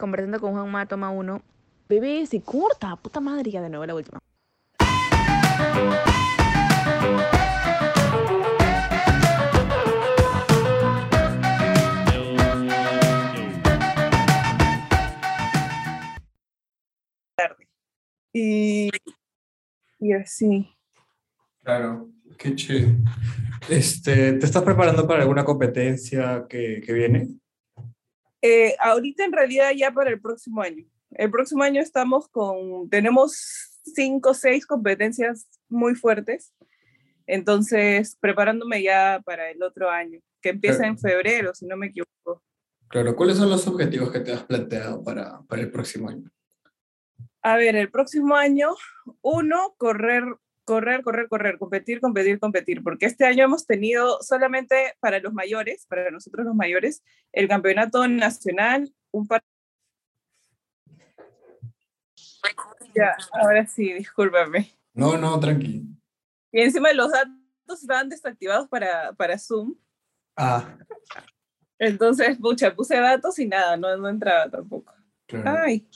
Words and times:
conversando 0.00 0.40
con 0.40 0.52
Juanma, 0.52 0.86
toma 0.86 1.10
uno. 1.10 1.42
Bebé, 1.88 2.26
se 2.26 2.40
corta, 2.40 2.96
puta 2.96 3.20
madre, 3.20 3.50
ya 3.50 3.62
de 3.62 3.68
nuevo 3.68 3.86
la 3.86 3.94
última. 3.94 4.18
Y, 18.32 18.90
y 19.98 20.12
así. 20.12 20.68
Claro, 21.64 22.08
qué 22.38 22.54
chido. 22.54 22.90
Este, 23.68 24.34
¿te 24.34 24.46
estás 24.46 24.62
preparando 24.62 25.06
para 25.06 25.22
alguna 25.22 25.44
competencia 25.44 26.46
que, 26.48 26.80
que 26.84 26.92
viene? 26.92 27.39
Eh, 28.42 28.74
ahorita 28.80 29.24
en 29.24 29.32
realidad 29.32 29.70
ya 29.76 29.92
para 29.92 30.10
el 30.10 30.20
próximo 30.20 30.62
año. 30.62 30.84
El 31.10 31.30
próximo 31.30 31.62
año 31.62 31.80
estamos 31.80 32.28
con, 32.28 32.88
tenemos 32.88 33.80
cinco 33.84 34.30
o 34.30 34.34
seis 34.34 34.66
competencias 34.66 35.46
muy 35.68 35.94
fuertes. 35.94 36.54
Entonces, 37.26 38.16
preparándome 38.20 38.82
ya 38.82 39.20
para 39.24 39.50
el 39.50 39.62
otro 39.62 39.90
año, 39.90 40.20
que 40.40 40.50
empieza 40.50 40.86
en 40.86 40.98
febrero, 40.98 41.54
si 41.54 41.66
no 41.66 41.76
me 41.76 41.88
equivoco. 41.88 42.42
Claro, 42.88 43.14
¿cuáles 43.14 43.36
son 43.36 43.50
los 43.50 43.66
objetivos 43.68 44.10
que 44.10 44.20
te 44.20 44.32
has 44.32 44.42
planteado 44.42 45.02
para, 45.04 45.40
para 45.42 45.62
el 45.62 45.70
próximo 45.70 46.08
año? 46.08 46.28
A 47.42 47.56
ver, 47.56 47.76
el 47.76 47.90
próximo 47.90 48.34
año, 48.34 48.74
uno, 49.22 49.74
correr, 49.78 50.24
correr, 50.70 51.02
correr, 51.02 51.28
correr, 51.28 51.58
competir, 51.58 52.00
competir, 52.00 52.38
competir, 52.38 52.84
porque 52.84 53.06
este 53.06 53.24
año 53.24 53.42
hemos 53.42 53.66
tenido 53.66 54.22
solamente 54.22 54.94
para 55.00 55.18
los 55.18 55.32
mayores, 55.32 55.84
para 55.86 56.12
nosotros 56.12 56.46
los 56.46 56.54
mayores, 56.54 57.02
el 57.32 57.48
campeonato 57.48 58.06
nacional, 58.06 58.94
un 59.10 59.26
par... 59.26 59.42
Ya, 62.94 63.16
ahora 63.32 63.66
sí, 63.66 63.92
discúlpame. 63.92 64.70
No, 64.94 65.18
no, 65.18 65.40
tranquilo. 65.40 65.86
Y 66.52 66.60
encima 66.60 66.92
los 66.92 67.10
datos 67.10 67.82
estaban 67.82 68.08
desactivados 68.08 68.68
para, 68.68 69.12
para 69.14 69.40
Zoom. 69.40 69.74
Ah. 70.36 70.78
Entonces, 71.80 72.38
pucha, 72.38 72.76
puse 72.76 72.94
datos 72.94 73.36
y 73.40 73.46
nada, 73.46 73.76
no, 73.76 73.96
no 73.96 74.08
entraba 74.08 74.48
tampoco. 74.48 74.94
Claro. 75.26 75.62
Ay, 75.64 75.88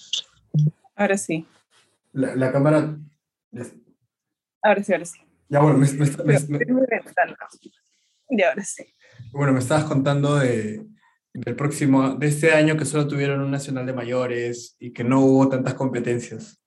ahora 0.96 1.16
sí. 1.16 1.46
La, 2.12 2.34
la 2.34 2.50
cámara... 2.50 2.98
Ahora 4.64 4.82
sí, 4.82 4.92
ahora 4.94 5.04
sí. 5.04 5.20
Ya, 5.50 5.60
bueno, 5.60 5.76
me, 5.76 5.86
me, 5.92 6.06
me, 6.24 6.38
me, 6.48 6.58
y 8.30 8.42
ahora 8.42 8.64
sí. 8.64 8.82
bueno, 9.30 9.52
me 9.52 9.58
estabas 9.58 9.84
contando 9.84 10.36
de, 10.36 10.86
del 11.34 11.54
próximo, 11.54 12.14
de 12.14 12.28
este 12.28 12.52
año 12.52 12.78
que 12.78 12.86
solo 12.86 13.06
tuvieron 13.06 13.42
un 13.42 13.50
nacional 13.50 13.84
de 13.84 13.92
mayores 13.92 14.74
y 14.78 14.94
que 14.94 15.04
no 15.04 15.20
hubo 15.20 15.50
tantas 15.50 15.74
competencias. 15.74 16.58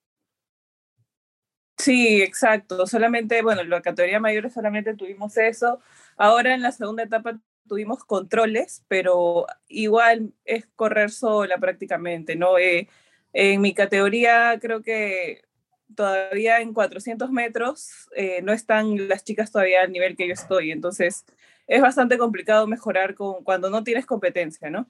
Sí, 1.80 2.22
exacto. 2.22 2.86
Solamente, 2.86 3.42
bueno, 3.42 3.62
en 3.62 3.72
la 3.72 3.82
categoría 3.82 4.20
mayores 4.20 4.54
solamente 4.54 4.94
tuvimos 4.94 5.36
eso. 5.38 5.80
Ahora 6.18 6.54
en 6.54 6.62
la 6.62 6.72
segunda 6.72 7.02
etapa 7.02 7.40
tuvimos 7.68 8.04
controles, 8.04 8.86
pero 8.88 9.48
igual 9.68 10.34
es 10.46 10.68
correr 10.76 11.10
sola 11.10 11.58
prácticamente, 11.58 12.36
¿no? 12.36 12.60
Eh, 12.60 12.88
en 13.34 13.60
mi 13.62 13.74
categoría 13.74 14.60
creo 14.62 14.84
que 14.84 15.47
todavía 15.96 16.60
en 16.60 16.74
400 16.74 17.32
metros 17.32 18.10
eh, 18.16 18.42
no 18.44 18.54
están 18.54 19.08
las 19.08 19.24
chicas 19.24 19.52
todavía 19.52 19.82
al 19.82 19.92
nivel 19.92 20.16
que 20.16 20.28
yo 20.28 20.34
estoy, 20.34 20.72
entonces 20.72 21.26
es 21.68 21.82
bastante 21.82 22.18
complicado 22.18 22.68
mejorar 22.68 23.16
con, 23.16 23.44
cuando 23.44 23.70
no 23.70 23.84
tienes 23.84 24.06
competencia, 24.06 24.70
¿no? 24.70 24.88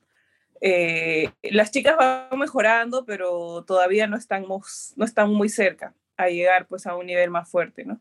Eh, 0.61 1.29
las 1.43 1.71
chicas 1.71 1.97
van 1.97 2.37
mejorando, 2.39 3.05
pero 3.05 3.63
todavía 3.65 4.07
no 4.07 4.17
estamos, 4.17 4.93
no 4.95 5.05
están 5.05 5.31
muy 5.31 5.49
cerca 5.49 5.93
a 6.17 6.29
llegar 6.29 6.67
pues 6.67 6.87
a 6.87 6.95
un 6.95 7.05
nivel 7.05 7.29
más 7.29 7.49
fuerte, 7.49 7.85
¿no? 7.85 7.99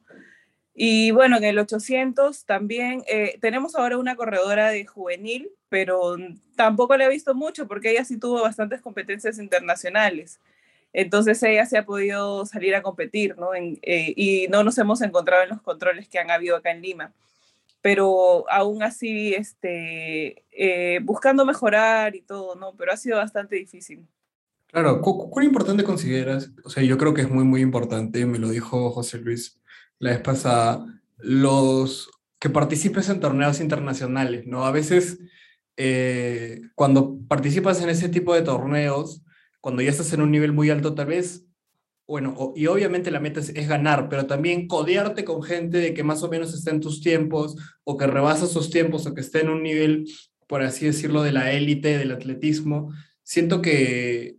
Y 0.78 1.10
bueno, 1.10 1.38
en 1.38 1.44
el 1.44 1.58
800 1.58 2.44
también 2.44 3.02
eh, 3.08 3.38
tenemos 3.40 3.74
ahora 3.74 3.96
una 3.96 4.14
corredora 4.14 4.68
de 4.68 4.84
juvenil, 4.84 5.50
pero 5.70 6.16
tampoco 6.54 6.96
la 6.98 7.06
he 7.06 7.08
visto 7.08 7.34
mucho 7.34 7.66
porque 7.66 7.92
ella 7.92 8.04
sí 8.04 8.18
tuvo 8.18 8.42
bastantes 8.42 8.82
competencias 8.82 9.38
internacionales. 9.38 10.38
Entonces 10.92 11.42
ella 11.42 11.66
se 11.66 11.78
ha 11.78 11.84
podido 11.84 12.46
salir 12.46 12.74
a 12.74 12.82
competir, 12.82 13.36
¿no? 13.36 13.54
En, 13.54 13.78
eh, 13.82 14.14
y 14.16 14.48
no 14.48 14.64
nos 14.64 14.78
hemos 14.78 15.02
encontrado 15.02 15.42
en 15.42 15.50
los 15.50 15.62
controles 15.62 16.08
que 16.08 16.18
han 16.18 16.30
habido 16.30 16.56
acá 16.56 16.70
en 16.70 16.82
Lima. 16.82 17.12
Pero 17.82 18.50
aún 18.50 18.82
así, 18.82 19.34
este, 19.34 20.44
eh, 20.52 21.00
buscando 21.02 21.44
mejorar 21.44 22.16
y 22.16 22.22
todo, 22.22 22.54
¿no? 22.56 22.74
Pero 22.76 22.92
ha 22.92 22.96
sido 22.96 23.18
bastante 23.18 23.56
difícil. 23.56 24.06
Claro, 24.68 25.00
¿cu 25.00 25.30
¿cuán 25.30 25.46
importante 25.46 25.84
consideras? 25.84 26.50
O 26.64 26.70
sea, 26.70 26.82
yo 26.82 26.98
creo 26.98 27.14
que 27.14 27.22
es 27.22 27.30
muy, 27.30 27.44
muy 27.44 27.60
importante, 27.60 28.26
me 28.26 28.38
lo 28.38 28.48
dijo 28.48 28.90
José 28.90 29.18
Luis 29.18 29.60
la 29.98 30.10
vez 30.10 30.20
pasada, 30.20 30.84
los 31.18 32.10
que 32.38 32.50
participes 32.50 33.08
en 33.08 33.20
torneos 33.20 33.60
internacionales, 33.60 34.46
¿no? 34.46 34.66
A 34.66 34.70
veces, 34.70 35.18
eh, 35.76 36.60
cuando 36.74 37.18
participas 37.28 37.80
en 37.82 37.88
ese 37.88 38.08
tipo 38.08 38.34
de 38.34 38.42
torneos, 38.42 39.22
cuando 39.60 39.82
ya 39.82 39.90
estás 39.90 40.12
en 40.12 40.22
un 40.22 40.30
nivel 40.30 40.52
muy 40.52 40.70
alto, 40.70 40.94
tal 40.94 41.06
vez, 41.06 41.46
bueno, 42.06 42.52
y 42.54 42.66
obviamente 42.66 43.10
la 43.10 43.20
meta 43.20 43.40
es, 43.40 43.68
ganar, 43.68 44.08
pero 44.08 44.26
también 44.26 44.68
codearte 44.68 45.24
con 45.24 45.42
gente 45.42 45.78
de 45.78 45.92
que 45.92 46.04
más 46.04 46.22
o 46.22 46.28
menos 46.28 46.54
esté 46.54 46.70
en 46.70 46.80
tus 46.80 47.00
tiempos, 47.00 47.56
o 47.84 47.96
que 47.96 48.06
rebasa 48.06 48.44
esos 48.44 48.70
tiempos, 48.70 49.06
o 49.06 49.14
que 49.14 49.20
esté 49.20 49.40
en 49.40 49.50
un 49.50 49.62
nivel, 49.62 50.06
por 50.46 50.62
así 50.62 50.86
decirlo, 50.86 51.22
de 51.22 51.32
la 51.32 51.52
élite, 51.52 51.98
del 51.98 52.12
atletismo. 52.12 52.92
Siento 53.24 53.60
que 53.60 54.36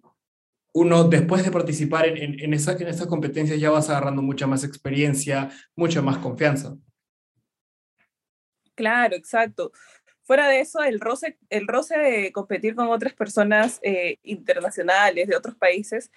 uno 0.73 1.03
después 1.05 1.43
de 1.43 1.51
participar 1.51 2.07
en, 2.07 2.53
esa, 2.53 2.73
en 2.73 2.87
esas 2.87 3.07
competencias 3.07 3.59
ya 3.59 3.69
vas 3.69 3.89
agarrando 3.89 4.21
mucha 4.21 4.47
más 4.47 4.63
experiencia, 4.63 5.49
mucha 5.75 6.01
más 6.01 6.19
confianza. 6.19 6.77
Claro, 8.75 9.15
exacto. 9.15 9.71
Fuera 10.27 10.49
de 10.49 10.59
eso, 10.59 10.83
el 10.83 10.99
roce, 10.99 11.37
el 11.49 11.67
roce 11.69 11.97
de 11.97 12.31
competir 12.33 12.75
con 12.75 12.89
otras 12.89 13.13
personas 13.13 13.79
eh, 13.81 14.17
internacionales 14.23 15.29
de 15.29 15.37
otros 15.37 15.55
países 15.55 16.11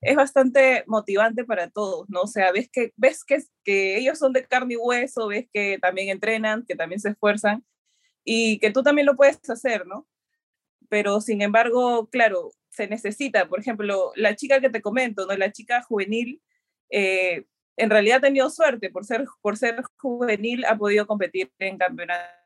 es 0.00 0.14
bastante 0.14 0.84
motivante 0.86 1.44
para 1.44 1.68
todos, 1.68 2.08
¿no? 2.08 2.22
O 2.22 2.26
sea, 2.28 2.52
ves 2.52 2.70
que, 2.70 2.92
ves 2.96 3.24
que, 3.24 3.42
que 3.64 3.98
ellos 3.98 4.16
son 4.16 4.32
de 4.32 4.46
carne 4.46 4.74
y 4.74 4.76
hueso, 4.76 5.26
ves 5.26 5.48
que 5.52 5.78
también 5.80 6.08
entrenan, 6.08 6.64
que 6.66 6.76
también 6.76 7.00
se 7.00 7.10
esfuerzan 7.10 7.64
y 8.24 8.60
que 8.60 8.70
tú 8.70 8.84
también 8.84 9.06
lo 9.06 9.16
puedes 9.16 9.40
hacer, 9.50 9.86
¿no? 9.88 10.06
Pero 10.88 11.20
sin 11.20 11.42
embargo, 11.42 12.08
claro, 12.10 12.52
se 12.70 12.86
necesita. 12.86 13.48
Por 13.48 13.58
ejemplo, 13.60 14.12
la 14.14 14.36
chica 14.36 14.60
que 14.60 14.70
te 14.70 14.82
comento, 14.82 15.26
¿no? 15.26 15.36
La 15.36 15.50
chica 15.52 15.82
juvenil, 15.82 16.40
eh, 16.90 17.46
en 17.76 17.90
realidad 17.90 18.18
ha 18.18 18.20
tenido 18.22 18.50
suerte 18.50 18.90
por 18.90 19.04
ser, 19.04 19.24
por 19.42 19.56
ser 19.56 19.82
juvenil, 19.96 20.64
ha 20.64 20.78
podido 20.78 21.08
competir 21.08 21.52
en 21.58 21.76
campeonatos 21.78 22.37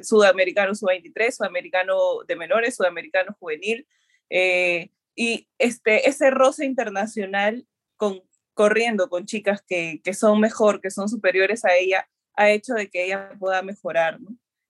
sudamericano 0.00 0.74
sub-23, 0.74 1.30
sudamericano 1.30 2.22
de 2.26 2.36
menores, 2.36 2.76
sudamericano 2.76 3.36
juvenil. 3.38 3.86
Eh, 4.30 4.90
y 5.14 5.48
este, 5.58 6.08
ese 6.08 6.30
roce 6.30 6.64
internacional 6.64 7.66
con, 7.96 8.22
corriendo 8.54 9.08
con 9.08 9.26
chicas 9.26 9.62
que, 9.62 10.00
que 10.02 10.14
son 10.14 10.40
mejor, 10.40 10.80
que 10.80 10.90
son 10.90 11.08
superiores 11.08 11.64
a 11.64 11.74
ella, 11.76 12.08
ha 12.34 12.50
hecho 12.50 12.74
de 12.74 12.88
que 12.88 13.04
ella 13.04 13.30
pueda 13.38 13.62
mejorar. 13.62 14.18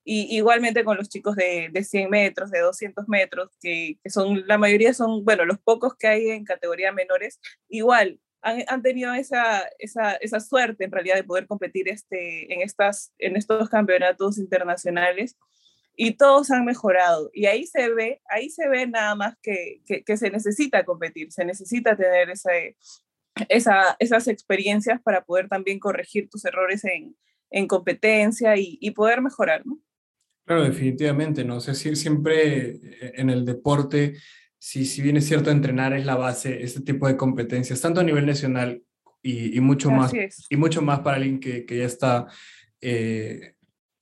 Y 0.06 0.36
igualmente 0.36 0.84
con 0.84 0.98
los 0.98 1.08
chicos 1.08 1.34
de, 1.34 1.70
de 1.72 1.82
100 1.82 2.10
metros, 2.10 2.50
de 2.50 2.60
200 2.60 3.08
metros, 3.08 3.50
que, 3.60 3.98
que, 4.02 4.10
son, 4.10 4.46
la 4.46 4.58
mayoría 4.58 4.92
son, 4.92 5.24
bueno, 5.24 5.46
los 5.46 5.58
pocos 5.58 5.96
que 5.96 6.08
hay 6.08 6.28
en 6.28 6.44
categoría 6.44 6.92
menores, 6.92 7.40
igual 7.68 8.20
han, 8.44 8.62
han 8.68 8.82
tenido 8.82 9.12
esa, 9.14 9.62
esa, 9.78 10.12
esa, 10.16 10.38
suerte 10.38 10.84
en 10.84 10.92
realidad 10.92 11.16
de 11.16 11.24
poder 11.24 11.46
competir 11.46 11.88
este, 11.88 12.52
en, 12.52 12.60
estas, 12.60 13.12
en 13.18 13.36
estos 13.36 13.68
campeonatos 13.70 14.38
internacionales 14.38 15.36
y 15.96 16.12
todos 16.12 16.50
han 16.50 16.64
mejorado. 16.64 17.30
Y 17.32 17.46
ahí 17.46 17.66
se 17.66 17.88
ve, 17.88 18.20
ahí 18.28 18.50
se 18.50 18.68
ve 18.68 18.86
nada 18.86 19.14
más 19.14 19.36
que, 19.42 19.80
que, 19.86 20.04
que 20.04 20.16
se 20.16 20.30
necesita 20.30 20.84
competir, 20.84 21.32
se 21.32 21.44
necesita 21.44 21.96
tener 21.96 22.30
ese, 22.30 22.76
esa, 23.48 23.96
esas 23.98 24.28
experiencias 24.28 25.00
para 25.02 25.24
poder 25.24 25.48
también 25.48 25.78
corregir 25.78 26.28
tus 26.28 26.44
errores 26.44 26.84
en, 26.84 27.16
en 27.50 27.66
competencia 27.66 28.56
y, 28.56 28.78
y 28.80 28.90
poder 28.90 29.22
mejorar, 29.22 29.64
¿no? 29.64 29.80
Claro, 30.46 30.64
definitivamente, 30.64 31.42
¿no? 31.42 31.56
O 31.56 31.60
sea, 31.60 31.72
siempre 31.72 32.78
en 33.18 33.30
el 33.30 33.46
deporte, 33.46 34.14
si, 34.64 34.86
si 34.86 35.02
bien 35.02 35.18
es 35.18 35.26
cierto, 35.26 35.50
entrenar 35.50 35.92
es 35.92 36.06
la 36.06 36.16
base, 36.16 36.62
este 36.62 36.80
tipo 36.80 37.06
de 37.06 37.18
competencias, 37.18 37.82
tanto 37.82 38.00
a 38.00 38.02
nivel 38.02 38.24
nacional 38.24 38.82
y, 39.22 39.54
y 39.54 39.60
mucho 39.60 39.90
más, 39.90 40.10
y 40.48 40.56
mucho 40.56 40.80
más 40.80 41.00
para 41.00 41.18
alguien 41.18 41.38
que, 41.38 41.66
que 41.66 41.76
ya 41.76 41.84
está 41.84 42.28
eh, 42.80 43.56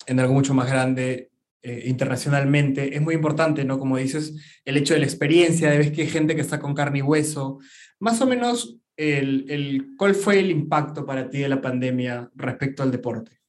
en 0.07 0.21
algo 0.21 0.35
mucho 0.35 0.55
más 0.55 0.71
grande 0.71 1.33
eh, 1.65 1.83
internacionalmente, 1.87 2.95
es 2.95 3.03
muy 3.03 3.17
importante, 3.17 3.65
¿no? 3.65 3.81
Como 3.81 3.97
dices, 3.97 4.37
el 4.65 4.77
hecho 4.77 4.95
de 4.95 5.01
la 5.01 5.07
experiencia, 5.07 5.69
de 5.69 5.79
ver 5.79 5.93
que 5.93 6.03
hay 6.03 6.09
gente 6.09 6.37
que 6.37 6.43
está 6.43 6.61
con 6.61 6.75
carne 6.75 7.01
y 7.01 7.03
hueso, 7.03 7.59
más 7.99 8.21
o 8.21 8.27
menos, 8.29 8.79
el, 8.97 9.47
el, 9.49 9.97
¿cuál 9.99 10.15
fue 10.15 10.39
el 10.39 10.53
impacto 10.53 11.05
para 11.05 11.29
ti 11.29 11.39
de 11.39 11.49
la 11.49 11.61
pandemia 11.61 12.31
respecto 12.37 12.85
al 12.85 12.93
deporte? 12.93 13.42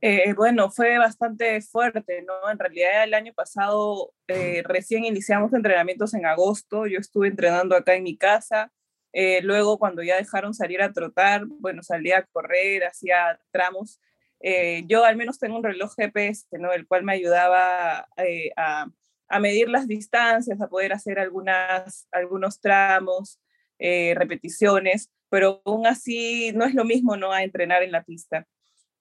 Eh, 0.00 0.32
bueno, 0.34 0.70
fue 0.70 0.96
bastante 0.98 1.60
fuerte, 1.60 2.22
¿no? 2.22 2.50
En 2.50 2.58
realidad 2.58 3.02
el 3.02 3.14
año 3.14 3.32
pasado 3.34 4.14
eh, 4.28 4.62
recién 4.64 5.04
iniciamos 5.04 5.52
entrenamientos 5.52 6.14
en 6.14 6.24
agosto, 6.24 6.86
yo 6.86 7.00
estuve 7.00 7.26
entrenando 7.26 7.74
acá 7.74 7.94
en 7.96 8.04
mi 8.04 8.16
casa, 8.16 8.70
eh, 9.12 9.40
luego 9.42 9.78
cuando 9.78 10.04
ya 10.04 10.16
dejaron 10.16 10.54
salir 10.54 10.82
a 10.82 10.92
trotar, 10.92 11.46
bueno, 11.46 11.82
salía 11.82 12.18
a 12.18 12.26
correr, 12.26 12.84
hacía 12.84 13.40
tramos. 13.50 14.00
yo 14.86 15.04
al 15.04 15.16
menos 15.16 15.38
tengo 15.38 15.56
un 15.56 15.64
reloj 15.64 15.94
GPS, 15.96 16.46
¿no? 16.52 16.72
El 16.72 16.86
cual 16.86 17.02
me 17.02 17.14
ayudaba 17.14 18.08
a, 18.56 18.86
a, 19.28 19.40
medir 19.40 19.68
las 19.68 19.88
distancias, 19.88 20.60
a 20.60 20.68
poder 20.68 20.92
hacer 20.92 21.18
algunas, 21.18 22.06
algunos 22.12 22.60
tramos, 22.60 23.40
repeticiones, 23.78 25.10
pero 25.30 25.62
aún 25.64 25.86
así 25.86 26.52
no 26.54 26.64
es 26.64 26.74
lo 26.74 26.84
mismo, 26.84 27.16
¿no? 27.16 27.32
A 27.32 27.42
entrenar 27.42 27.82
en 27.82 27.92
la 27.92 28.04
pista 28.04 28.46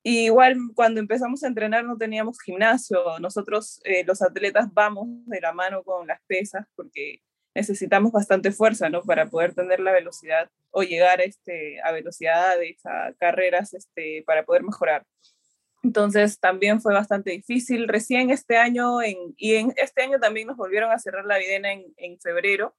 igual 0.04 0.58
cuando 0.76 1.00
empezamos 1.00 1.44
a 1.44 1.48
entrenar 1.48 1.84
no 1.86 1.98
teníamos 1.98 2.40
gimnasio, 2.42 3.20
nosotros 3.20 3.80
eh, 3.84 4.04
los 4.06 4.22
atletas 4.22 4.68
vamos 4.74 5.08
de 5.26 5.42
la 5.42 5.54
mano 5.54 5.84
con 5.84 6.08
las 6.08 6.22
pesas 6.28 6.66
porque 6.76 7.22
necesitamos 7.56 8.12
bastante 8.12 8.52
fuerza, 8.52 8.90
¿no? 8.90 9.02
Para 9.02 9.28
poder 9.28 9.54
tener 9.54 9.80
la 9.80 9.92
velocidad 9.92 10.50
o 10.70 10.84
llegar 10.84 11.22
este, 11.22 11.82
a 11.82 11.92
velocidades, 11.92 12.86
a 12.86 13.14
carreras, 13.20 13.74
este, 13.74 14.24
para 14.28 14.46
poder 14.46 14.64
mejorar. 14.64 15.04
Entonces 15.84 16.40
también 16.40 16.82
fue 16.82 16.94
bastante 16.94 17.32
difícil. 17.32 17.88
Recién 17.88 18.30
este 18.30 18.58
año, 18.58 19.02
en, 19.02 19.18
y 19.38 19.56
en 19.56 19.74
este 19.76 20.04
año 20.04 20.20
también 20.20 20.48
nos 20.48 20.58
volvieron 20.58 20.92
a 20.92 21.00
cerrar 21.00 21.26
la 21.26 21.38
videna 21.40 21.72
en, 21.72 21.86
en 21.98 22.20
febrero, 22.20 22.76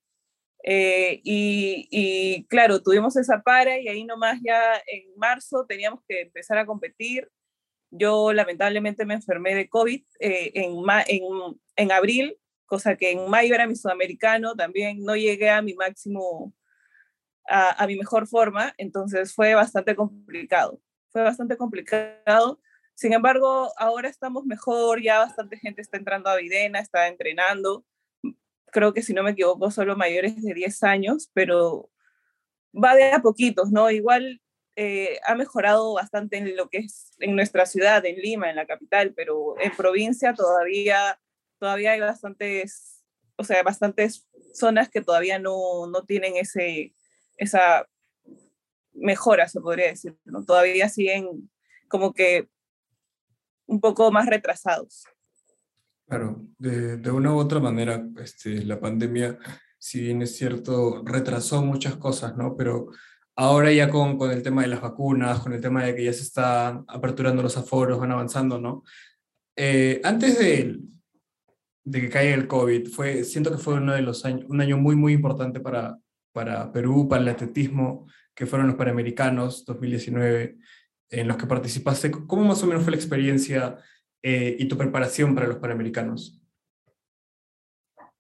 eh, 0.64 1.20
y, 1.24 2.46
claro, 2.48 2.82
tuvimos 2.82 3.16
esa 3.16 3.42
para 3.42 3.78
y 3.78 3.88
ahí 3.88 4.04
nomás 4.04 4.40
ya 4.44 4.74
en 4.86 5.04
marzo 5.16 5.64
teníamos 5.66 6.00
que 6.08 6.22
empezar 6.22 6.58
a 6.58 6.66
competir. 6.66 7.30
Yo 7.90 8.32
lamentablemente 8.32 9.06
me 9.06 9.14
enfermé 9.14 9.54
de 9.54 9.68
COVID 9.68 10.02
eh, 10.20 10.52
en, 10.54 10.74
en, 11.06 11.22
en, 11.76 11.92
abril, 11.92 12.36
cosa 12.66 12.96
que 12.96 13.12
en 13.12 13.30
mayo 13.30 13.54
era 13.54 13.66
mi 13.66 13.76
sudamericano, 13.76 14.54
también 14.56 15.02
no 15.04 15.16
llegué 15.16 15.48
a 15.50 15.62
mi 15.62 15.74
máximo, 15.74 16.52
a, 17.48 17.82
a 17.82 17.86
mi 17.86 17.96
mejor 17.96 18.26
forma, 18.26 18.74
entonces 18.76 19.34
fue 19.34 19.54
bastante 19.54 19.96
complicado. 19.96 20.80
Fue 21.10 21.22
bastante 21.22 21.56
complicado. 21.56 22.60
Sin 22.94 23.14
embargo, 23.14 23.72
ahora 23.78 24.08
estamos 24.08 24.44
mejor, 24.44 25.00
ya 25.02 25.20
bastante 25.20 25.56
gente 25.56 25.80
está 25.80 25.96
entrando 25.96 26.28
a 26.28 26.36
Videna, 26.36 26.80
está 26.80 27.08
entrenando 27.08 27.86
creo 28.70 28.92
que 28.92 29.02
si 29.02 29.12
no 29.14 29.22
me 29.22 29.30
equivoco, 29.32 29.70
solo 29.70 29.96
mayores 29.96 30.42
de 30.42 30.54
10 30.54 30.82
años, 30.82 31.30
pero 31.32 31.90
va 32.74 32.94
de 32.94 33.12
a 33.12 33.20
poquitos, 33.20 33.70
¿no? 33.70 33.90
Igual 33.90 34.40
eh, 34.76 35.18
ha 35.26 35.34
mejorado 35.34 35.94
bastante 35.94 36.36
en 36.36 36.56
lo 36.56 36.68
que 36.68 36.78
es 36.78 37.12
en 37.18 37.34
nuestra 37.34 37.66
ciudad, 37.66 38.04
en 38.06 38.16
Lima, 38.16 38.50
en 38.50 38.56
la 38.56 38.66
capital, 38.66 39.12
pero 39.14 39.58
en 39.60 39.74
provincia 39.76 40.34
todavía, 40.34 41.20
todavía 41.58 41.92
hay 41.92 42.00
bastantes, 42.00 43.04
o 43.36 43.44
sea, 43.44 43.62
bastantes 43.62 44.28
zonas 44.52 44.88
que 44.88 45.02
todavía 45.02 45.38
no, 45.38 45.86
no 45.88 46.04
tienen 46.04 46.36
ese, 46.36 46.94
esa 47.36 47.88
mejora, 48.92 49.48
se 49.48 49.60
podría 49.60 49.88
decir. 49.88 50.16
Todavía 50.46 50.88
siguen 50.88 51.50
como 51.88 52.12
que 52.12 52.48
un 53.66 53.80
poco 53.80 54.10
más 54.10 54.26
retrasados. 54.26 55.04
Claro, 56.08 56.40
de, 56.58 56.96
de, 56.96 57.10
una 57.10 57.34
u 57.34 57.36
otra 57.36 57.60
manera, 57.60 58.02
este, 58.16 58.64
la 58.64 58.80
pandemia, 58.80 59.38
si 59.78 60.00
bien 60.00 60.22
es 60.22 60.36
cierto, 60.36 61.02
retrasó 61.04 61.62
muchas 61.62 61.96
cosas, 61.96 62.34
¿no? 62.34 62.56
Pero 62.56 62.88
ahora 63.36 63.70
ya 63.72 63.90
con, 63.90 64.16
con 64.16 64.30
el 64.30 64.42
tema 64.42 64.62
de 64.62 64.68
las 64.68 64.80
vacunas, 64.80 65.40
con 65.40 65.52
el 65.52 65.60
tema 65.60 65.84
de 65.84 65.94
que 65.94 66.04
ya 66.04 66.12
se 66.14 66.22
están 66.22 66.86
aperturando 66.88 67.42
los 67.42 67.58
aforos, 67.58 68.00
van 68.00 68.12
avanzando, 68.12 68.58
¿no? 68.58 68.84
Eh, 69.54 70.00
antes 70.02 70.38
de, 70.38 70.80
de 71.84 72.00
que 72.00 72.08
caiga 72.08 72.34
el 72.34 72.48
COVID, 72.48 72.88
fue, 72.88 73.22
siento 73.22 73.50
que 73.50 73.58
fue 73.58 73.74
uno 73.74 73.92
de 73.92 74.00
los 74.00 74.24
años, 74.24 74.46
un 74.48 74.62
año 74.62 74.78
muy, 74.78 74.96
muy 74.96 75.12
importante 75.12 75.60
para, 75.60 75.98
para 76.32 76.72
Perú, 76.72 77.06
para 77.06 77.20
el 77.20 77.28
atletismo, 77.28 78.06
que 78.34 78.46
fueron 78.46 78.68
los 78.68 78.76
Panamericanos 78.76 79.66
2019, 79.66 80.56
en 81.10 81.28
los 81.28 81.36
que 81.36 81.46
participaste. 81.46 82.10
¿Cómo 82.10 82.44
más 82.44 82.62
o 82.62 82.66
menos 82.66 82.82
fue 82.82 82.92
la 82.92 82.96
experiencia? 82.96 83.76
Eh, 84.22 84.56
y 84.58 84.66
tu 84.66 84.76
preparación 84.76 85.34
para 85.34 85.46
los 85.46 85.58
Panamericanos? 85.58 86.40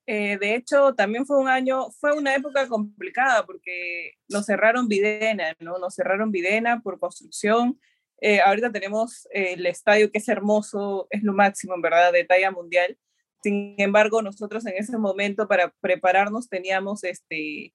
Eh, 0.06 0.38
de 0.38 0.54
hecho, 0.54 0.94
también 0.94 1.26
fue 1.26 1.38
un 1.38 1.48
año, 1.48 1.90
fue 1.90 2.16
una 2.16 2.34
época 2.34 2.66
complicada 2.66 3.44
porque 3.44 4.12
nos 4.28 4.46
cerraron 4.46 4.88
Videna, 4.88 5.54
¿no? 5.60 5.78
Nos 5.78 5.94
cerraron 5.94 6.30
Videna 6.30 6.80
por 6.80 6.98
construcción. 6.98 7.78
Eh, 8.20 8.40
ahorita 8.40 8.72
tenemos 8.72 9.28
el 9.32 9.66
estadio 9.66 10.10
que 10.10 10.18
es 10.18 10.28
hermoso, 10.28 11.08
es 11.10 11.22
lo 11.22 11.34
máximo, 11.34 11.74
en 11.74 11.82
verdad, 11.82 12.12
de 12.12 12.24
talla 12.24 12.50
mundial. 12.50 12.96
Sin 13.42 13.74
embargo, 13.78 14.22
nosotros 14.22 14.64
en 14.66 14.76
ese 14.76 14.96
momento 14.96 15.46
para 15.46 15.74
prepararnos 15.80 16.48
teníamos 16.48 17.04
este, 17.04 17.74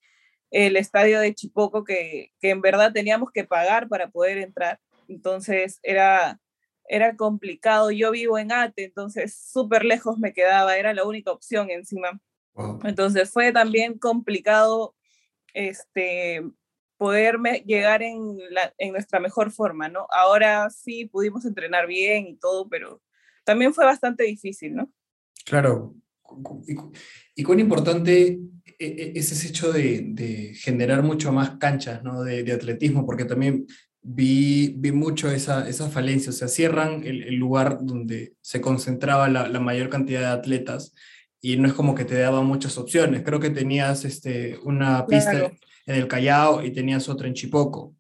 el 0.50 0.76
estadio 0.76 1.20
de 1.20 1.36
Chipoco 1.36 1.84
que, 1.84 2.32
que 2.42 2.50
en 2.50 2.62
verdad 2.62 2.94
teníamos 2.94 3.32
que 3.32 3.44
pagar 3.44 3.88
para 3.90 4.10
poder 4.10 4.40
entrar. 4.40 4.80
Entonces 5.08 5.80
era, 5.84 6.40
era 6.88 7.16
complicado. 7.16 7.92
Yo 7.92 8.12
vivo 8.12 8.38
en 8.38 8.52
Ate, 8.52 8.86
entonces 8.86 9.36
súper 9.36 9.86
lejos 9.86 10.18
me 10.18 10.34
quedaba, 10.34 10.78
era 10.78 10.94
la 10.94 11.06
única 11.06 11.32
opción 11.32 11.70
encima. 11.70 12.20
Entonces 12.84 13.32
fue 13.32 13.52
también 13.52 13.98
complicado 13.98 14.96
este, 15.54 16.44
poderme 16.98 17.64
llegar 17.66 18.04
en, 18.04 18.38
la, 18.52 18.74
en 18.78 18.92
nuestra 18.92 19.20
mejor 19.20 19.52
forma, 19.52 19.90
¿no? 19.90 20.08
Ahora 20.12 20.70
sí 20.70 21.06
pudimos 21.06 21.46
entrenar 21.46 21.88
bien 21.88 22.28
y 22.28 22.36
todo, 22.38 22.70
pero 22.70 23.02
también 23.44 23.74
fue 23.74 23.86
bastante 23.86 24.24
difícil, 24.24 24.76
¿no? 24.76 24.92
Claro. 25.46 25.96
Y, 27.36 27.44
cuán 27.44 27.60
importante 27.60 28.40
e, 28.80 28.86
e, 28.86 29.14
es 29.16 29.32
ese 29.32 29.50
hecho 29.50 29.72
de, 29.72 30.02
de 30.14 30.54
generar 30.56 31.04
mucho 31.04 31.32
más 31.32 31.58
canchas 31.58 32.04
¿no? 32.04 32.24
de, 32.24 32.44
de, 32.44 32.54
atletismo, 32.54 33.06
porque 33.06 33.26
también 33.26 33.68
vi, 34.04 34.74
vi 34.78 34.92
mucho 34.92 35.32
esa, 35.32 35.68
esa 35.68 35.90
falencia, 35.90 36.30
o 36.30 36.34
sea, 36.34 36.48
cierran 36.48 37.04
el, 37.06 37.24
el 37.24 37.36
lugar 37.36 37.80
donde 37.82 38.36
se 38.42 38.62
concentraba 38.62 39.30
la, 39.30 39.48
la, 39.48 39.60
mayor 39.60 39.90
cantidad 39.90 40.20
de 40.20 40.28
atletas 40.28 40.94
y 41.42 41.58
no 41.58 41.68
es 41.68 41.74
como 41.74 41.96
que 41.96 42.06
te 42.06 42.20
daba 42.20 42.42
muchas 42.42 42.78
opciones. 42.78 43.24
Creo 43.24 43.40
que 43.40 43.50
tenías 43.50 44.06
este, 44.06 44.58
una 44.64 45.06
pista 45.08 45.52
en 45.86 45.96
el 45.96 46.08
Callao 46.08 46.64
y 46.64 46.72
tenías 46.72 47.10
otra 47.10 47.28
en 47.28 47.34
Chipoco. 47.34 47.96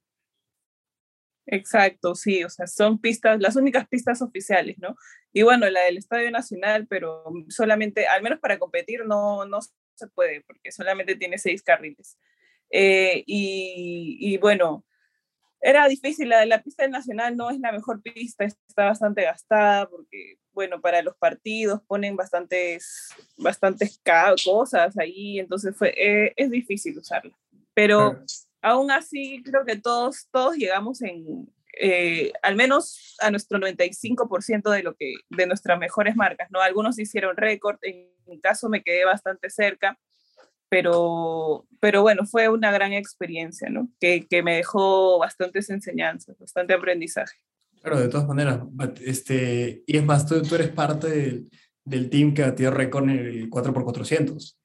Exacto, 1.46 2.16
sí, 2.16 2.44
o 2.46 2.50
sea, 2.50 2.68
son 2.68 3.00
pistas, 3.00 3.40
las 3.42 3.58
únicas 3.58 3.86
pistas 3.90 4.22
oficiales, 4.22 4.78
¿no? 4.80 4.96
Y 5.34 5.42
bueno, 5.42 5.70
la 5.70 5.82
del 5.82 5.98
Estadio 5.98 6.32
Nacional, 6.32 6.88
pero 6.88 7.26
solamente, 7.50 8.08
al 8.08 8.24
menos 8.24 8.40
para 8.40 8.60
competir, 8.60 9.06
no, 9.06 9.46
no 9.46 9.60
se 9.62 10.08
puede, 10.08 10.42
porque 10.42 10.72
solamente 10.72 11.16
tiene 11.16 11.38
seis 11.38 11.62
carriles. 11.62 12.18
Eh, 12.70 13.24
y, 13.28 14.18
y, 14.22 14.38
bueno, 14.38 14.86
era 15.66 15.88
difícil, 15.88 16.28
la 16.28 16.42
de 16.42 16.46
la 16.46 16.62
pista 16.62 16.86
nacional 16.90 17.38
no 17.38 17.50
es 17.50 17.58
la 17.60 17.72
mejor 17.72 18.02
pista, 18.02 18.44
está 18.44 18.86
bastante 18.86 19.24
gastada 19.24 19.90
porque, 19.90 20.38
bueno, 20.52 20.82
para 20.82 21.02
los 21.02 21.16
partidos 21.16 21.82
ponen 21.88 22.18
bastantes, 22.18 23.08
bastantes 23.38 24.02
cosas 24.44 24.98
ahí, 24.98 25.40
entonces 25.40 25.74
fue, 25.76 25.94
eh, 25.98 26.34
es 26.36 26.52
difícil 26.52 26.98
usarla. 27.00 27.34
Pero 27.74 28.20
aún 28.62 28.92
así 28.92 29.42
creo 29.44 29.64
que 29.64 29.78
todos, 29.78 30.28
todos 30.32 30.58
llegamos 30.58 31.02
en, 31.02 31.50
eh, 31.80 32.34
al 32.42 32.58
menos 32.58 33.16
a 33.22 33.32
nuestro 33.32 33.58
95% 33.58 34.70
de, 34.70 34.84
lo 34.84 34.96
que, 34.96 35.14
de 35.30 35.48
nuestras 35.48 35.80
mejores 35.80 36.18
marcas, 36.18 36.52
¿no? 36.52 36.60
Algunos 36.60 37.00
hicieron 37.00 37.38
récord, 37.38 37.78
en 37.84 38.12
mi 38.28 38.42
caso 38.42 38.68
me 38.68 38.84
quedé 38.84 39.06
bastante 39.06 39.50
cerca, 39.50 39.98
pero, 40.74 41.68
pero 41.80 42.02
bueno, 42.02 42.26
fue 42.26 42.50
una 42.50 42.72
gran 42.72 42.94
experiencia, 42.94 43.70
¿no? 43.70 43.90
Que, 44.00 44.26
que 44.28 44.42
me 44.42 44.56
dejó 44.56 45.20
bastantes 45.20 45.70
enseñanzas, 45.70 46.36
bastante 46.40 46.74
aprendizaje. 46.74 47.38
Claro, 47.84 48.00
de 48.00 48.08
todas 48.08 48.28
maneras, 48.28 48.62
este, 49.06 49.84
y 49.86 49.98
es 49.98 50.04
más, 50.04 50.26
tú, 50.26 50.42
tú 50.42 50.56
eres 50.56 50.70
parte 50.70 51.10
del, 51.10 51.50
del 51.86 52.10
team 52.10 52.34
que 52.34 52.42
batió 52.42 52.72
récord 52.72 53.04
en 53.04 53.12
el 53.12 53.50
4x400. 53.52 54.58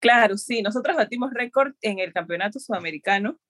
Claro, 0.00 0.36
sí, 0.36 0.60
nosotros 0.60 0.96
batimos 0.96 1.32
récord 1.32 1.72
en 1.80 1.98
el 1.98 2.12
campeonato 2.12 2.58
sudamericano. 2.58 3.40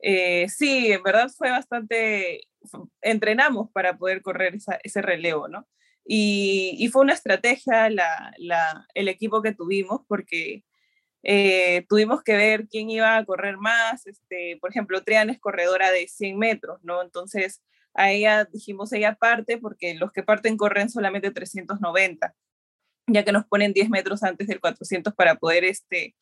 Eh, 0.00 0.46
sí, 0.50 0.92
en 0.92 1.02
verdad 1.02 1.30
fue 1.34 1.48
bastante, 1.48 2.42
entrenamos 3.00 3.70
para 3.72 3.96
poder 3.96 4.20
correr 4.20 4.56
esa, 4.56 4.78
ese 4.82 5.00
relevo, 5.00 5.48
¿no? 5.48 5.66
Y, 6.06 6.88
fue 6.92 7.02
una 7.02 7.14
estrategia 7.14 7.88
el 8.94 9.08
equipo 9.08 9.42
que 9.42 9.54
tuvimos 9.54 10.02
porque 10.06 10.64
eh, 11.22 11.86
tuvimos 11.88 12.22
que 12.22 12.36
ver 12.36 12.68
quién 12.68 12.90
iba 12.90 13.16
a 13.16 13.24
correr 13.24 13.56
más. 13.56 14.06
Este, 14.06 14.58
por 14.60 14.70
ejemplo, 14.70 15.02
Triana 15.02 15.32
es 15.32 15.40
corredora 15.40 15.90
de 15.90 16.06
100 16.08 16.38
metros, 16.38 16.80
¿no? 16.82 17.02
Entonces 17.02 17.62
a 17.94 18.10
ella 18.10 18.44
dijimos, 18.44 18.92
ella 18.92 19.14
parte 19.14 19.58
porque 19.58 19.94
los 19.94 20.12
que 20.12 20.22
parten 20.22 20.56
corren 20.56 20.90
solamente 20.90 21.30
390, 21.30 22.34
ya 23.06 23.24
que 23.24 23.32
nos 23.32 23.46
ponen 23.46 23.72
10 23.72 23.88
metros 23.88 24.22
antes 24.22 24.48
del 24.48 24.60
400 24.60 25.14
para 25.14 25.36
poder 25.36 25.64
este, 25.64 26.14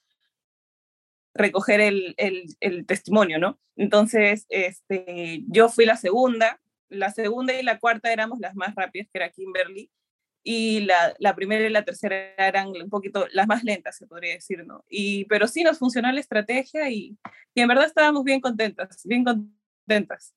recoger 1.34 1.80
el, 1.80 2.14
el, 2.18 2.44
el 2.60 2.86
testimonio, 2.86 3.38
¿no? 3.38 3.58
Entonces, 3.76 4.46
este, 4.50 5.42
yo 5.48 5.68
fui 5.68 5.86
la 5.86 5.96
segunda, 5.96 6.60
la 6.92 7.10
segunda 7.10 7.58
y 7.58 7.62
la 7.62 7.78
cuarta 7.78 8.12
éramos 8.12 8.38
las 8.40 8.54
más 8.54 8.74
rápidas, 8.74 9.08
que 9.12 9.18
era 9.18 9.30
Kimberly, 9.30 9.90
y 10.44 10.80
la, 10.80 11.14
la, 11.18 11.34
primera 11.34 11.66
y 11.66 11.70
la 11.70 11.84
tercera 11.84 12.34
eran 12.36 12.68
un 12.68 12.90
poquito 12.90 13.26
las 13.32 13.46
más 13.46 13.62
lentas, 13.62 13.96
se 13.96 14.06
podría 14.06 14.34
decir, 14.34 14.66
¿no? 14.66 14.84
Y, 14.88 15.24
pero 15.26 15.46
sí 15.46 15.62
nos 15.62 15.78
funcionó 15.78 16.10
la 16.10 16.20
estrategia 16.20 16.90
y, 16.90 17.16
y 17.54 17.60
en 17.60 17.68
verdad 17.68 17.86
estábamos 17.86 18.24
bien 18.24 18.40
contentas, 18.40 19.02
bien 19.04 19.24
contentas. 19.24 20.34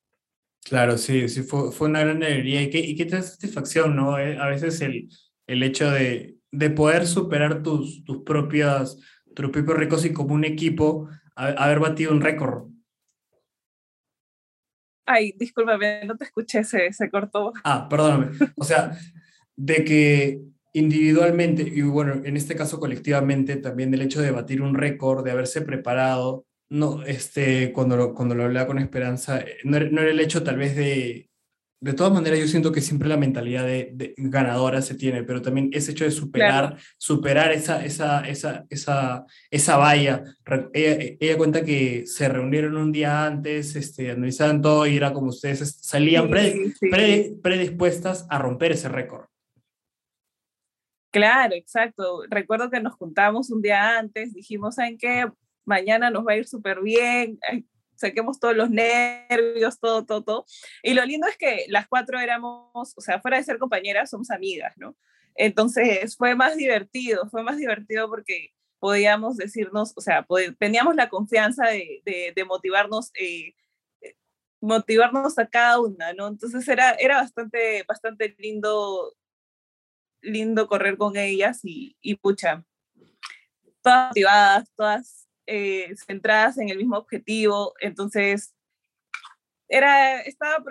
Claro, 0.64 0.98
sí, 0.98 1.28
sí, 1.28 1.42
fue, 1.42 1.72
fue 1.72 1.88
una 1.88 2.00
gran 2.00 2.22
alegría 2.22 2.62
y 2.62 2.70
qué, 2.70 2.78
y 2.78 2.96
qué 2.96 3.08
satisfacción, 3.08 3.96
¿no? 3.96 4.18
Eh, 4.18 4.38
a 4.38 4.46
veces 4.46 4.80
el, 4.80 5.08
el 5.46 5.62
hecho 5.62 5.90
de, 5.90 6.36
de 6.50 6.70
poder 6.70 7.06
superar 7.06 7.62
tus, 7.62 8.04
tus, 8.04 8.22
propias, 8.22 8.98
tus 9.34 9.50
propios 9.50 9.76
récords 9.76 10.04
y 10.04 10.12
como 10.12 10.34
un 10.34 10.44
equipo 10.44 11.08
haber 11.34 11.80
batido 11.80 12.12
un 12.12 12.20
récord. 12.20 12.68
Ay, 15.06 15.32
discúlpame, 15.38 16.04
no 16.04 16.16
te 16.16 16.24
escuché, 16.24 16.64
se, 16.64 16.92
se 16.92 17.10
cortó. 17.10 17.52
Ah, 17.64 17.88
perdóname. 17.88 18.36
O 18.56 18.64
sea, 18.64 18.98
de 19.56 19.84
que 19.84 20.40
individualmente, 20.72 21.62
y 21.62 21.82
bueno, 21.82 22.20
en 22.24 22.36
este 22.36 22.56
caso 22.56 22.78
colectivamente, 22.78 23.56
también 23.56 23.94
el 23.94 24.02
hecho 24.02 24.20
de 24.20 24.30
batir 24.32 24.60
un 24.60 24.74
récord, 24.74 25.24
de 25.24 25.30
haberse 25.30 25.62
preparado, 25.62 26.44
no, 26.68 27.02
este, 27.04 27.72
cuando 27.72 27.96
lo, 27.96 28.14
cuando 28.14 28.34
lo 28.34 28.44
hablaba 28.44 28.66
con 28.66 28.78
Esperanza, 28.78 29.40
eh, 29.40 29.58
no 29.64 29.78
no 29.78 30.00
era 30.00 30.10
el 30.10 30.20
hecho 30.20 30.42
tal 30.42 30.56
vez 30.56 30.76
de, 30.76 31.30
de 31.80 31.92
todas 31.92 32.12
maneras 32.12 32.38
yo 32.38 32.48
siento 32.48 32.72
que 32.72 32.80
siempre 32.80 33.08
la 33.08 33.18
mentalidad 33.18 33.64
de, 33.64 33.90
de 33.92 34.14
ganadora 34.16 34.80
se 34.80 34.94
tiene, 34.94 35.22
pero 35.24 35.42
también 35.42 35.68
ese 35.72 35.92
hecho 35.92 36.04
de 36.04 36.10
superar, 36.10 36.68
claro. 36.68 36.82
superar 36.96 37.52
esa, 37.52 37.84
esa, 37.84 38.26
esa, 38.26 38.64
esa, 38.70 39.26
esa 39.50 39.76
valla. 39.76 40.24
Ella, 40.72 41.16
ella, 41.20 41.36
cuenta 41.36 41.64
que 41.64 42.06
se 42.06 42.28
reunieron 42.28 42.76
un 42.76 42.92
día 42.92 43.26
antes, 43.26 43.76
este, 43.76 44.10
analizaban 44.10 44.62
todo 44.62 44.86
y 44.86 44.96
era 44.96 45.12
como 45.12 45.28
ustedes 45.28 45.78
salían 45.82 46.30
sí, 46.32 46.72
sí. 46.80 47.38
predispuestas 47.42 48.26
a 48.30 48.38
romper 48.38 48.72
ese 48.72 48.88
récord. 48.88 49.26
Claro, 51.10 51.54
exacto. 51.54 52.22
Recuerdo 52.28 52.70
que 52.70 52.80
nos 52.80 52.94
juntamos 52.94 53.50
un 53.50 53.62
día 53.62 53.98
antes, 53.98 54.34
dijimos, 54.34 54.76
¿saben 54.76 54.98
qué? 54.98 55.30
Mañana 55.64 56.10
nos 56.10 56.26
va 56.26 56.32
a 56.32 56.36
ir 56.36 56.46
súper 56.46 56.80
bien, 56.80 57.38
saquemos 57.96 58.38
todos 58.40 58.56
los 58.56 58.70
nervios, 58.70 59.78
todo, 59.80 60.04
todo, 60.04 60.22
todo. 60.22 60.46
Y 60.82 60.94
lo 60.94 61.04
lindo 61.04 61.26
es 61.26 61.36
que 61.36 61.66
las 61.68 61.88
cuatro 61.88 62.18
éramos, 62.18 62.92
o 62.96 63.00
sea, 63.00 63.20
fuera 63.20 63.36
de 63.38 63.44
ser 63.44 63.58
compañeras, 63.58 64.10
somos 64.10 64.30
amigas, 64.30 64.74
¿no? 64.76 64.96
Entonces 65.34 66.16
fue 66.16 66.34
más 66.34 66.56
divertido, 66.56 67.28
fue 67.30 67.42
más 67.42 67.58
divertido 67.58 68.08
porque 68.08 68.52
podíamos 68.78 69.36
decirnos, 69.36 69.92
o 69.96 70.00
sea, 70.00 70.26
teníamos 70.58 70.96
la 70.96 71.08
confianza 71.08 71.66
de, 71.68 72.02
de, 72.04 72.32
de 72.34 72.44
motivarnos, 72.44 73.10
eh, 73.18 73.54
motivarnos 74.60 75.38
a 75.38 75.46
cada 75.46 75.80
una, 75.80 76.12
¿no? 76.14 76.28
Entonces 76.28 76.66
era, 76.68 76.92
era 76.92 77.16
bastante, 77.16 77.84
bastante 77.88 78.34
lindo 78.38 79.14
lindo 80.26 80.66
correr 80.66 80.96
con 80.96 81.16
ellas 81.16 81.60
y, 81.62 81.96
y 82.00 82.16
pucha, 82.16 82.64
todas 83.82 84.08
motivadas, 84.08 84.72
todas 84.74 85.25
eh, 85.46 85.94
centradas 86.06 86.58
en 86.58 86.68
el 86.68 86.78
mismo 86.78 86.96
objetivo, 86.96 87.74
entonces 87.80 88.54
era, 89.68 90.20
estaba 90.20 90.64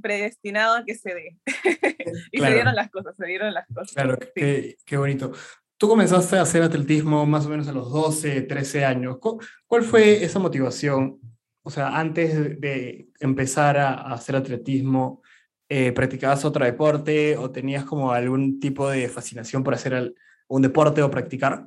predestinado 0.00 0.76
a 0.76 0.84
que 0.84 0.94
se 0.94 1.14
dé. 1.14 1.36
y 2.32 2.38
claro. 2.38 2.52
se 2.52 2.54
dieron 2.54 2.74
las 2.74 2.90
cosas, 2.90 3.16
se 3.16 3.26
dieron 3.26 3.54
las 3.54 3.66
cosas. 3.68 3.92
Claro, 3.94 4.18
sí. 4.20 4.28
qué, 4.34 4.76
qué, 4.84 4.96
bonito. 4.96 5.32
Tú 5.76 5.88
comenzaste 5.88 6.36
a 6.36 6.42
hacer 6.42 6.62
atletismo 6.62 7.26
más 7.26 7.46
o 7.46 7.48
menos 7.48 7.68
a 7.68 7.72
los 7.72 7.90
12, 7.90 8.42
13 8.42 8.84
años. 8.84 9.18
¿Cuál 9.66 9.82
fue 9.82 10.24
esa 10.24 10.38
motivación? 10.38 11.20
O 11.62 11.70
sea, 11.70 11.98
antes 11.98 12.60
de 12.60 13.08
empezar 13.20 13.78
a 13.78 13.94
hacer 14.12 14.36
atletismo, 14.36 15.22
eh, 15.68 15.92
practicabas 15.92 16.44
otro 16.44 16.64
deporte 16.64 17.36
o 17.38 17.50
tenías 17.50 17.84
como 17.84 18.12
algún 18.12 18.60
tipo 18.60 18.88
de 18.88 19.08
fascinación 19.08 19.64
por 19.64 19.74
hacer 19.74 19.94
el, 19.94 20.14
un 20.46 20.62
deporte 20.62 21.02
o 21.02 21.10
practicar? 21.10 21.66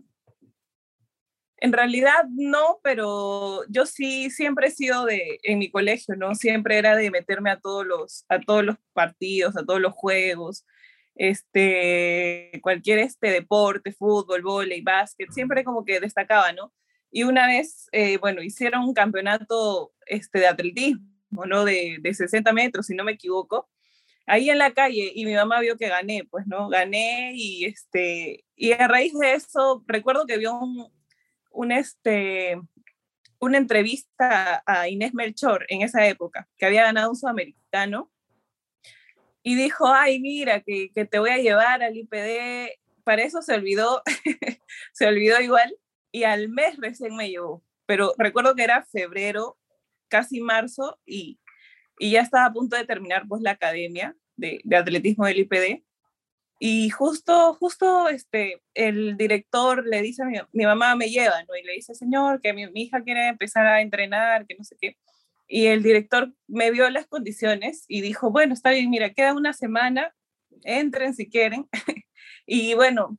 En 1.60 1.74
realidad 1.74 2.26
no, 2.30 2.80
pero 2.84 3.62
yo 3.68 3.86
sí 3.88 4.30
siempre 4.30 4.68
he 4.68 4.72
sido 4.72 5.06
de, 5.06 5.40
en 5.44 5.58
mi 5.60 5.72
colegio, 5.72 6.16
¿no? 6.16 6.36
Siempre 6.36 6.78
era 6.78 6.96
de 6.96 7.10
meterme 7.10 7.50
a 7.50 7.60
todos 7.60 7.86
los, 7.86 8.26
a 8.30 8.40
todos 8.40 8.64
los 8.64 8.78
partidos, 8.94 9.58
a 9.58 9.66
todos 9.66 9.82
los 9.82 9.94
juegos, 9.94 10.66
este, 11.16 12.52
cualquier 12.62 13.00
este 13.00 13.32
deporte, 13.32 13.92
fútbol, 13.92 14.44
vóley, 14.44 14.82
básquet, 14.82 15.32
siempre 15.32 15.64
como 15.64 15.84
que 15.84 16.00
destacaba, 16.00 16.52
¿no? 16.54 16.74
Y 17.12 17.24
una 17.24 17.48
vez, 17.48 17.88
eh, 17.92 18.18
bueno, 18.18 18.44
hicieron 18.44 18.84
un 18.84 18.94
campeonato 18.94 19.94
este, 20.06 20.40
de 20.40 20.48
atletismo, 20.48 21.46
¿no? 21.48 21.66
De, 21.66 21.98
de 22.02 22.14
60 22.14 22.54
metros, 22.54 22.86
si 22.86 22.96
no 22.96 23.04
me 23.04 23.14
equivoco, 23.14 23.68
ahí 24.28 24.50
en 24.50 24.60
la 24.60 24.74
calle 24.74 25.12
y 25.16 25.26
mi 25.26 25.34
mamá 25.34 25.60
vio 25.62 25.78
que 25.78 25.88
gané, 25.88 26.26
pues, 26.30 26.46
¿no? 26.48 26.70
Gané 26.70 27.32
y, 27.34 27.66
este, 27.66 28.46
y 28.56 28.74
a 28.74 28.88
raíz 28.88 29.14
de 29.14 29.34
eso, 29.34 29.84
recuerdo 29.88 30.28
que 30.28 30.38
vio 30.38 30.60
un, 30.60 30.97
un 31.52 31.72
este, 31.72 32.60
una 33.40 33.58
entrevista 33.58 34.64
a 34.66 34.88
Inés 34.88 35.14
Melchor 35.14 35.66
en 35.70 35.82
esa 35.82 36.08
época, 36.08 36.48
que 36.58 36.66
había 36.66 36.84
ganado 36.84 37.10
un 37.10 37.16
sudamericano, 37.16 38.12
y 39.44 39.56
dijo, 39.56 39.88
ay, 39.88 40.20
mira, 40.20 40.62
que, 40.62 40.92
que 40.94 41.06
te 41.06 41.20
voy 41.20 41.30
a 41.30 41.38
llevar 41.38 41.82
al 41.82 41.96
IPD, 41.96 42.80
para 43.04 43.24
eso 43.24 43.42
se 43.42 43.54
olvidó, 43.54 44.02
se 44.94 45.08
olvidó 45.08 45.40
igual, 45.40 45.78
y 46.12 46.24
al 46.24 46.50
mes 46.50 46.78
recién 46.78 47.16
me 47.16 47.30
llevó, 47.30 47.64
pero 47.86 48.14
recuerdo 48.18 48.56
que 48.56 48.64
era 48.64 48.84
febrero, 48.84 49.58
casi 50.10 50.42
marzo, 50.42 51.00
y 51.06 51.40
y 52.00 52.12
ya 52.12 52.22
estaba 52.22 52.46
a 52.46 52.54
punto 52.54 52.76
de 52.76 52.86
terminar 52.86 53.28
pues 53.28 53.42
la 53.42 53.52
academia 53.52 54.16
de, 54.36 54.62
de, 54.64 54.76
atletismo 54.76 55.26
del 55.26 55.40
IPD. 55.40 55.84
Y 56.60 56.90
justo, 56.90 57.54
justo 57.56 58.10
este, 58.10 58.62
el 58.74 59.16
director 59.16 59.86
le 59.86 60.02
dice 60.02 60.24
a 60.24 60.26
mi, 60.26 60.38
mi 60.54 60.66
mamá 60.66 60.96
me 60.96 61.10
lleva, 61.10 61.44
¿no? 61.44 61.56
Y 61.56 61.64
le 61.64 61.74
dice, 61.74 61.94
señor, 61.94 62.42
que 62.42 62.54
mi, 62.54 62.68
mi, 62.72 62.84
hija 62.84 63.04
quiere 63.04 63.28
empezar 63.28 63.68
a 63.68 63.82
entrenar, 63.82 64.48
que 64.48 64.56
no 64.56 64.64
sé 64.64 64.76
qué. 64.80 64.98
Y 65.48 65.68
el 65.68 65.84
director 65.84 66.34
me 66.48 66.72
vio 66.72 66.90
las 66.90 67.08
condiciones 67.08 67.86
y 67.88 68.02
dijo, 68.02 68.32
bueno, 68.32 68.54
está 68.54 68.72
bien, 68.72 68.90
mira, 68.90 69.14
queda 69.14 69.34
una 69.34 69.54
semana, 69.54 70.14
entren 70.64 71.14
si 71.14 71.30
quieren. 71.30 71.68
y 72.48 72.74
bueno, 72.74 73.18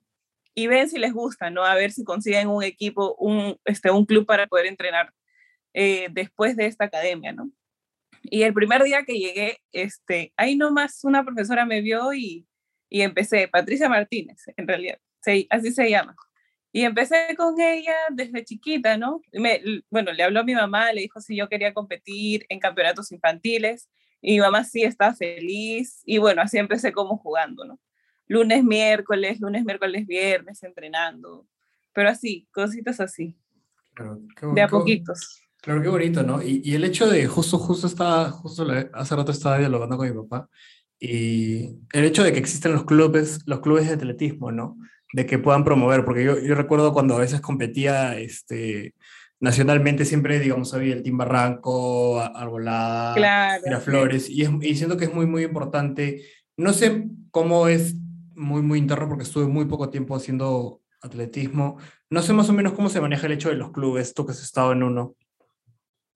y 0.55 0.67
ven 0.67 0.89
si 0.89 0.99
les 0.99 1.13
gusta, 1.13 1.51
¿no? 1.51 1.65
A 1.65 1.77
ver 1.77 1.93
si 1.93 2.05
consiguen 2.05 2.49
un 2.49 2.65
equipo, 2.65 3.15
un, 3.17 3.57
este, 3.65 3.91
un 3.93 4.05
club 4.05 4.27
para 4.27 4.49
poder 4.49 4.67
entrenar 4.67 5.13
eh, 5.75 6.09
después 6.11 6.57
de 6.57 6.67
esta 6.67 6.87
academia, 6.87 7.33
¿no? 7.33 7.51
Y 8.23 8.43
el 8.43 8.53
primer 8.53 8.83
día 8.83 9.05
que 9.05 9.19
llegué, 9.19 9.61
este, 9.73 10.33
ahí 10.37 10.57
nomás 10.57 11.05
una 11.05 11.25
profesora 11.25 11.65
me 11.65 11.81
vio 11.81 12.13
y, 12.13 12.49
y 12.89 13.03
empecé, 13.03 13.49
Patricia 13.49 13.89
Martínez, 13.89 14.45
en 14.57 14.67
realidad, 14.67 14.99
sí, 15.23 15.47
así 15.51 15.73
se 15.73 15.91
llama. 15.91 16.17
Y 16.73 16.83
empecé 16.83 17.35
con 17.37 17.61
ella 17.61 17.95
desde 18.11 18.45
chiquita, 18.45 18.97
¿no? 18.97 19.23
Me, 19.33 19.61
bueno, 19.91 20.13
le 20.13 20.23
habló 20.23 20.41
a 20.41 20.45
mi 20.45 20.55
mamá, 20.55 20.93
le 20.93 21.03
dijo 21.03 21.21
si 21.21 21.37
yo 21.37 21.49
quería 21.49 21.73
competir 21.73 22.45
en 22.49 22.61
campeonatos 22.61 23.11
infantiles. 23.11 23.89
Y 24.21 24.35
mi 24.35 24.41
mamá 24.41 24.65
sí 24.65 24.83
estaba 24.83 25.15
feliz. 25.15 26.03
Y 26.05 26.19
bueno, 26.19 26.43
así 26.43 26.59
empecé 26.59 26.93
como 26.93 27.17
jugando, 27.17 27.65
¿no? 27.65 27.81
Lunes, 28.27 28.63
miércoles, 28.63 29.41
lunes, 29.41 29.65
miércoles, 29.65 30.07
viernes, 30.07 30.63
entrenando. 30.63 31.47
Pero 31.95 32.11
así, 32.11 32.47
cositas 32.53 33.01
así. 33.01 33.35
Claro, 33.95 34.21
de 34.55 34.61
a 34.61 34.69
poquitos. 34.69 35.43
Claro, 35.63 35.83
qué 35.83 35.89
bonito, 35.89 36.23
¿no? 36.23 36.43
Y, 36.43 36.61
y, 36.63 36.75
el 36.75 36.85
hecho 36.85 37.09
de, 37.09 37.27
justo, 37.27 37.59
justo 37.59 37.87
estaba, 37.87 38.31
justo 38.31 38.65
hace 38.93 39.17
rato 39.17 39.33
estaba 39.33 39.59
dialogando 39.59 39.97
con 39.97 40.09
mi 40.09 40.15
papá, 40.15 40.49
y 41.01 41.77
el 41.93 42.05
hecho 42.05 42.25
de 42.25 42.33
que 42.33 42.39
existen 42.39 42.73
los 42.73 42.85
clubes, 42.85 43.41
los 43.47 43.61
clubes 43.61 43.87
de 43.87 43.95
atletismo, 43.95 44.51
¿no? 44.51 44.77
De 45.13 45.27
que 45.27 45.39
puedan 45.39 45.65
promover, 45.65 46.05
porque 46.05 46.25
yo, 46.25 46.39
yo 46.39 46.55
recuerdo 46.55 46.93
cuando 46.93 47.17
a 47.17 47.21
veces 47.21 47.41
competía 47.41 48.19
este, 48.19 48.95
nacionalmente, 49.41 50.05
siempre, 50.05 50.41
digamos, 50.41 50.75
había 50.75 50.95
el 50.95 51.03
Team 51.03 51.19
Barranco, 51.19 52.21
Arbolada, 52.21 53.15
claro, 53.15 53.63
Miraflores, 53.65 54.27
sí. 54.27 54.35
y, 54.35 54.43
es, 54.43 54.51
y 54.61 54.75
siento 54.75 54.97
que 54.97 55.05
es 55.05 55.15
muy, 55.15 55.27
muy 55.27 55.45
importante. 55.45 56.23
No 56.57 56.73
sé 56.73 57.05
cómo 57.31 57.69
es 57.69 57.95
muy, 58.35 58.63
muy 58.63 58.79
interno, 58.79 59.09
porque 59.09 59.25
estuve 59.25 59.47
muy 59.47 59.67
poco 59.67 59.91
tiempo 59.91 60.17
haciendo 60.17 60.81
atletismo. 61.01 61.79
No 62.11 62.23
sé 62.23 62.33
más 62.33 62.49
o 62.49 62.53
menos 62.53 62.73
cómo 62.73 62.89
se 62.89 63.01
maneja 63.01 63.27
el 63.27 63.33
hecho 63.33 63.51
de 63.51 63.57
los 63.57 63.73
clubes, 63.73 64.15
tú 64.15 64.27
que 64.27 64.33
has 64.33 64.43
estado 64.43 64.73
en 64.73 64.83
uno. 64.83 65.15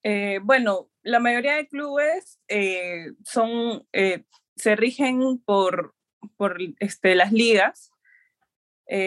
Eh, 0.03 0.41
bueno, 0.43 0.89
la 1.03 1.21
mayoría 1.21 1.55
de 1.55 1.69
clubes 1.69 2.41
eh, 2.49 3.13
son, 3.25 3.87
eh, 3.93 4.25
se 4.57 4.77
rigen 4.77 5.39
por, 5.45 5.95
por 6.37 6.59
este, 6.81 7.15
las 7.15 7.33
ligas. 7.33 7.91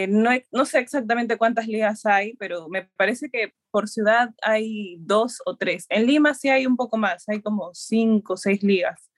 No, 0.07 0.31
no, 0.51 0.65
sé 0.65 0.79
exactamente 0.79 1.37
cuántas 1.37 1.67
ligas 1.67 2.07
hay, 2.07 2.35
pero 2.37 2.67
me 2.69 2.89
parece 2.97 3.29
que 3.29 3.53
por 3.69 3.87
ciudad 3.87 4.29
hay 4.41 4.97
dos 4.99 5.43
o 5.45 5.57
tres. 5.57 5.85
En 5.89 6.07
Lima 6.07 6.33
sí 6.33 6.49
hay 6.49 6.65
un 6.65 6.75
poco 6.75 6.97
más, 6.97 7.29
hay 7.29 7.41
como 7.41 7.69
cinco 7.75 8.33
o 8.33 8.37
seis 8.37 8.63
ligas. 8.63 9.11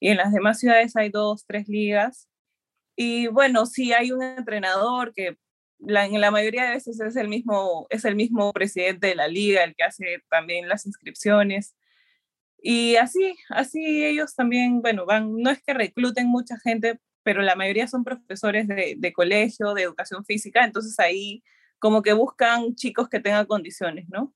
Y 0.00 0.08
en 0.08 0.16
las 0.16 0.32
demás 0.32 0.58
ciudades 0.58 0.96
hay 0.96 1.10
dos, 1.10 1.44
tres 1.46 1.68
ligas. 1.68 2.28
Y 2.96 3.28
bueno, 3.28 3.66
sí 3.66 3.92
hay 3.92 4.10
un 4.10 4.22
entrenador 4.22 5.12
que 5.14 5.38
la, 5.78 6.06
en 6.06 6.20
la 6.20 6.30
mayoría 6.30 6.64
de 6.64 6.74
veces 6.74 7.00
es 7.00 7.16
el, 7.16 7.28
mismo, 7.28 7.86
es 7.90 8.04
el 8.04 8.16
mismo 8.16 8.52
presidente 8.52 9.08
de 9.08 9.14
la 9.14 9.28
liga 9.28 9.62
el 9.62 9.74
que 9.76 9.84
hace 9.84 10.22
también 10.28 10.68
las 10.68 10.86
inscripciones. 10.86 11.76
Y 12.70 12.96
así, 12.96 13.34
así 13.48 14.04
ellos 14.04 14.34
también, 14.34 14.82
bueno, 14.82 15.06
van, 15.06 15.34
no 15.38 15.48
es 15.48 15.62
que 15.62 15.72
recluten 15.72 16.26
mucha 16.26 16.58
gente, 16.58 17.00
pero 17.22 17.40
la 17.40 17.56
mayoría 17.56 17.88
son 17.88 18.04
profesores 18.04 18.68
de, 18.68 18.94
de 18.98 19.12
colegio, 19.14 19.72
de 19.72 19.84
educación 19.84 20.22
física, 20.26 20.62
entonces 20.66 21.00
ahí 21.00 21.42
como 21.78 22.02
que 22.02 22.12
buscan 22.12 22.74
chicos 22.74 23.08
que 23.08 23.20
tengan 23.20 23.46
condiciones, 23.46 24.06
¿no? 24.10 24.34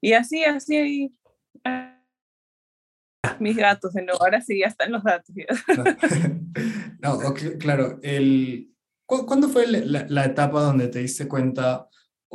Y 0.00 0.12
así, 0.12 0.44
así, 0.44 1.12
mis 3.40 3.56
gatos, 3.56 3.94
¿no? 3.94 4.12
ahora 4.12 4.40
sí 4.40 4.60
ya 4.60 4.66
están 4.68 4.92
los 4.92 5.02
datos. 5.02 5.34
no, 7.00 7.18
claro, 7.58 7.98
el, 8.04 8.72
¿cuándo 9.06 9.48
fue 9.48 9.66
la, 9.66 10.06
la, 10.08 10.24
etapa 10.24 10.60
donde 10.60 10.86
te 10.86 11.00
diste 11.00 11.26
cuenta 11.26 11.88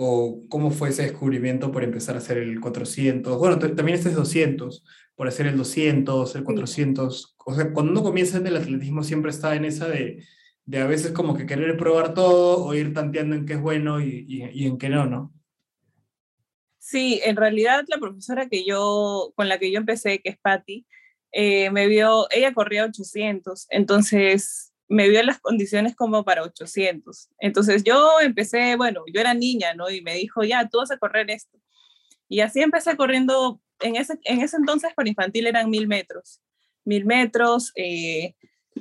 o 0.04 0.42
cómo 0.50 0.72
fue 0.72 0.90
ese 0.90 1.04
descubrimiento 1.04 1.72
por 1.72 1.84
empezar 1.84 2.16
a 2.16 2.18
hacer 2.18 2.38
el 2.38 2.60
400? 2.60 3.38
Bueno, 3.38 3.60
también 3.60 3.98
este 3.98 4.10
es 4.10 4.16
200, 4.16 4.84
por 5.16 5.28
hacer 5.28 5.46
el 5.46 5.58
200, 5.58 6.36
el 6.36 6.44
400. 6.44 7.36
O 7.46 7.54
sea, 7.54 7.72
cuando 7.72 7.92
uno 7.92 8.02
comienza 8.02 8.38
en 8.38 8.48
el 8.48 8.58
atletismo 8.58 9.04
siempre 9.04 9.30
está 9.30 9.56
en 9.56 9.66
esa 9.66 9.88
de, 9.88 10.26
de 10.66 10.80
a 10.80 10.88
veces 10.88 11.12
como 11.12 11.36
que 11.36 11.46
querer 11.46 11.78
probar 11.78 12.14
todo 12.16 12.66
o 12.66 12.74
ir 12.74 12.94
tanteando 12.94 13.36
en 13.36 13.46
qué 13.46 13.54
es 13.54 13.62
bueno 13.62 14.02
y, 14.02 14.26
y, 14.28 14.44
y 14.52 14.66
en 14.66 14.78
qué 14.78 14.90
no, 14.90 15.06
¿no? 15.06 15.34
Sí, 16.80 17.22
en 17.24 17.36
realidad 17.36 17.86
la 17.88 18.00
profesora 18.00 18.50
que 18.50 18.66
yo, 18.66 19.34
con 19.36 19.48
la 19.48 19.60
que 19.60 19.72
yo 19.72 19.78
empecé, 19.78 20.20
que 20.20 20.30
es 20.30 20.38
Patty, 20.40 20.88
eh, 21.32 21.70
me 21.70 21.88
vio, 21.88 22.28
ella 22.32 22.54
corría 22.54 22.86
800, 22.86 23.68
entonces 23.70 24.71
me 24.92 25.08
vio 25.08 25.24
las 25.24 25.40
condiciones 25.40 25.96
como 25.96 26.26
para 26.26 26.44
800. 26.44 27.30
Entonces 27.40 27.84
yo 27.84 28.20
empecé, 28.20 28.76
bueno, 28.76 29.04
yo 29.12 29.22
era 29.22 29.34
niña, 29.34 29.74
¿no? 29.74 29.90
Y 29.90 30.02
me 30.02 30.16
dijo, 30.16 30.44
ya, 30.44 30.68
tú 30.68 30.80
vas 30.80 30.92
a 30.92 30.98
correr 30.98 31.32
esto. 31.32 31.58
Y 32.28 32.42
así 32.42 32.62
empecé 32.62 32.98
corriendo, 32.98 33.62
en 33.80 33.96
ese, 33.96 34.20
en 34.26 34.42
ese 34.42 34.58
entonces 34.58 34.94
para 34.94 35.08
infantil 35.08 35.48
eran 35.48 35.70
mil 35.70 35.88
metros. 35.88 36.42
Mil 36.84 37.06
metros, 37.06 37.72
eh, 37.76 38.36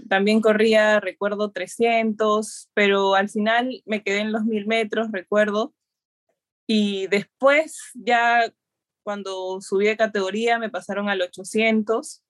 también 0.09 0.41
corría, 0.41 0.99
recuerdo, 0.99 1.53
300, 1.53 2.71
pero 2.75 3.15
al 3.15 3.29
final 3.29 3.81
me 3.87 4.03
quedé 4.03 4.19
en 4.19 4.33
los 4.33 4.45
mil 4.45 4.67
metros, 4.67 5.13
recuerdo. 5.13 5.75
Y 6.67 7.07
después 7.07 7.79
ya 7.95 8.53
cuando 9.05 9.61
subí 9.61 9.87
de 9.87 9.97
categoría 9.97 10.59
me 10.59 10.71
pasaron 10.71 11.09
al 11.09 11.23
800 11.23 12.23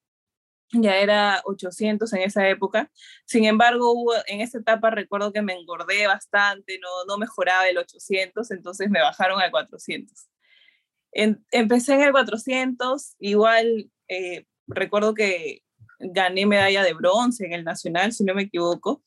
ya 0.73 0.97
era 0.97 1.43
800 1.45 2.13
en 2.13 2.23
esa 2.23 2.49
época. 2.49 2.91
Sin 3.25 3.45
embargo, 3.45 3.93
hubo, 3.93 4.13
en 4.27 4.41
esa 4.41 4.59
etapa 4.59 4.91
recuerdo 4.91 5.33
que 5.33 5.43
me 5.43 5.55
engordé 5.55 6.07
bastante, 6.07 6.79
no, 6.81 6.89
no 7.07 7.19
mejoraba 7.19 7.69
el 7.69 7.79
800, 7.79 8.51
entonces 8.51 8.91
me 8.91 9.01
bajaron 9.01 9.41
al 9.41 9.51
400. 9.51 10.29
empecé 11.13 11.95
en 11.95 12.03
el 12.03 12.13
400, 12.13 13.17
igual 13.19 13.91
eh, 14.09 14.47
recuerdo 14.67 15.15
que 15.15 15.63
gané 15.99 16.47
medalla 16.47 16.83
de 16.85 16.95
bronce 16.95 17.47
en 17.47 17.53
el 17.53 17.65
nacional, 17.65 18.13
si 18.13 18.25
no 18.25 18.35
me 18.35 18.43
equivoco. 18.43 19.03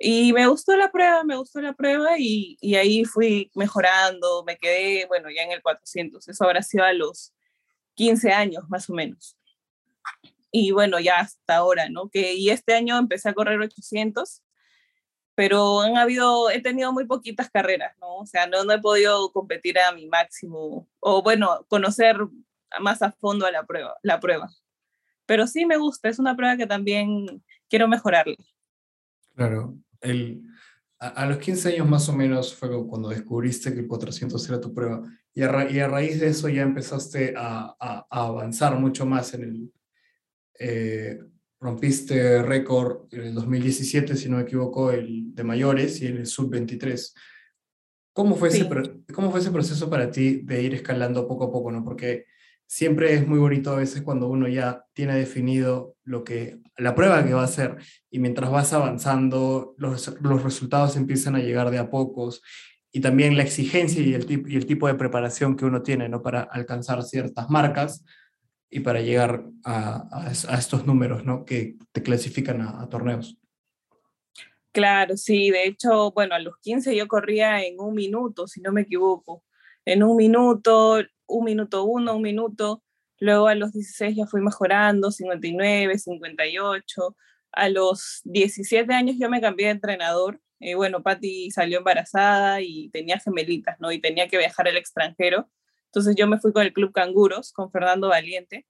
Y 0.00 0.32
me 0.32 0.48
gustó 0.48 0.76
la 0.76 0.90
prueba, 0.90 1.22
me 1.22 1.36
gustó 1.36 1.60
la 1.60 1.74
prueba 1.74 2.18
y, 2.18 2.56
y 2.60 2.74
ahí 2.74 3.04
fui 3.04 3.50
mejorando, 3.54 4.42
me 4.44 4.56
quedé, 4.58 5.06
bueno, 5.06 5.28
ya 5.30 5.42
en 5.44 5.52
el 5.52 5.62
400, 5.62 6.28
eso 6.28 6.44
habrá 6.44 6.62
sido 6.62 6.84
a 6.84 6.92
los 6.92 7.32
15 7.94 8.32
años 8.32 8.64
más 8.68 8.90
o 8.90 8.94
menos 8.94 9.36
y 10.52 10.70
bueno, 10.70 11.00
ya 11.00 11.18
hasta 11.18 11.56
ahora, 11.56 11.88
¿no? 11.88 12.10
Que, 12.10 12.34
y 12.34 12.50
este 12.50 12.74
año 12.74 12.98
empecé 12.98 13.30
a 13.30 13.34
correr 13.34 13.58
800, 13.58 14.42
pero 15.34 15.80
han 15.80 15.96
habido, 15.96 16.50
he 16.50 16.60
tenido 16.60 16.92
muy 16.92 17.06
poquitas 17.06 17.50
carreras, 17.50 17.96
¿no? 17.98 18.16
O 18.18 18.26
sea, 18.26 18.46
no, 18.46 18.62
no 18.62 18.72
he 18.74 18.80
podido 18.80 19.32
competir 19.32 19.78
a 19.78 19.92
mi 19.92 20.06
máximo, 20.06 20.86
o 21.00 21.22
bueno, 21.22 21.64
conocer 21.68 22.18
más 22.80 23.00
a 23.00 23.12
fondo 23.12 23.46
a 23.46 23.50
la 23.50 23.64
prueba, 23.64 23.96
la 24.02 24.20
prueba. 24.20 24.50
Pero 25.24 25.46
sí 25.46 25.64
me 25.64 25.78
gusta, 25.78 26.10
es 26.10 26.18
una 26.18 26.36
prueba 26.36 26.58
que 26.58 26.66
también 26.66 27.42
quiero 27.70 27.88
mejorarle. 27.88 28.36
Claro, 29.34 29.78
el, 30.02 30.42
a, 30.98 31.24
los 31.24 31.38
15 31.38 31.70
años 31.70 31.88
más 31.88 32.10
o 32.10 32.12
menos 32.12 32.54
fue 32.54 32.68
cuando 32.86 33.08
descubriste 33.08 33.72
que 33.72 33.80
el 33.80 33.88
400 33.88 34.48
era 34.50 34.60
tu 34.60 34.74
prueba, 34.74 35.02
y 35.32 35.42
a, 35.42 35.70
y 35.70 35.80
a 35.80 35.88
raíz 35.88 36.20
de 36.20 36.28
eso 36.28 36.50
ya 36.50 36.60
empezaste 36.60 37.32
a, 37.38 37.74
a, 37.80 38.06
a 38.10 38.26
avanzar 38.26 38.78
mucho 38.78 39.06
más 39.06 39.32
en 39.32 39.44
el, 39.44 39.72
eh, 40.58 41.18
rompiste 41.60 42.42
récord 42.42 43.06
en 43.12 43.20
el 43.22 43.34
2017, 43.34 44.16
si 44.16 44.28
no 44.28 44.36
me 44.36 44.42
equivoco, 44.42 44.90
el 44.90 45.34
de 45.34 45.44
mayores 45.44 46.02
y 46.02 46.06
en 46.06 46.16
el 46.16 46.26
sub-23. 46.26 47.14
¿Cómo, 48.12 48.34
fue 48.34 48.48
ese, 48.48 48.68
¿Cómo 49.14 49.30
fue 49.30 49.40
ese 49.40 49.50
proceso 49.50 49.88
para 49.88 50.10
ti 50.10 50.42
de 50.42 50.62
ir 50.62 50.74
escalando 50.74 51.26
poco 51.26 51.44
a 51.44 51.52
poco? 51.52 51.70
¿no? 51.70 51.84
Porque 51.84 52.26
siempre 52.66 53.14
es 53.14 53.26
muy 53.26 53.38
bonito 53.38 53.70
a 53.70 53.76
veces 53.76 54.02
cuando 54.02 54.28
uno 54.28 54.48
ya 54.48 54.84
tiene 54.92 55.14
definido 55.16 55.96
lo 56.04 56.24
que, 56.24 56.58
la 56.76 56.94
prueba 56.94 57.24
que 57.24 57.32
va 57.32 57.42
a 57.42 57.46
hacer 57.46 57.76
y 58.10 58.18
mientras 58.18 58.50
vas 58.50 58.72
avanzando, 58.72 59.74
los, 59.78 60.20
los 60.20 60.42
resultados 60.42 60.96
empiezan 60.96 61.36
a 61.36 61.40
llegar 61.40 61.70
de 61.70 61.78
a 61.78 61.90
pocos 61.90 62.42
y 62.90 63.00
también 63.00 63.36
la 63.36 63.44
exigencia 63.44 64.02
y 64.02 64.14
el, 64.14 64.26
y 64.48 64.56
el 64.56 64.66
tipo 64.66 64.86
de 64.88 64.94
preparación 64.94 65.56
que 65.56 65.64
uno 65.64 65.82
tiene 65.82 66.08
¿no? 66.08 66.22
para 66.22 66.42
alcanzar 66.42 67.02
ciertas 67.02 67.48
marcas 67.48 68.04
y 68.72 68.80
para 68.80 69.02
llegar 69.02 69.44
a, 69.64 70.08
a, 70.10 70.30
estos 70.30 70.86
números 70.86 71.24
¿no? 71.26 71.44
que 71.44 71.76
te 71.92 72.02
clasifican 72.02 72.62
a, 72.62 72.88
torneos. 72.88 73.36
Claro, 74.72 75.18
sí, 75.18 75.50
de 75.50 75.66
hecho, 75.66 76.10
bueno, 76.12 76.34
a 76.34 76.38
los 76.38 76.56
15 76.58 76.96
yo 76.96 77.06
corría 77.06 77.62
en 77.62 77.78
un 77.78 77.94
minuto, 77.94 78.46
si 78.46 78.62
no 78.62 78.72
me 78.72 78.80
equivoco, 78.80 79.44
en 79.84 80.02
un 80.02 80.16
minuto, 80.16 81.02
un 81.26 81.44
minuto 81.44 81.84
uno, 81.84 82.16
un 82.16 82.22
minuto, 82.22 82.82
luego 83.20 83.48
a 83.48 83.54
los 83.54 83.74
16 83.74 84.16
ya 84.16 84.26
fui 84.26 84.40
mejorando, 84.40 85.10
59, 85.10 85.98
58, 85.98 87.16
a 87.52 87.68
los 87.68 88.22
17 88.24 88.90
años 88.94 89.16
yo 89.18 89.28
me 89.28 89.42
cambié 89.42 89.66
de 89.66 89.72
entrenador, 89.72 90.40
y 90.58 90.72
bueno, 90.72 91.02
Patti 91.02 91.50
salió 91.50 91.78
embarazada 91.78 92.62
y 92.62 92.88
tenía 92.88 93.18
gemelitas, 93.18 93.78
¿no? 93.80 93.92
Y 93.92 94.00
tenía 94.00 94.28
que 94.28 94.38
viajar 94.38 94.66
al 94.66 94.78
extranjero, 94.78 95.50
entonces 95.92 96.16
yo 96.16 96.26
me 96.26 96.38
fui 96.38 96.54
con 96.54 96.62
el 96.62 96.72
Club 96.72 96.90
Canguros, 96.90 97.52
con 97.52 97.70
Fernando 97.70 98.08
Valiente, 98.08 98.66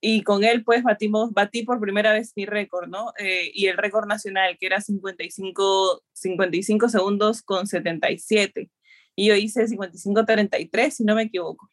y 0.00 0.24
con 0.24 0.42
él 0.42 0.64
pues 0.64 0.82
batimos, 0.82 1.32
batí 1.32 1.62
por 1.62 1.80
primera 1.80 2.12
vez 2.12 2.32
mi 2.34 2.44
récord, 2.44 2.88
¿no? 2.88 3.12
Eh, 3.18 3.52
y 3.54 3.68
el 3.68 3.76
récord 3.76 4.08
nacional, 4.08 4.56
que 4.58 4.66
era 4.66 4.80
55, 4.80 6.02
55 6.12 6.88
segundos 6.88 7.42
con 7.42 7.68
77. 7.68 8.68
Y 9.14 9.28
yo 9.28 9.36
hice 9.36 9.66
55-33, 9.66 10.90
si 10.90 11.04
no 11.04 11.14
me 11.14 11.22
equivoco. 11.22 11.70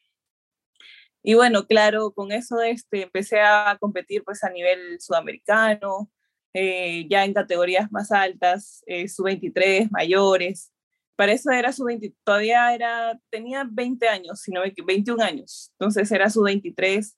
Y 1.23 1.34
bueno, 1.36 1.65
claro, 1.65 2.12
con 2.12 2.32
eso 2.32 2.62
este, 2.62 3.03
empecé 3.03 3.39
a 3.39 3.77
competir 3.79 4.23
pues 4.23 4.43
a 4.43 4.49
nivel 4.51 5.01
sudamericano, 5.01 6.12
eh, 6.53 7.08
ya 7.10 7.25
en 7.25 7.34
categorías 7.34 7.91
más 7.91 8.12
altas, 8.12 8.84
eh, 8.86 9.08
sub-23, 9.08 9.89
mayores, 9.89 10.72
para 11.15 11.34
eso 11.34 11.52
era 11.52 11.71
su 11.71 11.84
20, 11.84 12.13
todavía 12.23 12.73
era, 12.73 13.19
tenía 13.30 13.67
20 13.69 14.08
años, 14.08 14.41
sino 14.41 14.62
21 14.62 15.23
años, 15.23 15.71
entonces 15.80 16.12
era 16.12 16.30
su 16.30 16.41
23. 16.41 17.17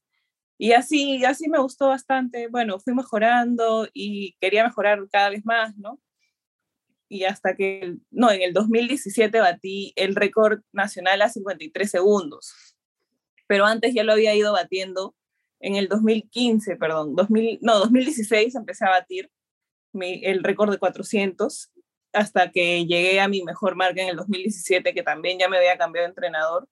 Y 0.57 0.71
así, 0.71 1.23
así 1.25 1.49
me 1.49 1.59
gustó 1.59 1.89
bastante. 1.89 2.47
Bueno, 2.47 2.79
fui 2.79 2.93
mejorando 2.93 3.87
y 3.93 4.35
quería 4.39 4.63
mejorar 4.63 5.05
cada 5.11 5.29
vez 5.29 5.45
más, 5.45 5.75
¿no? 5.77 5.99
Y 7.09 7.25
hasta 7.25 7.55
que, 7.55 7.97
no, 8.09 8.31
en 8.31 8.41
el 8.41 8.53
2017 8.53 9.39
batí 9.39 9.93
el 9.95 10.15
récord 10.15 10.61
nacional 10.71 11.21
a 11.21 11.29
53 11.29 11.91
segundos. 11.91 12.53
Pero 13.47 13.65
antes 13.65 13.93
ya 13.93 14.03
lo 14.03 14.13
había 14.13 14.33
ido 14.33 14.53
batiendo 14.53 15.15
en 15.59 15.75
el 15.75 15.87
2015, 15.87 16.77
perdón, 16.77 17.15
2000, 17.15 17.59
no, 17.61 17.79
2016 17.79 18.55
empecé 18.55 18.85
a 18.85 18.91
batir 18.91 19.29
mi, 19.93 20.21
el 20.23 20.43
récord 20.43 20.71
de 20.71 20.77
400 20.77 21.71
hasta 22.15 22.51
que 22.51 22.85
llegué 22.85 23.19
a 23.19 23.27
mi 23.27 23.43
mejor 23.43 23.75
marca 23.75 24.01
en 24.01 24.09
el 24.09 24.15
2017, 24.15 24.93
que 24.93 25.03
también 25.03 25.37
ya 25.39 25.49
me 25.49 25.57
había 25.57 25.77
cambiado 25.77 26.07
de 26.07 26.09
entrenador, 26.09 26.67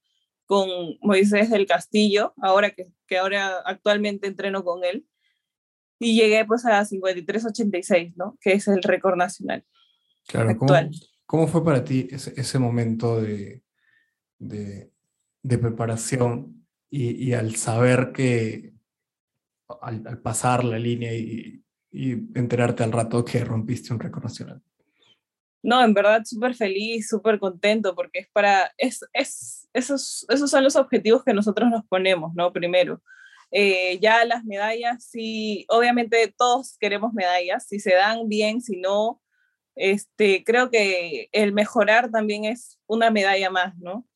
con 0.46 0.70
Moisés 1.02 1.50
del 1.50 1.66
Castillo, 1.66 2.34
ahora 2.42 2.72
que, 2.72 2.88
que 3.08 3.18
ahora 3.18 3.60
actualmente 3.66 4.28
entreno 4.28 4.64
con 4.64 4.84
él, 4.84 5.06
y 6.00 6.16
llegué 6.16 6.44
pues 6.46 6.66
a 6.66 6.82
53.86, 6.82 8.14
¿no? 8.16 8.38
Que 8.42 8.54
es 8.54 8.68
el 8.68 8.84
récord 8.84 9.16
nacional 9.16 9.66
claro, 10.28 10.50
actual. 10.50 10.92
¿cómo, 11.26 11.48
fue 11.48 11.64
para 11.64 11.84
ti 11.84 12.08
ese, 12.12 12.34
ese 12.36 12.60
momento 12.60 13.22
de, 13.22 13.64
de, 14.40 14.92
de 15.42 15.58
preparación 15.58 16.66
y, 16.90 17.30
y, 17.30 17.34
al 17.34 17.56
saber 17.56 18.12
que, 18.12 18.74
al, 19.82 20.06
al 20.06 20.20
pasar 20.20 20.64
la 20.64 20.78
línea 20.78 21.14
y, 21.14 21.64
y 21.94 22.12
enterarte 22.34 22.84
al 22.84 22.92
rato 22.92 23.24
que 23.24 23.46
rompiste 23.46 23.94
un 23.94 24.00
récord 24.00 24.24
nacional? 24.24 24.62
No, 25.64 25.82
en 25.84 25.94
verdad 25.94 26.24
súper 26.26 26.56
feliz, 26.56 27.08
súper 27.08 27.40
contento, 27.40 27.96
porque 27.96 28.20
es 28.20 28.30
para, 28.32 28.74
es, 28.78 29.00
es, 29.14 29.70
esos, 29.74 30.26
esos 30.30 30.52
son 30.52 30.64
los 30.64 30.76
objetivos 30.76 31.24
que 31.24 31.34
nosotros 31.34 31.70
nos 31.70 31.86
ponemos, 31.86 32.34
¿no? 32.36 32.52
Primero. 32.54 33.02
Eh, 33.52 34.00
ya 34.00 34.26
las 34.26 34.44
medallas, 34.44 35.06
sí, 35.06 35.66
obviamente 35.70 36.34
todos 36.38 36.78
queremos 36.80 37.14
medallas, 37.14 37.68
si 37.68 37.80
se 37.80 37.94
dan 37.94 38.28
bien, 38.28 38.62
si 38.62 38.78
no, 38.78 39.22
este, 39.76 40.44
creo 40.44 40.70
que 40.70 41.30
el 41.32 41.54
mejorar 41.54 42.12
también 42.12 42.46
es 42.46 42.80
una 42.88 43.12
medalla 43.12 43.50
más, 43.50 43.78
¿no? 43.78 44.08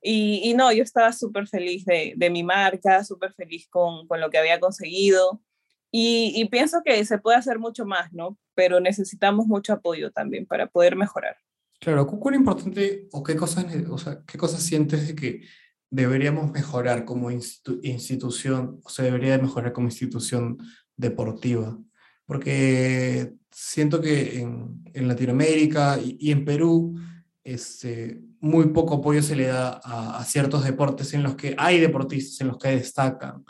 Y, 0.00 0.54
no, 0.54 0.72
yo 0.72 0.84
estaba 0.84 1.12
súper 1.12 1.48
feliz 1.48 1.84
de, 1.84 2.14
de, 2.16 2.30
mi 2.30 2.44
marca, 2.44 3.02
súper 3.04 3.32
feliz 3.34 3.68
con, 3.68 4.06
con, 4.06 4.20
lo 4.20 4.30
que 4.30 4.38
había 4.38 4.60
conseguido. 4.60 5.42
Y, 5.90 6.32
y, 6.36 6.48
pienso 6.48 6.82
que 6.84 7.02
se 7.04 7.18
puede 7.18 7.38
hacer 7.38 7.58
mucho 7.58 7.86
más, 7.86 8.12
¿no? 8.12 8.36
Pero 8.54 8.78
necesitamos 8.78 9.46
mucho 9.46 9.72
apoyo 9.72 10.10
también 10.10 10.44
para 10.44 10.66
poder 10.66 10.96
mejorar. 10.96 11.36
Claro, 11.80 12.06
¿cuál 12.06 12.34
es 12.34 12.40
importante 12.40 13.08
o 13.12 13.22
qué 13.22 13.36
cosas, 13.36 13.66
o 13.88 13.98
sea, 13.98 14.20
qué 14.26 14.36
cosas 14.36 14.62
sientes 14.62 15.06
de 15.06 15.14
que 15.14 15.42
deberíamos 15.90 16.50
mejorar 16.50 17.04
como 17.04 17.30
institución, 17.30 18.80
o 18.84 18.88
sea, 18.88 19.04
debería 19.04 19.38
mejorar 19.38 19.72
como 19.72 19.86
institución 19.86 20.58
deportiva? 20.96 21.78
Porque 22.26 23.32
siento 23.50 24.00
que 24.00 24.40
en, 24.40 24.82
en 24.92 25.08
Latinoamérica 25.08 25.98
y, 25.98 26.16
y, 26.20 26.32
en 26.32 26.44
Perú, 26.44 26.98
este, 27.44 28.20
muy 28.40 28.66
poco 28.66 28.96
apoyo 28.96 29.22
se 29.22 29.36
le 29.36 29.46
da 29.46 29.80
a, 29.82 30.18
a, 30.18 30.24
ciertos 30.24 30.64
deportes 30.64 31.14
en 31.14 31.22
los 31.22 31.36
que 31.36 31.54
hay 31.56 31.78
deportistas, 31.80 32.40
en 32.40 32.48
los 32.48 32.58
que 32.58 32.68
destacan. 32.68 33.44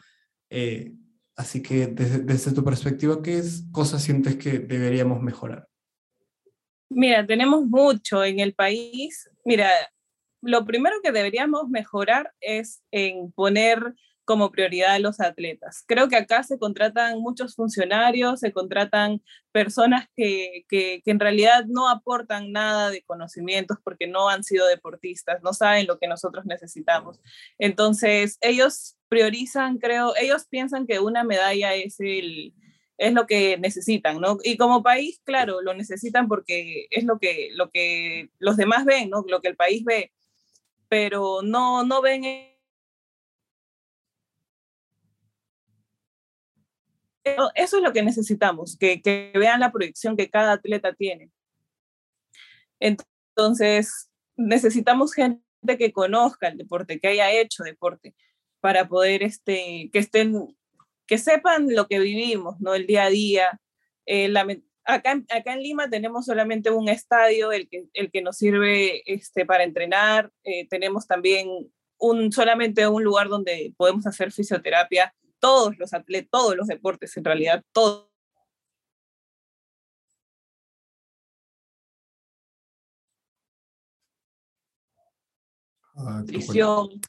Eh, 0.50 0.92
así 1.38 1.62
que 1.62 1.86
desde, 1.86 2.52
tu 2.52 2.64
perspectiva, 2.64 3.22
¿qué 3.22 3.38
es, 3.38 3.64
cosas 3.70 4.02
sientes 4.02 4.36
que 4.36 4.58
deberíamos 4.58 5.22
mejorar? 5.22 5.68
Mira, 6.90 7.24
tenemos 7.24 7.64
mucho 7.64 8.24
en 8.24 8.40
el 8.40 8.54
país. 8.54 9.30
Mira, 9.44 9.70
lo 10.42 10.66
primero 10.66 10.96
que 11.02 11.12
deberíamos 11.12 11.68
mejorar 11.68 12.34
es 12.40 12.82
en 12.90 13.30
poner 13.32 13.94
como 14.28 14.50
prioridad 14.50 14.92
a 14.92 14.98
los 14.98 15.20
atletas. 15.20 15.84
Creo 15.86 16.10
que 16.10 16.16
acá 16.16 16.42
se 16.42 16.58
contratan 16.58 17.18
muchos 17.18 17.54
funcionarios, 17.54 18.40
se 18.40 18.52
contratan 18.52 19.22
personas 19.52 20.06
que, 20.14 20.66
que, 20.68 21.00
que, 21.02 21.10
en 21.10 21.18
realidad 21.18 21.64
no 21.66 21.88
aportan 21.88 22.52
nada 22.52 22.90
de 22.90 23.00
conocimientos 23.00 23.78
porque 23.82 24.06
no 24.06 24.28
han 24.28 24.44
sido 24.44 24.66
deportistas, 24.66 25.42
no 25.42 25.54
saben 25.54 25.86
lo 25.86 25.98
que 25.98 26.08
nosotros 26.08 26.44
necesitamos. 26.44 27.18
Entonces, 27.58 28.36
ellos 28.42 28.98
priorizan, 29.08 29.78
creo, 29.78 30.12
ellos 30.20 30.44
piensan 30.44 30.86
que 30.86 31.00
una 31.00 31.24
medalla 31.24 31.74
es 31.74 31.98
el, 31.98 32.52
es 32.98 33.14
lo 33.14 33.26
que 33.26 33.56
necesitan, 33.56 34.20
¿no? 34.20 34.36
Y 34.44 34.58
como 34.58 34.82
país, 34.82 35.22
claro, 35.24 35.62
lo 35.62 35.72
necesitan 35.72 36.28
porque 36.28 36.86
es 36.90 37.04
lo 37.04 37.18
que, 37.18 37.48
lo 37.54 37.70
que 37.70 38.28
los 38.38 38.58
demás 38.58 38.84
ven, 38.84 39.08
¿no? 39.08 39.24
Lo 39.26 39.40
que 39.40 39.48
el 39.48 39.56
país 39.56 39.84
ve, 39.84 40.12
pero 40.90 41.40
no, 41.42 41.82
no 41.84 42.02
ven 42.02 42.24
eso 47.54 47.76
es 47.76 47.82
lo 47.82 47.92
que 47.92 48.02
necesitamos, 48.02 48.76
que, 48.76 49.32
vean 49.34 49.60
la 49.60 49.72
proyección 49.72 50.16
que 50.16 50.30
cada 50.30 50.52
atleta 50.52 50.92
tiene. 50.94 51.30
Entonces, 52.80 54.10
necesitamos 54.36 55.14
gente 55.14 55.42
que 55.78 55.92
conozca 55.92 56.48
el 56.48 56.58
deporte, 56.58 57.00
que 57.00 57.08
haya 57.08 57.32
hecho 57.32 57.64
deporte, 57.64 58.14
para 58.60 58.88
poder 58.88 59.22
este, 59.22 59.90
que 59.92 59.98
estén, 59.98 60.56
que 61.06 61.18
sepan 61.18 61.74
lo 61.74 61.86
que 61.86 61.98
vivimos, 61.98 62.60
¿no? 62.60 62.74
El 62.74 62.86
día 62.86 63.04
a 63.04 63.10
día. 63.10 63.60
Eh, 64.06 64.32
acá 64.84 65.12
en 65.12 65.62
Lima 65.62 65.90
tenemos 65.90 66.26
solamente 66.26 66.70
un 66.70 66.88
estadio, 66.88 67.52
el 67.52 67.68
que, 67.68 67.86
el 67.92 68.10
que 68.10 68.22
nos 68.22 68.36
sirve 68.38 69.02
este, 69.12 69.44
para 69.44 69.64
entrenar. 69.64 70.32
Eh, 70.44 70.66
tenemos 70.68 71.06
también 71.06 71.48
un, 71.98 72.32
solamente 72.32 72.86
un 72.88 73.04
lugar 73.04 73.28
donde 73.28 73.74
podemos 73.76 74.06
hacer 74.06 74.32
fisioterapia 74.32 75.14
todos 75.40 75.78
los 75.78 75.92
atletas, 75.94 76.30
todos 76.30 76.56
los 76.56 76.66
deportes 76.66 77.16
en 77.16 77.24
realidad, 77.24 77.64
todo. 77.72 78.10
Ah, 85.94 86.20
nutrición, 86.20 87.00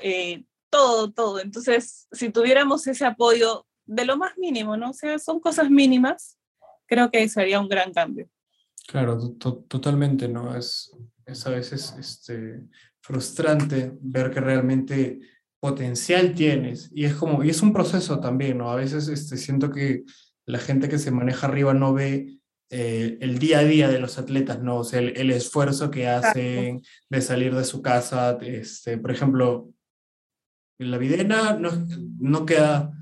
eh, 0.00 0.44
todo, 0.70 1.12
todo. 1.12 1.40
Entonces, 1.40 2.08
si 2.10 2.30
tuviéramos 2.30 2.86
ese 2.86 3.04
apoyo 3.04 3.66
de 3.84 4.04
lo 4.04 4.16
más 4.16 4.38
mínimo, 4.38 4.76
¿no? 4.76 4.90
O 4.90 4.94
sea, 4.94 5.18
son 5.18 5.40
cosas 5.40 5.68
mínimas, 5.68 6.38
creo 6.86 7.10
que 7.10 7.28
sería 7.28 7.60
un 7.60 7.68
gran 7.68 7.92
cambio. 7.92 8.28
Claro, 8.86 9.18
totalmente, 9.38 10.26
¿no? 10.28 10.56
Es, 10.56 10.96
es 11.26 11.46
a 11.46 11.50
veces 11.50 11.94
este, 11.98 12.62
frustrante 13.00 13.92
ver 14.00 14.30
que 14.30 14.40
realmente 14.40 15.20
potencial 15.60 16.34
tienes. 16.34 16.90
Y 16.92 17.04
es 17.04 17.14
como, 17.14 17.44
y 17.44 17.50
es 17.50 17.62
un 17.62 17.72
proceso 17.72 18.18
también, 18.18 18.58
¿no? 18.58 18.70
A 18.70 18.76
veces 18.76 19.08
este, 19.08 19.36
siento 19.36 19.70
que 19.70 20.04
la 20.46 20.58
gente 20.58 20.88
que 20.88 20.98
se 20.98 21.10
maneja 21.10 21.46
arriba 21.46 21.74
no 21.74 21.92
ve 21.92 22.40
eh, 22.70 23.18
el 23.20 23.38
día 23.38 23.60
a 23.60 23.64
día 23.64 23.88
de 23.88 24.00
los 24.00 24.18
atletas, 24.18 24.60
¿no? 24.62 24.78
O 24.78 24.84
sea, 24.84 25.00
el, 25.00 25.30
esfuerzo 25.30 25.90
que 25.90 26.08
hacen 26.08 26.82
de 27.08 27.20
salir 27.20 27.54
de 27.54 27.64
su 27.64 27.82
casa, 27.82 28.38
este, 28.40 28.96
por 28.96 29.10
ejemplo, 29.10 29.70
en 30.78 30.90
la 30.90 30.98
videna 30.98 31.54
no, 31.54 31.70
no 32.18 32.46
queda, 32.46 32.92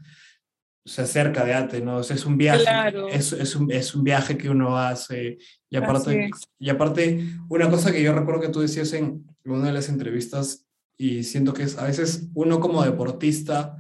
o 0.85 0.88
sea, 0.88 1.07
cerca 1.07 1.44
de 1.44 1.55
Ate, 1.55 1.81
¿no? 1.81 1.99
O 1.99 2.03
sea, 2.03 2.16
es 2.16 2.27
un 2.27 2.37
viaje, 2.37 2.64
es, 3.12 3.33
es, 3.33 3.55
un, 3.55 3.71
es 3.71 3.94
un 3.94 4.03
viaje 4.05 4.37
que 4.37 4.51
uno 4.51 4.77
hace. 4.77 5.38
Y 5.71 5.77
aparte, 5.77 6.31
y 6.59 6.71
aparte, 6.71 7.29
una 7.49 7.71
cosa 7.71 7.92
que 7.92 8.03
yo 8.03 8.12
recuerdo 8.14 8.40
que 8.40 8.49
tú 8.49 8.61
decías 8.61 8.92
en 8.94 9.27
una 9.44 9.66
de 9.66 9.73
las 9.73 9.88
entrevistas 9.88 10.67
y 10.99 11.23
siento 11.23 11.55
que 11.55 11.63
es, 11.63 11.79
a 11.79 11.85
veces 11.85 12.29
uno 12.35 12.61
como 12.61 12.83
deportista 12.83 13.77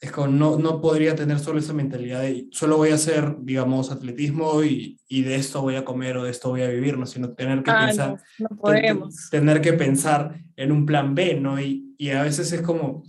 es 0.00 0.10
como 0.10 0.26
no, 0.26 0.58
no 0.58 0.80
podría 0.80 1.14
tener 1.14 1.38
solo 1.38 1.60
esa 1.60 1.74
mentalidad 1.74 2.22
de 2.22 2.48
solo 2.50 2.76
voy 2.76 2.88
a 2.88 2.96
hacer, 2.96 3.36
digamos, 3.42 3.92
atletismo 3.92 4.64
y, 4.64 4.98
y 5.06 5.22
de 5.22 5.36
esto 5.36 5.62
voy 5.62 5.76
a 5.76 5.84
comer 5.84 6.16
o 6.16 6.24
de 6.24 6.30
esto 6.32 6.48
voy 6.48 6.62
a 6.62 6.68
vivir, 6.68 6.98
¿no? 6.98 7.06
sino 7.06 7.34
tener 7.34 7.62
que 7.62 7.70
ah, 7.70 7.86
pensar, 7.86 8.20
no, 8.40 8.48
no 8.50 8.56
podemos. 8.56 9.30
tener 9.30 9.60
que 9.60 9.74
pensar 9.74 10.42
en 10.56 10.72
un 10.72 10.86
plan 10.86 11.14
B, 11.14 11.38
¿no? 11.38 11.60
Y, 11.60 11.94
y 11.98 12.10
a 12.10 12.24
veces 12.24 12.50
es 12.50 12.62
como, 12.62 13.04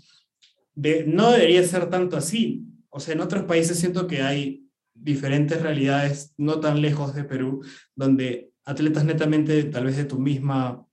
de, 0.75 1.05
no 1.07 1.31
debería 1.31 1.63
ser 1.63 1.89
tanto 1.89 2.15
así. 2.15 2.67
O 2.89 2.99
sea, 2.99 3.15
en 3.15 3.21
otros 3.21 3.45
países 3.45 3.79
siento 3.79 4.05
que 4.05 4.21
hay 4.21 4.69
diferentes 4.93 5.63
realidades 5.63 6.35
no 6.37 6.59
tan 6.59 6.79
lejos 6.79 7.15
de 7.15 7.23
Perú, 7.23 7.65
donde 7.95 8.51
atletas 8.65 9.03
netamente 9.03 9.63
tal 9.63 9.85
vez 9.85 9.97
de 9.97 10.05
tu 10.05 10.19
misma 10.19 10.85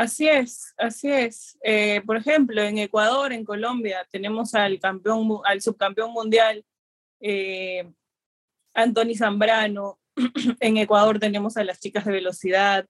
Así 0.00 0.26
es, 0.26 0.72
así 0.78 1.12
es. 1.12 1.58
Eh, 1.62 2.00
por 2.06 2.16
ejemplo, 2.16 2.62
en 2.62 2.78
Ecuador, 2.78 3.34
en 3.34 3.44
Colombia, 3.44 4.08
tenemos 4.10 4.54
al 4.54 4.80
campeón, 4.80 5.28
al 5.44 5.60
subcampeón 5.60 6.12
mundial, 6.12 6.64
eh, 7.20 7.86
Anthony 8.72 9.14
Zambrano. 9.14 10.00
en 10.60 10.78
Ecuador 10.78 11.18
tenemos 11.18 11.58
a 11.58 11.64
las 11.64 11.80
chicas 11.80 12.06
de 12.06 12.12
velocidad, 12.12 12.86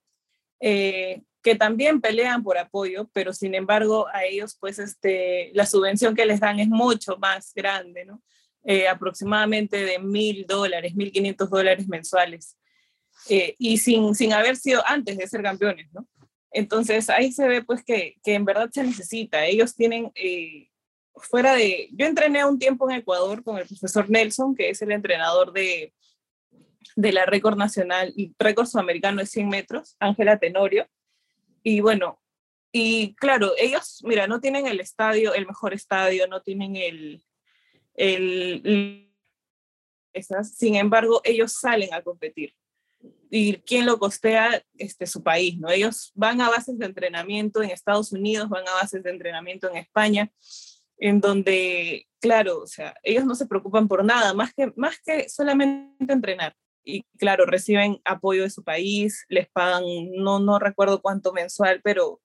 eh, 0.61 1.21
que 1.43 1.55
también 1.55 1.99
pelean 1.99 2.43
por 2.43 2.57
apoyo, 2.57 3.09
pero 3.11 3.33
sin 3.33 3.55
embargo 3.55 4.07
a 4.13 4.23
ellos, 4.23 4.55
pues, 4.57 4.79
este, 4.79 5.51
la 5.53 5.65
subvención 5.65 6.15
que 6.15 6.25
les 6.25 6.39
dan 6.39 6.61
es 6.61 6.69
mucho 6.69 7.17
más 7.17 7.53
grande, 7.53 8.05
¿no? 8.05 8.21
aproximadamente 8.89 9.83
de 9.83 9.99
mil 9.99 10.45
dólares, 10.47 10.95
mil 10.95 11.11
quinientos 11.11 11.49
dólares 11.49 11.89
mensuales. 11.89 12.57
y 13.27 13.77
sin, 13.79 14.15
sin 14.15 14.31
haber 14.31 14.55
sido 14.55 14.81
antes 14.85 15.17
de 15.17 15.27
ser 15.27 15.41
campeones, 15.43 15.91
¿no? 15.91 16.07
Entonces 16.51 17.09
ahí 17.09 17.31
se 17.31 17.47
ve 17.47 17.63
pues 17.63 17.83
que, 17.83 18.15
que 18.23 18.33
en 18.33 18.45
verdad 18.45 18.69
se 18.71 18.83
necesita. 18.83 19.45
Ellos 19.45 19.75
tienen, 19.75 20.11
eh, 20.15 20.69
fuera 21.15 21.53
de, 21.53 21.89
yo 21.93 22.05
entrené 22.05 22.45
un 22.45 22.59
tiempo 22.59 22.89
en 22.89 22.97
Ecuador 22.97 23.43
con 23.43 23.57
el 23.57 23.67
profesor 23.67 24.09
Nelson, 24.09 24.55
que 24.55 24.69
es 24.69 24.81
el 24.81 24.91
entrenador 24.91 25.53
de, 25.53 25.93
de 26.95 27.11
la 27.11 27.25
récord 27.25 27.57
nacional 27.57 28.13
y 28.15 28.33
récord 28.37 28.67
sudamericano 28.67 29.19
de 29.19 29.25
100 29.25 29.49
metros, 29.49 29.95
Ángela 29.99 30.39
Tenorio. 30.39 30.87
Y 31.63 31.79
bueno, 31.79 32.19
y 32.71 33.15
claro, 33.15 33.53
ellos, 33.57 34.01
mira, 34.03 34.27
no 34.27 34.39
tienen 34.41 34.67
el 34.67 34.79
estadio, 34.79 35.33
el 35.33 35.45
mejor 35.45 35.73
estadio, 35.73 36.27
no 36.27 36.41
tienen 36.41 36.75
el, 36.75 37.23
el, 37.95 39.11
esas, 40.13 40.55
sin 40.55 40.75
embargo, 40.75 41.21
ellos 41.23 41.53
salen 41.53 41.93
a 41.93 42.01
competir 42.01 42.53
y 43.33 43.53
quién 43.61 43.85
lo 43.85 43.97
costea 43.97 44.61
este, 44.77 45.07
su 45.07 45.23
país, 45.23 45.57
¿no? 45.57 45.69
Ellos 45.69 46.11
van 46.15 46.41
a 46.41 46.49
bases 46.49 46.77
de 46.77 46.85
entrenamiento 46.85 47.63
en 47.63 47.69
Estados 47.69 48.11
Unidos, 48.11 48.49
van 48.49 48.67
a 48.67 48.73
bases 48.73 49.01
de 49.03 49.09
entrenamiento 49.09 49.69
en 49.69 49.77
España, 49.77 50.29
en 50.97 51.21
donde, 51.21 52.07
claro, 52.19 52.59
o 52.59 52.67
sea, 52.67 52.93
ellos 53.03 53.23
no 53.23 53.33
se 53.35 53.47
preocupan 53.47 53.87
por 53.87 54.03
nada, 54.03 54.33
más 54.33 54.53
que, 54.53 54.73
más 54.75 54.99
que 54.99 55.29
solamente 55.29 56.11
entrenar. 56.13 56.57
Y 56.83 57.03
claro, 57.17 57.45
reciben 57.45 58.01
apoyo 58.03 58.43
de 58.43 58.49
su 58.49 58.65
país, 58.65 59.25
les 59.29 59.47
pagan, 59.49 59.85
no, 60.17 60.39
no 60.39 60.59
recuerdo 60.59 61.01
cuánto 61.01 61.31
mensual, 61.31 61.79
pero, 61.85 62.19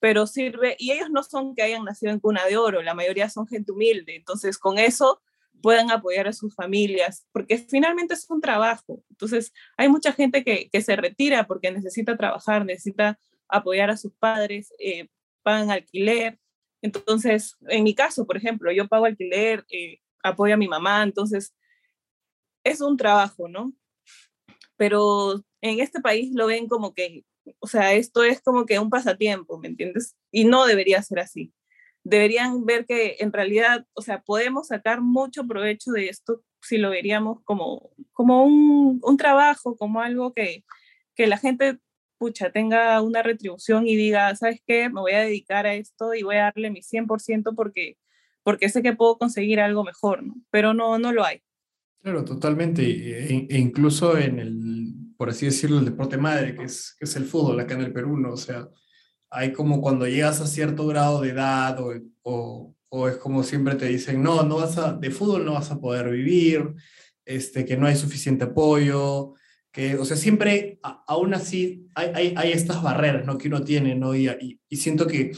pero 0.00 0.26
sirve. 0.26 0.74
Y 0.80 0.90
ellos 0.90 1.10
no 1.10 1.22
son 1.22 1.54
que 1.54 1.62
hayan 1.62 1.84
nacido 1.84 2.10
en 2.10 2.18
cuna 2.18 2.44
de 2.46 2.56
oro, 2.56 2.82
la 2.82 2.94
mayoría 2.94 3.30
son 3.30 3.46
gente 3.46 3.70
humilde. 3.70 4.16
Entonces, 4.16 4.58
con 4.58 4.78
eso 4.78 5.22
puedan 5.62 5.90
apoyar 5.90 6.28
a 6.28 6.32
sus 6.32 6.54
familias, 6.54 7.26
porque 7.32 7.58
finalmente 7.58 8.14
es 8.14 8.28
un 8.28 8.40
trabajo. 8.40 9.02
Entonces, 9.10 9.52
hay 9.76 9.88
mucha 9.88 10.12
gente 10.12 10.44
que, 10.44 10.68
que 10.70 10.82
se 10.82 10.96
retira 10.96 11.46
porque 11.46 11.70
necesita 11.70 12.16
trabajar, 12.16 12.64
necesita 12.64 13.18
apoyar 13.48 13.90
a 13.90 13.96
sus 13.96 14.12
padres, 14.14 14.72
eh, 14.78 15.08
pagan 15.42 15.70
alquiler. 15.70 16.38
Entonces, 16.82 17.56
en 17.68 17.84
mi 17.84 17.94
caso, 17.94 18.26
por 18.26 18.36
ejemplo, 18.36 18.72
yo 18.72 18.88
pago 18.88 19.06
alquiler, 19.06 19.64
eh, 19.70 19.98
apoyo 20.22 20.54
a 20.54 20.58
mi 20.58 20.68
mamá, 20.68 21.02
entonces 21.02 21.54
es 22.64 22.80
un 22.80 22.96
trabajo, 22.96 23.48
¿no? 23.48 23.72
Pero 24.76 25.44
en 25.60 25.80
este 25.80 26.00
país 26.00 26.32
lo 26.34 26.46
ven 26.46 26.68
como 26.68 26.94
que 26.94 27.24
o 27.58 27.66
sea, 27.66 27.94
esto 27.94 28.22
es 28.22 28.40
como 28.40 28.66
que 28.66 28.78
un 28.78 28.90
pasatiempo, 28.90 29.58
¿me 29.58 29.68
entiendes? 29.68 30.16
Y 30.30 30.44
no 30.44 30.66
debería 30.66 31.02
ser 31.02 31.20
así. 31.20 31.52
Deberían 32.04 32.64
ver 32.64 32.86
que 32.86 33.16
en 33.20 33.32
realidad, 33.32 33.86
o 33.92 34.02
sea, 34.02 34.22
podemos 34.22 34.68
sacar 34.68 35.00
mucho 35.00 35.46
provecho 35.46 35.92
de 35.92 36.08
esto 36.08 36.42
si 36.62 36.78
lo 36.78 36.90
veríamos 36.90 37.42
como, 37.44 37.90
como 38.12 38.44
un, 38.44 39.00
un 39.02 39.16
trabajo, 39.16 39.76
como 39.76 40.00
algo 40.00 40.32
que, 40.32 40.64
que 41.14 41.26
la 41.26 41.38
gente 41.38 41.78
pucha, 42.20 42.50
tenga 42.50 43.00
una 43.00 43.22
retribución 43.22 43.86
y 43.86 43.96
diga, 43.96 44.36
¿sabes 44.36 44.60
qué? 44.66 44.90
Me 44.90 45.00
voy 45.00 45.12
a 45.12 45.20
dedicar 45.20 45.66
a 45.66 45.74
esto 45.74 46.14
y 46.14 46.22
voy 46.22 46.36
a 46.36 46.42
darle 46.42 46.70
mi 46.70 46.82
100% 46.82 47.54
porque, 47.56 47.96
porque 48.42 48.68
sé 48.68 48.82
que 48.82 48.92
puedo 48.92 49.16
conseguir 49.16 49.58
algo 49.58 49.84
mejor, 49.84 50.22
¿no? 50.22 50.34
Pero 50.50 50.74
no, 50.74 50.98
no 50.98 51.12
lo 51.12 51.24
hay. 51.24 51.40
Claro, 52.02 52.22
totalmente. 52.24 52.82
E, 52.82 53.46
e, 53.48 53.58
incluso 53.58 54.18
en 54.18 54.38
el, 54.38 54.92
por 55.16 55.30
así 55.30 55.46
decirlo, 55.46 55.78
el 55.78 55.86
deporte 55.86 56.18
madre, 56.18 56.54
que 56.54 56.64
es, 56.64 56.94
que 56.98 57.06
es 57.06 57.16
el 57.16 57.24
fútbol 57.24 57.58
acá 57.58 57.74
en 57.74 57.82
el 57.82 57.92
Perú, 57.92 58.18
¿no? 58.18 58.32
O 58.32 58.36
sea, 58.36 58.68
hay 59.30 59.52
como 59.52 59.80
cuando 59.80 60.06
llegas 60.06 60.40
a 60.40 60.46
cierto 60.46 60.86
grado 60.86 61.20
de 61.20 61.30
edad 61.30 61.80
o, 61.80 61.92
o, 62.22 62.74
o 62.88 63.08
es 63.08 63.16
como 63.16 63.42
siempre 63.42 63.76
te 63.76 63.86
dicen, 63.86 64.22
no, 64.22 64.42
no 64.42 64.56
vas 64.56 64.76
a, 64.78 64.92
de 64.92 65.10
fútbol 65.10 65.44
no 65.44 65.54
vas 65.54 65.70
a 65.70 65.80
poder 65.80 66.10
vivir, 66.10 66.74
este, 67.24 67.64
que 67.64 67.76
no 67.76 67.86
hay 67.86 67.96
suficiente 67.96 68.44
apoyo, 68.44 69.34
que, 69.72 69.96
o 69.96 70.04
sea, 70.04 70.16
siempre, 70.16 70.80
aún 71.06 71.32
así, 71.32 71.88
hay, 71.94 72.10
hay, 72.14 72.34
hay, 72.36 72.52
estas 72.52 72.82
barreras, 72.82 73.24
¿no? 73.24 73.38
Que 73.38 73.46
uno 73.46 73.62
tiene, 73.62 73.94
¿no? 73.94 74.16
Y, 74.16 74.58
y, 74.68 74.76
siento 74.76 75.06
que 75.06 75.30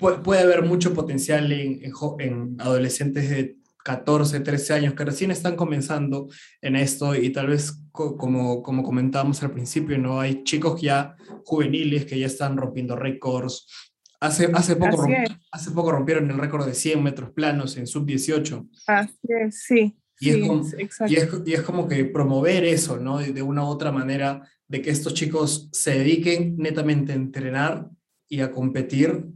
puede, 0.00 0.18
puede, 0.18 0.42
haber 0.42 0.62
mucho 0.62 0.92
potencial 0.92 1.52
en, 1.52 1.80
en, 1.84 1.92
en, 2.18 2.56
adolescentes 2.58 3.30
de 3.30 3.56
14, 3.84 4.40
13 4.40 4.74
años 4.74 4.94
que 4.94 5.04
recién 5.04 5.30
están 5.30 5.56
comenzando 5.56 6.28
en 6.60 6.76
esto 6.76 7.14
y 7.14 7.30
tal 7.30 7.48
vez, 7.48 7.82
como, 7.92 8.62
como 8.62 8.82
comentábamos 8.82 9.42
al 9.42 9.52
principio, 9.52 9.98
¿no? 9.98 10.20
Hay 10.20 10.44
chicos 10.44 10.80
ya 10.80 11.16
juveniles 11.44 12.04
que 12.04 12.18
ya 12.18 12.26
están 12.26 12.56
rompiendo 12.56 12.96
récords. 12.96 13.66
Hace, 14.20 14.50
hace, 14.52 14.76
poco, 14.76 15.06
hace 15.52 15.70
poco 15.70 15.92
rompieron 15.92 16.30
el 16.30 16.38
récord 16.38 16.66
de 16.66 16.74
100 16.74 17.02
metros 17.02 17.30
planos 17.30 17.76
en 17.76 17.86
sub-18. 17.86 18.68
Así 18.86 19.16
es, 19.22 19.62
sí. 19.62 19.96
Y, 20.20 20.30
es 20.30 20.48
como, 20.48 20.62
y, 21.06 21.14
es, 21.14 21.28
y, 21.46 21.52
es 21.54 21.62
como, 21.62 21.86
que 21.86 22.04
promover 22.04 22.64
eso, 22.64 22.98
¿no? 22.98 23.18
De, 23.18 23.42
una 23.42 23.62
u 23.62 23.66
otra 23.66 23.92
manera, 23.92 24.42
de 24.66 24.82
que 24.82 24.90
estos 24.90 25.14
chicos 25.14 25.68
se 25.72 25.98
dediquen 25.98 26.56
netamente 26.56 27.12
a 27.12 27.16
entrenar 27.16 27.88
y 28.28 28.40
a 28.40 28.50
competir 28.50 29.26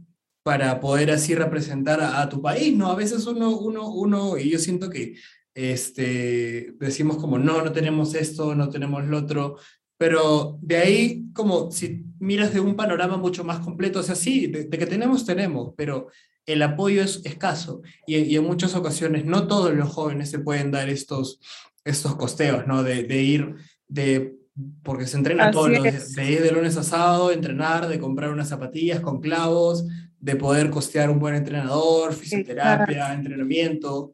para 0.43 0.79
poder 0.79 1.11
así 1.11 1.35
representar 1.35 2.01
a, 2.01 2.21
a 2.21 2.29
tu 2.29 2.41
país, 2.41 2.75
¿no? 2.75 2.91
A 2.91 2.95
veces 2.95 3.25
uno, 3.25 3.57
uno, 3.57 3.89
uno, 3.89 4.37
y 4.37 4.49
yo 4.49 4.59
siento 4.59 4.89
que 4.89 5.15
este, 5.55 6.73
decimos 6.79 7.17
como, 7.17 7.37
no, 7.37 7.61
no 7.61 7.71
tenemos 7.71 8.13
esto, 8.15 8.55
no 8.55 8.69
tenemos 8.69 9.05
lo 9.05 9.17
otro, 9.19 9.57
pero 9.97 10.57
de 10.61 10.77
ahí, 10.77 11.25
como 11.33 11.71
si 11.71 12.05
miras 12.19 12.53
de 12.53 12.59
un 12.59 12.75
panorama 12.75 13.17
mucho 13.17 13.43
más 13.43 13.59
completo, 13.59 13.99
o 13.99 14.03
sea, 14.03 14.15
sí, 14.15 14.47
de, 14.47 14.65
de 14.65 14.77
que 14.77 14.85
tenemos, 14.85 15.25
tenemos, 15.25 15.73
pero 15.77 16.07
el 16.45 16.61
apoyo 16.61 17.01
es 17.01 17.21
escaso 17.23 17.81
y, 18.05 18.35
en 18.35 18.43
muchas 18.43 18.75
ocasiones 18.75 19.25
no 19.25 19.47
todos 19.47 19.73
los 19.73 19.89
jóvenes 19.89 20.29
se 20.29 20.39
pueden 20.39 20.71
dar 20.71 20.89
estos, 20.89 21.39
estos 21.85 22.15
costeos, 22.15 22.67
¿no? 22.67 22.83
De, 22.83 23.03
de 23.03 23.21
ir, 23.21 23.55
de, 23.87 24.35
porque 24.83 25.07
se 25.07 25.17
entrena 25.17 25.51
todos 25.51 25.69
los 25.69 25.83
días, 25.83 26.13
de 26.13 26.31
ir 26.31 26.41
de 26.41 26.51
lunes 26.51 26.75
a 26.77 26.83
sábado, 26.83 27.31
entrenar, 27.31 27.87
de 27.87 27.99
comprar 27.99 28.31
unas 28.31 28.49
zapatillas 28.49 28.99
con 28.99 29.21
clavos, 29.21 29.85
de 30.23 30.37
poder 30.37 30.69
costear 30.69 31.09
un 31.09 31.19
buen 31.19 31.35
entrenador, 31.35 32.13
fisioterapia, 32.13 33.13
entrenamiento. 33.13 34.13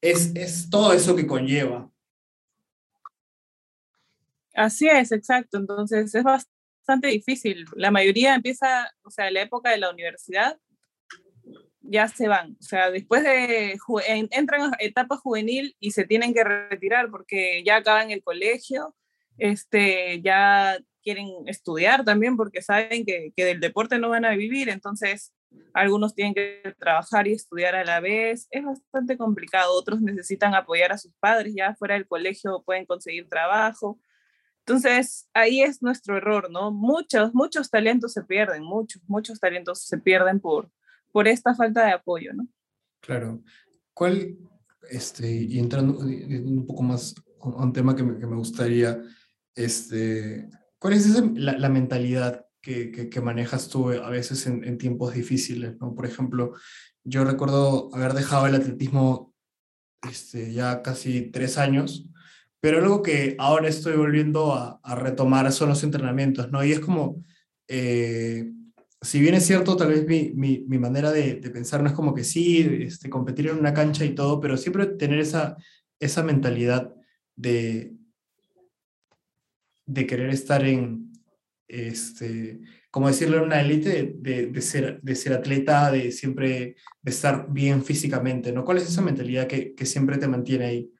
Es, 0.00 0.34
es 0.34 0.68
todo 0.68 0.92
eso 0.92 1.14
que 1.14 1.24
conlleva. 1.24 1.88
Así 4.54 4.88
es, 4.88 5.12
exacto. 5.12 5.58
Entonces 5.58 6.12
es 6.12 6.24
bastante 6.24 7.06
difícil. 7.06 7.64
La 7.76 7.92
mayoría 7.92 8.34
empieza, 8.34 8.92
o 9.04 9.10
sea, 9.12 9.30
la 9.30 9.42
época 9.42 9.70
de 9.70 9.78
la 9.78 9.90
universidad 9.90 10.58
ya 11.80 12.08
se 12.08 12.26
van. 12.26 12.56
O 12.58 12.62
sea, 12.64 12.90
después 12.90 13.22
de, 13.22 13.78
entran 14.32 14.74
a 14.74 14.76
etapa 14.80 15.16
juvenil 15.16 15.76
y 15.78 15.92
se 15.92 16.04
tienen 16.06 16.34
que 16.34 16.42
retirar 16.42 17.08
porque 17.12 17.62
ya 17.64 17.76
acaban 17.76 18.10
el 18.10 18.24
colegio, 18.24 18.96
este, 19.38 20.20
ya 20.22 20.76
quieren 21.04 21.28
estudiar 21.46 22.04
también 22.04 22.36
porque 22.36 22.62
saben 22.62 23.04
que, 23.06 23.32
que 23.36 23.44
del 23.44 23.60
deporte 23.60 24.00
no 24.00 24.08
van 24.08 24.24
a 24.24 24.34
vivir, 24.34 24.68
entonces 24.68 25.32
algunos 25.72 26.14
tienen 26.14 26.34
que 26.34 26.74
trabajar 26.78 27.26
y 27.26 27.32
estudiar 27.32 27.74
a 27.74 27.84
la 27.84 28.00
vez. 28.00 28.48
Es 28.50 28.64
bastante 28.64 29.16
complicado. 29.16 29.74
Otros 29.74 30.00
necesitan 30.00 30.54
apoyar 30.54 30.92
a 30.92 30.98
sus 30.98 31.12
padres, 31.20 31.54
ya 31.54 31.74
fuera 31.74 31.94
del 31.94 32.06
colegio 32.06 32.62
pueden 32.64 32.86
conseguir 32.86 33.28
trabajo. 33.28 34.00
Entonces, 34.66 35.28
ahí 35.32 35.62
es 35.62 35.80
nuestro 35.80 36.16
error, 36.16 36.50
¿no? 36.50 36.72
Muchos, 36.72 37.32
muchos 37.34 37.70
talentos 37.70 38.12
se 38.12 38.24
pierden, 38.24 38.64
muchos, 38.64 39.00
muchos 39.06 39.38
talentos 39.38 39.82
se 39.82 39.98
pierden 39.98 40.40
por, 40.40 40.70
por 41.12 41.28
esta 41.28 41.54
falta 41.54 41.86
de 41.86 41.92
apoyo, 41.92 42.32
¿no? 42.32 42.48
Claro. 43.00 43.42
¿Cuál, 43.94 44.36
este, 44.90 45.30
y 45.30 45.58
entrando 45.58 46.00
un 46.00 46.66
poco 46.66 46.82
más 46.82 47.14
a 47.40 47.62
un 47.62 47.72
tema 47.72 47.94
que 47.94 48.02
me, 48.02 48.18
que 48.18 48.26
me 48.26 48.36
gustaría, 48.36 49.00
este, 49.54 50.48
¿cuál 50.78 50.94
es 50.94 51.06
esa, 51.06 51.22
la, 51.34 51.56
la, 51.56 51.68
mentalidad 51.68 52.45
que, 52.66 52.90
que, 52.90 53.08
que, 53.08 53.20
manejas 53.20 53.68
tú 53.68 53.90
a 53.90 54.10
veces 54.10 54.44
en, 54.48 54.64
en, 54.64 54.76
tiempos 54.76 55.14
difíciles? 55.14 55.76
¿no? 55.78 55.94
Por 55.94 56.04
ejemplo, 56.04 56.54
yo 57.04 57.24
recuerdo 57.24 57.90
haber 57.94 58.12
dejado 58.12 58.48
el 58.48 58.56
atletismo 58.56 59.32
este, 60.10 60.52
ya 60.52 60.82
casi 60.82 61.30
tres 61.30 61.58
años, 61.58 62.08
pero 62.58 62.78
algo 62.78 63.02
que 63.02 63.36
ahora 63.38 63.68
estoy 63.68 63.96
volviendo 63.96 64.52
a, 64.52 64.80
a 64.82 64.96
retomar 64.96 65.52
son 65.52 65.68
los 65.68 65.84
entrenamientos, 65.84 66.50
¿no? 66.50 66.64
Y 66.64 66.72
es 66.72 66.80
como... 66.80 67.22
Eh, 67.68 68.50
si 69.00 69.20
bien 69.20 69.34
es 69.34 69.46
cierto, 69.46 69.76
tal 69.76 69.90
vez 69.90 70.04
mi, 70.04 70.32
mi, 70.34 70.64
mi 70.66 70.78
manera 70.78 71.12
de, 71.12 71.34
de, 71.34 71.50
pensar 71.50 71.80
no 71.82 71.88
es 71.88 71.94
como 71.94 72.14
que 72.14 72.24
sí, 72.24 72.66
este, 72.80 73.08
competir 73.08 73.46
en 73.46 73.58
una 73.58 73.74
cancha 73.74 74.04
y 74.04 74.14
todo, 74.14 74.40
pero 74.40 74.56
siempre 74.56 74.86
tener 74.86 75.20
esa, 75.20 75.56
esa 76.00 76.24
mentalidad 76.24 76.92
de, 77.36 77.92
de 79.84 80.06
querer 80.06 80.30
estar 80.30 80.64
en, 80.64 81.05
este, 81.68 82.60
como 82.90 83.08
decirlo, 83.08 83.42
una 83.42 83.60
élite, 83.60 84.14
de, 84.16 84.46
de, 84.46 84.62
ser, 84.62 85.00
de 85.02 85.14
ser 85.14 85.32
atleta, 85.32 85.90
de 85.90 86.12
siempre 86.12 86.76
de 87.02 87.10
estar 87.10 87.46
bien 87.50 87.84
físicamente, 87.84 88.52
¿no? 88.52 88.64
¿Cuál 88.64 88.78
es 88.78 88.88
esa 88.88 89.02
mentalidad 89.02 89.46
que, 89.46 89.74
que 89.74 89.86
siempre 89.86 90.18
te 90.18 90.28
mantiene 90.28 90.64
ahí? 90.64 90.90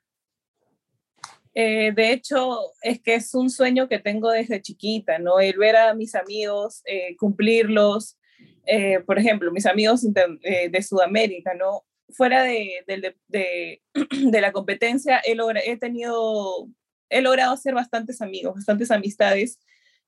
Eh, 1.54 1.92
de 1.96 2.12
hecho, 2.12 2.58
es 2.82 3.00
que 3.00 3.14
es 3.14 3.34
un 3.34 3.48
sueño 3.48 3.88
que 3.88 3.98
tengo 3.98 4.30
desde 4.30 4.60
chiquita, 4.60 5.18
¿no? 5.18 5.40
El 5.40 5.56
ver 5.56 5.76
a 5.76 5.94
mis 5.94 6.14
amigos, 6.14 6.82
eh, 6.84 7.16
cumplirlos, 7.16 8.18
eh, 8.66 9.00
por 9.00 9.18
ejemplo, 9.18 9.50
mis 9.50 9.64
amigos 9.64 10.02
de 10.02 10.82
Sudamérica, 10.82 11.54
¿no? 11.54 11.86
Fuera 12.10 12.42
de, 12.42 12.84
de, 12.86 13.80
de, 14.30 14.40
la 14.42 14.52
competencia, 14.52 15.22
he, 15.24 15.34
he 15.64 15.76
tenido, 15.78 16.68
he 17.08 17.22
logrado 17.22 17.54
hacer 17.54 17.72
bastantes 17.72 18.20
amigos, 18.20 18.56
bastantes 18.56 18.90
amistades 18.90 19.58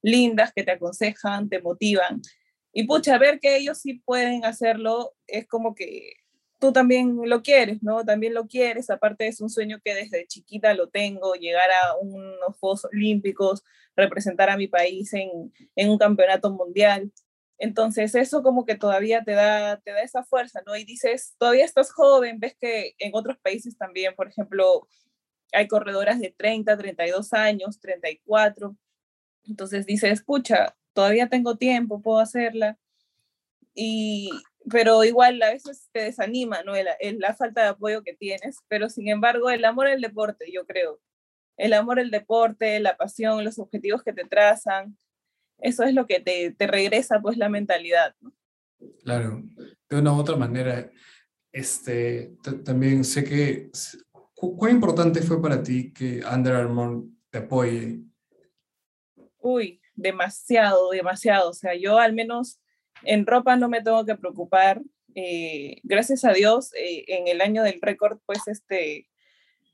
lindas 0.02 0.52
que 0.54 0.64
te 0.64 0.72
aconsejan, 0.72 1.48
te 1.48 1.60
motivan. 1.60 2.20
Y 2.72 2.86
pucha, 2.86 3.18
ver 3.18 3.40
que 3.40 3.56
ellos 3.56 3.78
sí 3.78 3.94
pueden 4.04 4.44
hacerlo 4.44 5.14
es 5.26 5.46
como 5.46 5.74
que 5.74 6.12
tú 6.58 6.72
también 6.72 7.18
lo 7.24 7.42
quieres, 7.42 7.82
¿no? 7.82 8.04
También 8.04 8.34
lo 8.34 8.46
quieres, 8.46 8.90
aparte 8.90 9.26
es 9.28 9.40
un 9.40 9.50
sueño 9.50 9.80
que 9.84 9.94
desde 9.94 10.26
chiquita 10.26 10.74
lo 10.74 10.88
tengo, 10.88 11.34
llegar 11.34 11.70
a 11.70 11.96
unos 11.96 12.56
Juegos 12.58 12.84
Olímpicos, 12.86 13.62
representar 13.96 14.50
a 14.50 14.56
mi 14.56 14.68
país 14.68 15.12
en, 15.14 15.52
en, 15.76 15.90
un 15.90 15.98
campeonato 15.98 16.50
mundial. 16.50 17.12
Entonces 17.58 18.14
eso 18.14 18.42
como 18.42 18.64
que 18.64 18.76
todavía 18.76 19.24
te 19.24 19.32
da, 19.32 19.80
te 19.80 19.92
da 19.92 20.02
esa 20.02 20.24
fuerza, 20.24 20.62
¿no? 20.66 20.76
Y 20.76 20.84
dices, 20.84 21.34
todavía 21.38 21.64
estás 21.64 21.92
joven, 21.92 22.38
ves 22.38 22.56
que 22.60 22.94
en 22.98 23.12
otros 23.14 23.38
países 23.38 23.76
también, 23.76 24.14
por 24.14 24.28
ejemplo, 24.28 24.88
hay 25.52 25.66
corredoras 25.68 26.20
de 26.20 26.34
30, 26.36 26.76
32 26.76 27.32
años, 27.32 27.80
34. 27.80 28.76
Entonces 29.46 29.86
dices, 29.86 30.12
escucha, 30.12 30.76
todavía 30.92 31.28
tengo 31.28 31.56
tiempo, 31.56 32.02
puedo 32.02 32.18
hacerla. 32.18 32.78
Y, 33.74 34.30
pero 34.70 35.04
igual 35.04 35.40
a 35.42 35.50
veces 35.50 35.88
te 35.92 36.02
desanima, 36.02 36.62
¿no? 36.62 36.72
La, 36.74 36.96
la 37.00 37.34
falta 37.34 37.62
de 37.62 37.68
apoyo 37.68 38.02
que 38.02 38.14
tienes, 38.14 38.58
pero 38.68 38.88
sin 38.90 39.08
embargo 39.08 39.50
el 39.50 39.64
amor 39.64 39.86
al 39.86 40.00
deporte, 40.00 40.50
yo 40.52 40.66
creo, 40.66 41.00
el 41.56 41.72
amor 41.72 42.00
al 42.00 42.10
deporte, 42.10 42.80
la 42.80 42.96
pasión, 42.96 43.44
los 43.44 43.58
objetivos 43.58 44.02
que 44.02 44.12
te 44.12 44.24
trazan, 44.24 44.96
eso 45.58 45.82
es 45.82 45.94
lo 45.94 46.06
que 46.06 46.20
te, 46.20 46.52
te 46.52 46.66
regresa 46.66 47.20
pues 47.20 47.36
la 47.36 47.48
mentalidad. 47.48 48.14
Claro, 49.02 49.42
de 49.88 49.96
una 49.96 50.12
u 50.12 50.18
otra 50.18 50.36
manera, 50.36 50.90
este, 51.52 52.36
también 52.64 53.04
sé 53.04 53.24
que, 53.24 53.70
¿cuán 54.34 54.72
importante 54.72 55.22
fue 55.22 55.42
para 55.42 55.62
ti 55.62 55.92
que 55.92 56.22
Under 56.24 56.54
Armour 56.54 57.04
te 57.30 57.38
apoye? 57.38 58.00
Uy, 59.40 59.80
demasiado, 59.94 60.90
demasiado, 60.90 61.50
o 61.50 61.54
sea, 61.54 61.74
yo 61.74 61.98
al 61.98 62.12
menos 62.12 62.60
en 63.02 63.26
ropa 63.26 63.56
no 63.56 63.68
me 63.68 63.82
tengo 63.82 64.04
que 64.04 64.16
preocupar. 64.16 64.82
Eh, 65.14 65.80
gracias 65.82 66.24
a 66.24 66.32
Dios, 66.32 66.72
eh, 66.74 67.04
en 67.08 67.28
el 67.28 67.40
año 67.40 67.62
del 67.62 67.80
récord, 67.80 68.18
pues 68.26 68.46
este, 68.46 69.08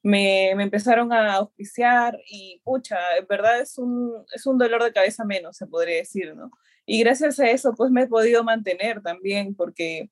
me, 0.02 0.52
me, 0.56 0.64
empezaron 0.64 1.12
a 1.12 1.34
auspiciar 1.34 2.18
y, 2.26 2.60
pucha, 2.64 2.98
en 3.18 3.26
verdad 3.26 3.60
es 3.60 3.78
un, 3.78 4.24
es 4.34 4.46
un 4.46 4.58
dolor 4.58 4.84
de 4.84 4.92
cabeza 4.92 5.24
menos, 5.24 5.56
se 5.56 5.66
podría 5.66 5.96
decir, 5.96 6.34
¿no? 6.36 6.50
Y 6.86 7.00
gracias 7.00 7.40
a 7.40 7.48
eso, 7.50 7.74
pues 7.74 7.90
me 7.90 8.02
he 8.02 8.06
podido 8.06 8.44
mantener 8.44 9.02
también, 9.02 9.54
porque 9.54 10.10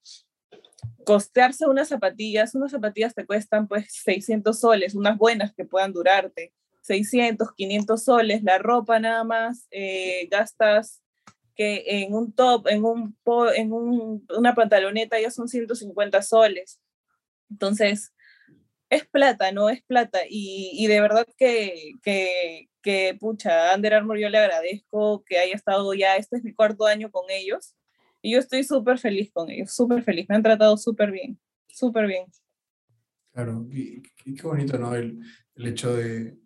costearse 1.05 1.67
unas 1.67 1.89
zapatillas, 1.89 2.55
unas 2.55 2.71
zapatillas 2.71 3.15
te 3.15 3.27
cuestan 3.27 3.69
pues 3.69 3.93
600 4.05 4.59
soles, 4.59 4.95
unas 4.95 5.19
buenas 5.19 5.53
que 5.55 5.65
puedan 5.65 5.93
durarte, 5.93 6.53
600, 6.83 7.53
500 7.57 8.05
soles, 8.05 8.43
la 8.43 8.59
ropa 8.59 8.99
nada 8.99 9.25
más, 9.25 9.67
eh, 9.71 10.29
gastas 10.31 11.03
que 11.55 11.85
en 11.87 12.15
un 12.15 12.33
top, 12.33 12.67
en, 12.69 12.85
un, 12.85 13.17
en 13.57 13.73
un, 13.73 14.27
una 14.37 14.55
pantaloneta 14.55 15.21
ya 15.21 15.31
son 15.31 15.49
150 15.49 16.23
soles. 16.23 16.81
Entonces, 17.51 18.13
es 18.91 19.07
plata, 19.07 19.53
¿no? 19.53 19.71
Es 19.71 19.83
plata. 19.83 20.21
Y, 20.29 20.73
y 20.75 20.87
de 20.87 21.01
verdad 21.01 21.27
que, 21.37 21.93
que, 22.03 22.69
que, 22.83 23.17
pucha, 23.19 23.75
Under 23.75 23.95
Armour 23.95 24.19
yo 24.19 24.29
le 24.29 24.39
agradezco 24.39 25.25
que 25.25 25.39
haya 25.39 25.55
estado 25.55 25.95
ya, 25.95 26.17
este 26.17 26.37
es 26.39 26.45
mi 26.45 26.55
cuarto 26.55 26.87
año 26.87 27.11
con 27.11 27.25
ellos. 27.31 27.75
Y 28.23 28.33
yo 28.33 28.39
estoy 28.39 28.65
súper 28.65 28.99
feliz 28.99 29.31
con 29.33 29.51
ellos, 29.51 29.73
súper 29.75 30.03
feliz. 30.03 30.27
Me 30.29 30.37
han 30.37 30.43
tratado 30.43 30.77
súper 30.77 31.11
bien, 31.11 31.39
súper 31.69 32.07
bien. 32.07 32.27
Claro, 33.33 33.67
y, 33.71 34.03
qué 34.03 34.43
bonito, 34.43 34.79
¿no? 34.79 34.95
El, 34.95 35.21
el 35.55 35.67
hecho 35.67 35.95
de, 35.97 36.37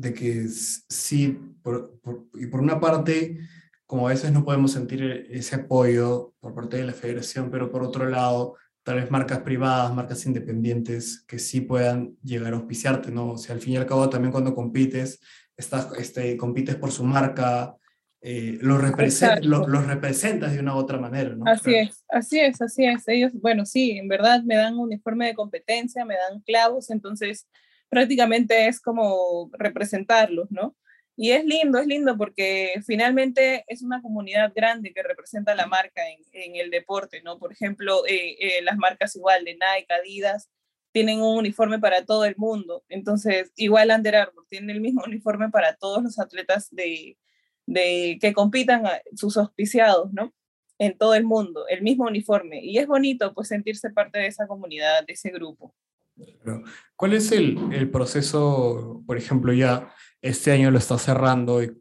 de, 0.00 0.14
que 0.14 0.46
sí, 0.48 1.38
por, 1.62 1.98
por, 2.00 2.26
y 2.34 2.46
por 2.46 2.60
una 2.60 2.80
parte, 2.80 3.38
como 3.86 4.06
a 4.06 4.10
veces 4.10 4.32
no 4.32 4.44
podemos 4.44 4.72
sentir 4.72 5.26
ese 5.30 5.56
apoyo 5.56 6.34
por 6.40 6.54
parte 6.54 6.76
de 6.76 6.84
la 6.84 6.92
federación, 6.92 7.50
pero 7.50 7.70
por 7.70 7.82
otro 7.82 8.08
lado, 8.08 8.56
tal 8.82 8.96
vez 8.96 9.10
marcas 9.10 9.40
privadas, 9.40 9.94
marcas 9.94 10.24
independientes 10.26 11.24
que 11.26 11.38
sí 11.38 11.60
puedan 11.60 12.16
llegar 12.22 12.52
a 12.52 12.56
auspiciarte, 12.56 13.10
¿no? 13.10 13.32
O 13.32 13.38
sea, 13.38 13.54
al 13.54 13.60
fin 13.60 13.74
y 13.74 13.76
al 13.76 13.86
cabo 13.86 14.08
también 14.08 14.32
cuando 14.32 14.54
compites, 14.54 15.20
estás, 15.56 15.88
este, 15.98 16.36
compites 16.36 16.76
por 16.76 16.90
su 16.90 17.04
marca, 17.04 17.74
eh, 18.20 18.58
los, 18.60 18.80
represent, 18.80 19.44
lo, 19.44 19.68
los, 19.68 19.86
representas 19.86 20.52
de 20.52 20.60
una 20.60 20.74
u 20.74 20.78
otra 20.78 20.98
manera, 20.98 21.36
¿no? 21.36 21.44
Así 21.46 21.70
claro. 21.70 21.88
es, 21.88 22.04
así 22.08 22.40
es, 22.40 22.60
así 22.60 22.84
es. 22.84 23.06
Ellos, 23.06 23.32
bueno, 23.34 23.64
sí, 23.64 23.92
en 23.92 24.08
verdad 24.08 24.42
me 24.42 24.56
dan 24.56 24.74
un 24.74 24.80
uniforme 24.80 25.26
de 25.26 25.34
competencia, 25.34 26.04
me 26.04 26.14
dan 26.16 26.40
clavos, 26.40 26.90
entonces 26.90 27.46
prácticamente 27.88 28.66
es 28.68 28.80
como 28.80 29.50
representarlos, 29.58 30.50
¿no? 30.50 30.76
Y 31.20 31.32
es 31.32 31.44
lindo, 31.44 31.78
es 31.78 31.86
lindo 31.88 32.16
porque 32.16 32.74
finalmente 32.86 33.64
es 33.66 33.82
una 33.82 34.00
comunidad 34.00 34.52
grande 34.54 34.92
que 34.92 35.02
representa 35.02 35.56
la 35.56 35.66
marca 35.66 36.02
en, 36.32 36.54
el 36.54 36.70
deporte, 36.70 37.22
¿no? 37.22 37.40
Por 37.40 37.52
ejemplo, 37.52 38.06
eh, 38.06 38.36
eh, 38.38 38.62
las 38.62 38.76
marcas 38.76 39.16
igual 39.16 39.44
de 39.44 39.54
Nike, 39.54 39.92
Adidas, 39.92 40.48
tienen 40.92 41.20
un 41.20 41.38
uniforme 41.38 41.78
para 41.80 42.04
todo 42.04 42.24
el 42.24 42.36
mundo. 42.36 42.84
Entonces, 42.88 43.52
igual 43.56 43.90
Under 43.90 44.16
Armour 44.16 44.46
tiene 44.48 44.72
el 44.72 44.80
mismo 44.80 45.02
uniforme 45.06 45.50
para 45.50 45.74
todos 45.76 46.02
los 46.04 46.18
atletas 46.20 46.68
de, 46.70 47.18
que 47.66 48.32
compitan 48.32 48.84
sus 49.16 49.36
auspiciados, 49.36 50.12
¿no? 50.12 50.32
En 50.78 50.96
todo 50.96 51.14
el 51.14 51.24
mundo, 51.24 51.66
el 51.68 51.82
mismo 51.82 52.04
uniforme. 52.06 52.60
Y 52.62 52.78
es 52.78 52.86
bonito, 52.86 53.34
pues, 53.34 53.48
sentirse 53.48 53.90
parte 53.90 54.20
de 54.20 54.28
esa 54.28 54.46
comunidad, 54.46 55.04
de 55.04 55.14
ese 55.14 55.30
grupo. 55.30 55.74
¿Cuál 56.96 57.14
es 57.14 57.32
el, 57.32 57.72
el 57.72 57.90
proceso, 57.90 59.02
por 59.06 59.16
ejemplo, 59.16 59.52
ya 59.52 59.92
este 60.22 60.50
año 60.52 60.70
lo 60.70 60.78
está 60.78 60.98
cerrando 60.98 61.62
y 61.62 61.76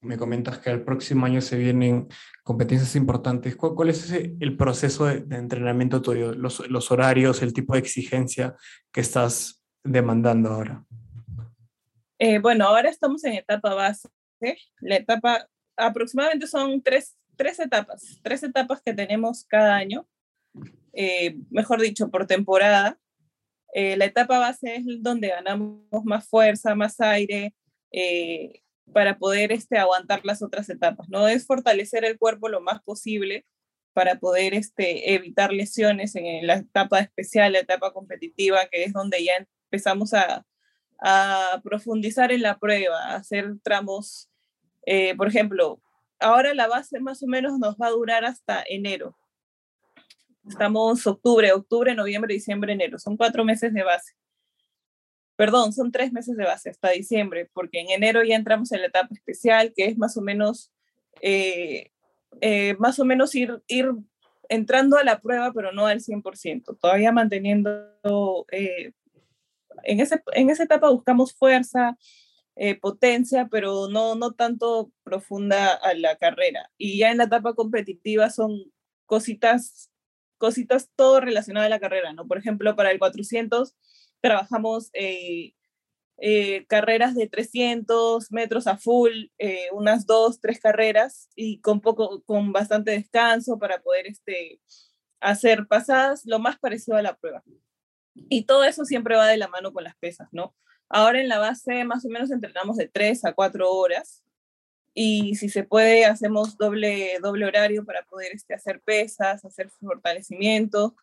me 0.00 0.16
comentas 0.16 0.58
que 0.58 0.70
el 0.70 0.82
próximo 0.82 1.26
año 1.26 1.40
se 1.40 1.56
vienen 1.56 2.08
competencias 2.42 2.94
importantes. 2.96 3.56
¿Cuál, 3.56 3.90
es 3.90 4.10
el 4.12 4.56
proceso 4.56 5.06
de, 5.06 5.24
entrenamiento 5.36 6.02
tuyo? 6.02 6.34
Los, 6.34 6.68
los 6.68 6.90
horarios, 6.90 7.42
el 7.42 7.52
tipo 7.52 7.74
de 7.74 7.80
exigencia 7.80 8.54
que 8.92 9.00
estás 9.00 9.64
demandando 9.82 10.50
ahora. 10.50 10.84
Eh, 12.18 12.38
bueno, 12.38 12.66
ahora 12.66 12.88
estamos 12.88 13.24
en 13.24 13.34
etapa 13.34 13.74
base. 13.74 14.08
La 14.80 14.96
etapa, 14.96 15.48
aproximadamente 15.76 16.46
son 16.46 16.80
tres, 16.82 17.16
tres 17.36 17.58
etapas, 17.58 18.20
tres 18.22 18.42
etapas 18.42 18.80
que 18.82 18.94
tenemos 18.94 19.44
cada 19.44 19.76
año, 19.76 20.06
eh, 20.92 21.36
mejor 21.50 21.80
dicho, 21.80 22.08
por 22.10 22.26
temporada. 22.26 22.98
Eh, 23.74 23.96
la 23.96 24.06
etapa 24.06 24.38
base 24.38 24.76
es 24.76 24.84
donde 25.02 25.28
ganamos 25.28 26.04
más 26.04 26.28
fuerza, 26.28 26.74
más 26.74 27.00
aire, 27.00 27.54
eh, 27.92 28.62
para 28.92 29.18
poder 29.18 29.52
este, 29.52 29.78
aguantar 29.78 30.20
las 30.24 30.42
otras 30.42 30.68
etapas. 30.70 31.08
No 31.08 31.28
es 31.28 31.46
fortalecer 31.46 32.04
el 32.04 32.18
cuerpo 32.18 32.48
lo 32.48 32.60
más 32.60 32.82
posible 32.82 33.44
para 33.92 34.16
poder 34.16 34.54
este, 34.54 35.14
evitar 35.14 35.52
lesiones 35.52 36.14
en 36.14 36.46
la 36.46 36.56
etapa 36.56 37.00
especial, 37.00 37.52
la 37.52 37.60
etapa 37.60 37.92
competitiva, 37.92 38.66
que 38.70 38.84
es 38.84 38.92
donde 38.92 39.24
ya 39.24 39.32
empezamos 39.70 40.14
a, 40.14 40.46
a 41.00 41.60
profundizar 41.62 42.32
en 42.32 42.42
la 42.42 42.58
prueba, 42.58 43.14
hacer 43.14 43.54
tramos. 43.62 44.30
Eh, 44.86 45.14
por 45.16 45.28
ejemplo, 45.28 45.82
ahora 46.20 46.54
la 46.54 46.68
base 46.68 47.00
más 47.00 47.22
o 47.22 47.26
menos 47.26 47.58
nos 47.58 47.76
va 47.76 47.88
a 47.88 47.90
durar 47.90 48.24
hasta 48.24 48.64
enero. 48.68 49.16
Estamos 50.48 51.06
octubre, 51.06 51.52
octubre, 51.52 51.94
noviembre, 51.94 52.34
diciembre, 52.34 52.72
enero. 52.72 52.98
Son 52.98 53.16
cuatro 53.16 53.44
meses 53.44 53.72
de 53.72 53.82
base 53.82 54.14
perdón, 55.38 55.72
son 55.72 55.92
tres 55.92 56.12
meses 56.12 56.36
de 56.36 56.44
base 56.44 56.68
hasta 56.68 56.90
diciembre, 56.90 57.48
porque 57.54 57.78
en 57.78 57.90
enero 57.90 58.24
ya 58.24 58.34
entramos 58.34 58.72
en 58.72 58.80
la 58.80 58.88
etapa 58.88 59.10
especial, 59.12 59.72
que 59.72 59.84
es 59.84 59.96
más 59.96 60.16
o 60.16 60.20
menos, 60.20 60.72
eh, 61.22 61.92
eh, 62.40 62.74
más 62.80 62.98
o 62.98 63.04
menos 63.04 63.36
ir, 63.36 63.62
ir 63.68 63.88
entrando 64.48 64.96
a 64.96 65.04
la 65.04 65.20
prueba, 65.20 65.52
pero 65.52 65.70
no 65.70 65.86
al 65.86 66.00
100%, 66.00 66.76
todavía 66.80 67.12
manteniendo, 67.12 67.70
eh, 68.50 68.90
en, 69.84 70.00
ese, 70.00 70.20
en 70.32 70.50
esa 70.50 70.64
etapa 70.64 70.90
buscamos 70.90 71.32
fuerza, 71.32 71.96
eh, 72.56 72.74
potencia, 72.74 73.46
pero 73.48 73.88
no, 73.88 74.16
no 74.16 74.32
tanto 74.32 74.90
profunda 75.04 75.72
a 75.72 75.94
la 75.94 76.16
carrera. 76.16 76.68
Y 76.76 76.98
ya 76.98 77.12
en 77.12 77.18
la 77.18 77.24
etapa 77.24 77.54
competitiva 77.54 78.28
son 78.30 78.72
cositas, 79.06 79.92
cositas 80.38 80.90
todo 80.96 81.20
relacionado 81.20 81.66
a 81.66 81.70
la 81.70 81.80
carrera, 81.80 82.12
¿no? 82.12 82.26
Por 82.26 82.38
ejemplo, 82.38 82.74
para 82.76 82.90
el 82.90 82.98
400 82.98 83.74
trabajamos 84.20 84.90
eh, 84.94 85.54
eh, 86.20 86.66
carreras 86.66 87.14
de 87.14 87.28
300 87.28 88.32
metros 88.32 88.66
a 88.66 88.76
full, 88.76 89.26
eh, 89.38 89.68
unas 89.72 90.06
dos, 90.06 90.40
tres 90.40 90.58
carreras 90.60 91.28
y 91.36 91.60
con, 91.60 91.80
poco, 91.80 92.22
con 92.24 92.52
bastante 92.52 92.90
descanso 92.90 93.58
para 93.58 93.80
poder 93.80 94.06
este, 94.06 94.60
hacer 95.20 95.66
pasadas 95.68 96.22
lo 96.24 96.38
más 96.38 96.58
parecido 96.58 96.96
a 96.96 97.02
la 97.02 97.16
prueba. 97.16 97.42
Y 98.14 98.44
todo 98.46 98.64
eso 98.64 98.84
siempre 98.84 99.16
va 99.16 99.28
de 99.28 99.36
la 99.36 99.48
mano 99.48 99.72
con 99.72 99.84
las 99.84 99.96
pesas, 99.96 100.28
¿no? 100.32 100.56
Ahora 100.88 101.20
en 101.20 101.28
la 101.28 101.38
base 101.38 101.84
más 101.84 102.04
o 102.04 102.08
menos 102.08 102.30
entrenamos 102.30 102.76
de 102.76 102.88
3 102.88 103.24
a 103.26 103.34
4 103.34 103.70
horas 103.70 104.24
y 105.00 105.36
si 105.36 105.48
se 105.48 105.62
puede 105.62 106.06
hacemos 106.06 106.56
doble, 106.56 107.18
doble 107.22 107.46
horario 107.46 107.84
para 107.84 108.02
poder 108.04 108.32
este, 108.32 108.54
hacer 108.54 108.80
pesas, 108.80 109.44
hacer 109.44 109.70
fortalecimiento 109.70 110.96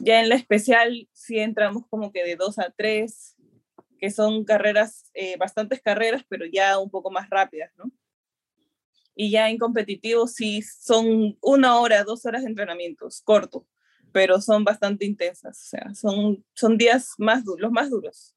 ya 0.00 0.20
en 0.20 0.28
la 0.28 0.34
especial 0.34 1.08
sí 1.12 1.38
entramos 1.38 1.84
como 1.88 2.12
que 2.12 2.24
de 2.24 2.36
dos 2.36 2.58
a 2.58 2.72
tres, 2.76 3.36
que 3.98 4.10
son 4.10 4.44
carreras, 4.44 5.10
eh, 5.14 5.36
bastantes 5.36 5.80
carreras, 5.82 6.24
pero 6.28 6.46
ya 6.46 6.78
un 6.78 6.90
poco 6.90 7.10
más 7.10 7.28
rápidas, 7.28 7.70
¿no? 7.76 7.90
Y 9.14 9.30
ya 9.30 9.50
en 9.50 9.58
competitivo 9.58 10.26
sí 10.26 10.62
son 10.62 11.36
una 11.42 11.78
hora, 11.78 12.04
dos 12.04 12.24
horas 12.24 12.42
de 12.42 12.48
entrenamientos, 12.48 13.20
corto, 13.22 13.66
pero 14.12 14.40
son 14.40 14.64
bastante 14.64 15.04
intensas, 15.04 15.60
o 15.60 15.68
sea, 15.68 15.94
son, 15.94 16.44
son 16.54 16.78
días 16.78 17.14
más 17.18 17.44
duros, 17.44 17.60
los 17.60 17.72
más 17.72 17.90
duros. 17.90 18.34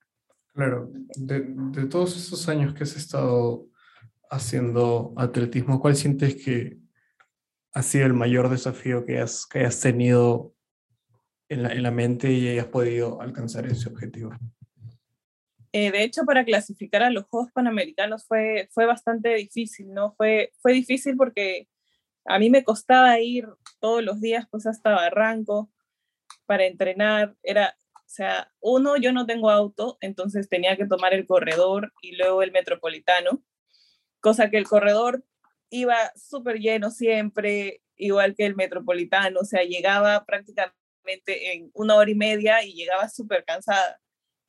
Claro, 0.54 0.92
de, 1.16 1.46
de 1.48 1.86
todos 1.86 2.18
esos 2.18 2.50
años 2.50 2.74
que 2.74 2.84
has 2.84 2.96
estado 2.96 3.68
haciendo 4.34 5.14
atletismo, 5.18 5.80
¿cuál 5.80 5.96
sientes 5.96 6.36
que 6.44 6.78
ha 7.74 7.82
sido 7.82 8.06
el 8.06 8.14
mayor 8.14 8.50
desafío 8.50 9.06
que 9.06 9.20
has, 9.20 9.46
que 9.46 9.60
hayas 9.60 9.80
tenido 9.80 10.54
en 11.50 11.64
la, 11.64 11.74
en 11.74 11.84
la 11.84 11.92
mente 11.92 12.32
y 12.32 12.48
hayas 12.50 12.68
podido 12.68 13.22
alcanzar 13.22 13.66
ese 13.66 13.90
objetivo? 13.90 14.32
Eh, 15.72 15.92
de 15.92 16.04
hecho, 16.04 16.24
para 16.24 16.46
clasificar 16.46 17.02
a 17.02 17.10
los 17.10 17.26
Juegos 17.26 17.52
Panamericanos 17.52 18.26
fue, 18.28 18.70
fue 18.72 18.86
bastante 18.86 19.34
difícil, 19.34 19.92
¿no? 19.92 20.14
Fue, 20.16 20.52
fue 20.62 20.72
difícil 20.74 21.18
porque 21.18 21.68
a 22.26 22.38
mí 22.38 22.52
me 22.52 22.64
costaba 22.64 23.20
ir 23.20 23.48
todos 23.80 24.04
los 24.04 24.22
días 24.22 24.46
pues 24.52 24.68
hasta 24.68 24.92
Barranco 24.92 25.72
para 26.46 26.66
entrenar. 26.66 27.36
Era, 27.42 27.76
o 27.96 28.08
sea, 28.08 28.52
uno, 28.62 28.98
yo 28.98 29.14
no 29.14 29.26
tengo 29.26 29.50
auto, 29.50 29.98
entonces 30.02 30.48
tenía 30.48 30.78
que 30.78 30.86
tomar 30.86 31.16
el 31.16 31.26
corredor 31.26 31.92
y 32.04 32.16
luego 32.18 32.44
el 32.44 32.52
metropolitano, 32.52 33.44
cosa 34.24 34.50
que 34.50 34.58
el 34.58 34.68
corredor 34.68 35.24
iba 35.70 35.98
súper 36.16 36.60
lleno 36.60 36.90
siempre, 36.92 37.82
igual 37.98 38.36
que 38.36 38.46
el 38.46 38.56
metropolitano, 38.56 39.42
o 39.42 39.46
sea, 39.46 39.64
llegaba 39.64 40.24
prácticamente 40.26 41.54
en 41.54 41.70
una 41.74 41.96
hora 41.96 42.10
y 42.10 42.16
media 42.16 42.64
y 42.64 42.74
llegaba 42.74 43.10
súper 43.10 43.44
cansada, 43.44 44.00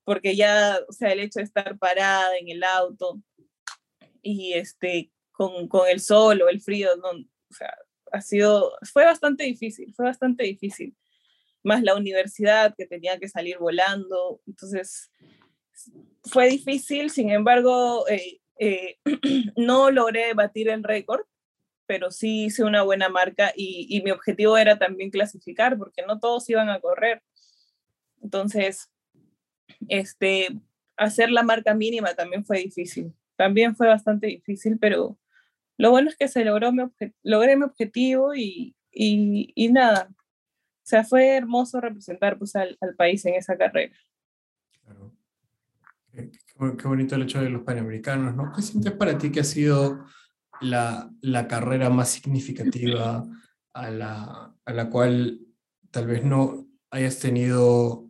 porque 0.05 0.37
ya, 0.37 0.79
o 0.89 0.93
sea, 0.93 1.11
el 1.11 1.19
hecho 1.19 1.41
de 1.41 1.45
estar 1.47 1.77
parada 1.77 2.39
en 2.39 2.49
el 2.49 2.63
auto 2.63 3.21
y 4.23 4.53
este, 4.53 5.11
con, 5.33 5.67
con 5.67 5.89
el 5.89 6.01
sol 6.01 6.41
o 6.43 6.49
el 6.49 6.61
frío, 6.61 6.95
no, 6.97 7.11
o 7.11 7.55
sea, 7.55 7.75
ha 8.13 8.21
sido, 8.21 8.73
fue 8.93 9.05
bastante 9.05 9.43
difícil, 9.43 9.93
fue 9.93 10.05
bastante 10.05 10.45
difícil. 10.45 10.97
Más 11.65 11.83
la 11.83 11.97
universidad 11.97 12.75
que 12.77 12.87
tenía 12.87 13.19
que 13.19 13.29
salir 13.29 13.59
volando, 13.59 14.41
entonces 14.47 15.11
fue 16.23 16.49
difícil, 16.49 17.11
sin 17.11 17.31
embargo, 17.31 18.07
eh, 18.09 18.41
eh, 18.59 18.99
no 19.57 19.91
logré 19.91 20.35
batir 20.35 20.69
el 20.69 20.85
récord, 20.85 21.27
pero 21.87 22.11
sí 22.11 22.47
hice 22.47 22.65
una 22.65 22.83
buena 22.83 23.09
marca 23.09 23.53
y, 23.57 24.01
mi 24.05 24.11
objetivo 24.11 24.57
era 24.57 24.79
también 24.79 25.11
clasificar, 25.11 25.77
porque 25.79 26.03
no 26.07 26.19
todos 26.19 26.49
iban 26.49 26.71
a 26.71 26.81
correr. 26.81 27.23
Entonces, 28.23 28.91
este, 29.89 30.49
hacer 30.97 31.31
la 31.31 31.43
marca 31.43 31.75
mínima 31.75 32.15
también 32.15 32.45
fue 32.45 32.59
difícil. 32.59 33.13
También 33.37 33.77
fue 33.77 33.89
bastante 33.89 34.29
difícil, 34.29 34.79
pero 34.79 35.19
lo 35.77 35.91
bueno 35.91 36.09
es 36.09 36.17
que 36.17 36.29
se 36.29 36.45
logró 36.45 36.73
mi 36.73 36.85
logré 37.23 37.57
mi 37.57 37.65
objetivo 37.65 38.35
y, 38.35 38.77
y, 38.93 39.69
nada. 39.71 40.09
O 40.11 40.87
sea, 40.87 41.05
fue 41.05 41.37
hermoso 41.37 41.81
representar 41.81 42.39
pues, 42.39 42.55
al 42.57 42.77
país 42.97 43.25
en 43.27 43.35
esa 43.35 43.57
carrera. 43.57 43.95
Qué, 46.59 46.89
bonito 46.89 47.17
el 47.17 47.23
hecho 47.23 47.43
de 47.43 47.51
los 47.51 47.63
panamericanos, 47.63 48.35
¿no? 48.35 48.53
¿Qué 48.55 48.63
sientes 48.63 48.93
para 48.93 49.19
ti 49.19 49.33
que 49.33 49.41
ha 49.41 49.45
sido 49.45 50.05
la, 50.61 51.11
la 51.21 51.49
carrera 51.49 51.91
más 51.91 52.11
significativa 52.11 53.25
a 53.73 53.91
la, 53.91 54.55
a 54.65 54.73
la 54.73 54.89
cual 54.89 55.41
tal 55.91 56.07
vez 56.07 56.25
no 56.25 56.67
hayas 56.91 57.19
tenido 57.19 58.07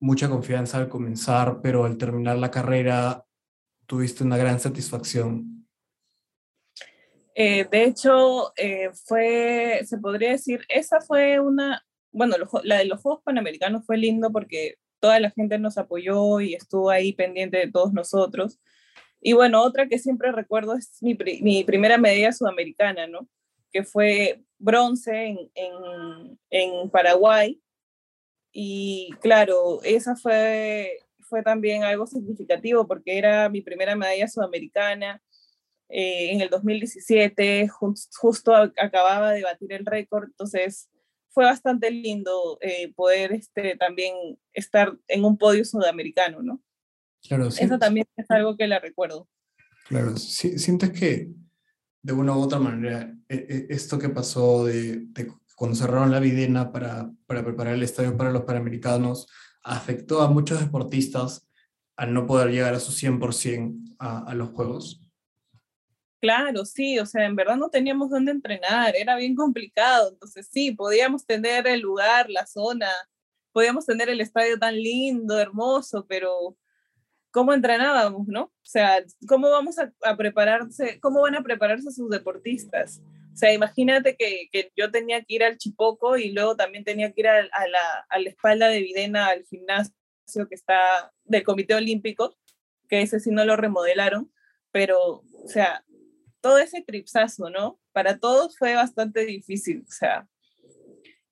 mucha 0.00 0.28
confianza 0.28 0.78
al 0.78 0.88
comenzar, 0.88 1.60
pero 1.62 1.84
al 1.84 1.98
terminar 1.98 2.38
la 2.38 2.50
carrera 2.50 3.24
tuviste 3.86 4.24
una 4.24 4.36
gran 4.36 4.58
satisfacción? 4.58 5.66
Eh, 7.34 7.68
de 7.70 7.84
hecho, 7.84 8.52
eh, 8.56 8.90
fue, 9.06 9.82
se 9.84 9.98
podría 9.98 10.30
decir, 10.30 10.64
esa 10.68 11.00
fue 11.00 11.38
una, 11.38 11.84
bueno, 12.10 12.36
la 12.64 12.78
de 12.78 12.84
los 12.86 13.00
Juegos 13.00 13.22
Panamericanos 13.22 13.86
fue 13.86 13.96
lindo 13.96 14.32
porque 14.32 14.76
toda 15.00 15.20
la 15.20 15.30
gente 15.30 15.58
nos 15.58 15.78
apoyó 15.78 16.40
y 16.40 16.54
estuvo 16.54 16.90
ahí 16.90 17.12
pendiente 17.12 17.58
de 17.58 17.70
todos 17.70 17.92
nosotros. 17.92 18.58
Y 19.20 19.32
bueno, 19.32 19.62
otra 19.62 19.88
que 19.88 19.98
siempre 19.98 20.32
recuerdo 20.32 20.74
es 20.74 21.02
mi, 21.02 21.16
mi 21.42 21.64
primera 21.64 21.98
medalla 21.98 22.32
sudamericana, 22.32 23.06
¿no? 23.06 23.28
Que 23.72 23.84
fue 23.84 24.42
bronce 24.58 25.26
en, 25.26 25.38
en, 25.54 26.38
en 26.50 26.90
Paraguay 26.90 27.60
y 28.52 29.10
claro, 29.20 29.80
esa 29.84 30.16
fue, 30.16 31.00
fue 31.20 31.42
también 31.42 31.84
algo 31.84 32.06
significativo 32.06 32.86
porque 32.86 33.18
era 33.18 33.48
mi 33.48 33.60
primera 33.60 33.94
medalla 33.94 34.28
sudamericana 34.28 35.22
eh, 35.88 36.32
en 36.32 36.40
el 36.40 36.50
2017, 36.50 37.68
justo 37.68 38.54
acababa 38.54 39.32
de 39.32 39.42
batir 39.42 39.72
el 39.72 39.86
récord, 39.86 40.24
entonces 40.24 40.90
fue 41.30 41.44
bastante 41.44 41.90
lindo 41.90 42.58
eh, 42.60 42.92
poder 42.94 43.32
este, 43.32 43.76
también 43.76 44.14
estar 44.52 44.96
en 45.08 45.24
un 45.24 45.38
podio 45.38 45.64
sudamericano, 45.64 46.42
¿no? 46.42 46.62
Claro, 47.22 47.50
sí. 47.50 47.64
Eso 47.64 47.78
también 47.78 48.06
es 48.16 48.30
algo 48.30 48.56
que 48.56 48.66
la 48.66 48.78
recuerdo. 48.78 49.28
Claro, 49.88 50.16
sí, 50.16 50.58
sientes 50.58 50.90
que 50.90 51.30
de 52.02 52.12
una 52.12 52.36
u 52.36 52.40
otra 52.40 52.58
manera 52.58 53.14
e, 53.28 53.34
e, 53.36 53.74
esto 53.74 53.98
que 53.98 54.08
pasó 54.08 54.64
de, 54.64 55.06
de 55.08 55.32
cuando 55.56 55.76
cerraron 55.76 56.10
la 56.10 56.20
Videna 56.20 56.70
para, 56.70 57.10
para 57.26 57.44
preparar 57.44 57.74
el 57.74 57.82
estadio 57.82 58.16
para 58.16 58.30
los 58.30 58.42
Panamericanos, 58.42 59.26
afectó 59.62 60.22
a 60.22 60.30
muchos 60.30 60.60
deportistas 60.60 61.48
al 61.96 62.14
no 62.14 62.26
poder 62.26 62.50
llegar 62.50 62.74
a 62.74 62.80
su 62.80 62.92
100% 62.92 63.96
a, 63.98 64.20
a 64.20 64.34
los 64.34 64.50
Juegos? 64.50 65.07
Claro, 66.20 66.64
sí, 66.64 66.98
o 66.98 67.06
sea, 67.06 67.24
en 67.26 67.36
verdad 67.36 67.56
no 67.56 67.70
teníamos 67.70 68.10
dónde 68.10 68.32
entrenar, 68.32 68.96
era 68.96 69.16
bien 69.16 69.36
complicado, 69.36 70.10
entonces 70.10 70.48
sí, 70.50 70.72
podíamos 70.72 71.24
tener 71.24 71.68
el 71.68 71.80
lugar, 71.80 72.28
la 72.28 72.44
zona, 72.44 72.90
podíamos 73.52 73.86
tener 73.86 74.08
el 74.08 74.20
estadio 74.20 74.58
tan 74.58 74.74
lindo, 74.74 75.38
hermoso, 75.38 76.06
pero 76.08 76.56
¿cómo 77.30 77.52
entrenábamos, 77.52 78.26
no? 78.26 78.44
O 78.44 78.52
sea, 78.64 79.04
¿cómo 79.28 79.48
vamos 79.50 79.78
a, 79.78 79.92
a 80.02 80.16
prepararse, 80.16 80.98
cómo 81.00 81.20
van 81.20 81.36
a 81.36 81.42
prepararse 81.42 81.92
sus 81.92 82.10
deportistas? 82.10 83.00
O 83.32 83.36
sea, 83.36 83.52
imagínate 83.52 84.16
que, 84.16 84.48
que, 84.50 84.72
yo 84.76 84.90
tenía 84.90 85.20
que 85.22 85.34
ir 85.34 85.44
al 85.44 85.56
Chipoco 85.58 86.16
y 86.16 86.32
luego 86.32 86.56
también 86.56 86.82
tenía 86.82 87.12
que 87.12 87.20
ir 87.20 87.28
a, 87.28 87.38
a, 87.38 87.68
la, 87.68 88.06
a 88.08 88.18
la 88.18 88.28
espalda 88.28 88.66
de 88.66 88.80
Videna, 88.80 89.28
al 89.28 89.44
gimnasio 89.44 89.92
que 90.48 90.56
está 90.56 91.12
del 91.24 91.44
Comité 91.44 91.76
Olímpico, 91.76 92.36
que 92.88 93.02
ese 93.02 93.20
sí 93.20 93.30
no 93.30 93.44
lo 93.44 93.54
remodelaron, 93.54 94.32
pero, 94.72 95.22
o 95.22 95.48
sea, 95.48 95.84
todo 96.40 96.58
ese 96.58 96.82
tripsazo, 96.82 97.50
¿no? 97.50 97.80
Para 97.92 98.18
todos 98.18 98.56
fue 98.56 98.74
bastante 98.74 99.24
difícil, 99.24 99.84
o 99.86 99.90
sea, 99.90 100.28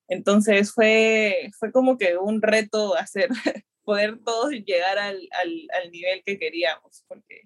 entonces 0.07 0.73
fue, 0.73 1.51
fue 1.59 1.71
como 1.71 1.97
que 1.97 2.17
un 2.17 2.41
reto 2.41 2.95
hacer, 2.95 3.29
poder 3.83 4.19
todos 4.23 4.51
llegar 4.51 4.97
al, 4.97 5.27
al, 5.41 5.91
nivel 5.91 6.23
que 6.25 6.39
queríamos, 6.39 7.03
porque 7.07 7.43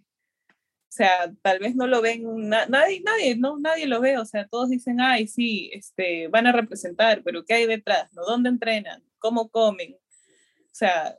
o 0.91 0.93
sea, 0.93 1.33
tal 1.41 1.59
vez 1.59 1.73
no 1.73 1.87
lo 1.87 2.01
ven, 2.01 2.49
na 2.49 2.65
nadie, 2.65 3.01
nadie, 3.01 3.37
no, 3.37 3.57
nadie 3.57 3.87
lo 3.87 4.01
ve, 4.01 4.17
o 4.17 4.25
sea, 4.25 4.45
todos 4.47 4.69
dicen, 4.69 4.99
ay, 4.99 5.25
sí, 5.25 5.71
este, 5.73 6.27
van 6.27 6.47
a 6.47 6.51
representar, 6.51 7.21
pero 7.23 7.45
¿qué 7.45 7.53
hay 7.53 7.65
detrás? 7.65 8.11
¿no? 8.11 8.23
¿Dónde 8.25 8.49
entrenan? 8.49 9.01
¿Cómo 9.17 9.49
comen? 9.49 9.93
O 9.93 10.73
sea, 10.73 11.17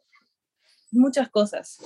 muchas 0.90 1.30
cosas, 1.30 1.78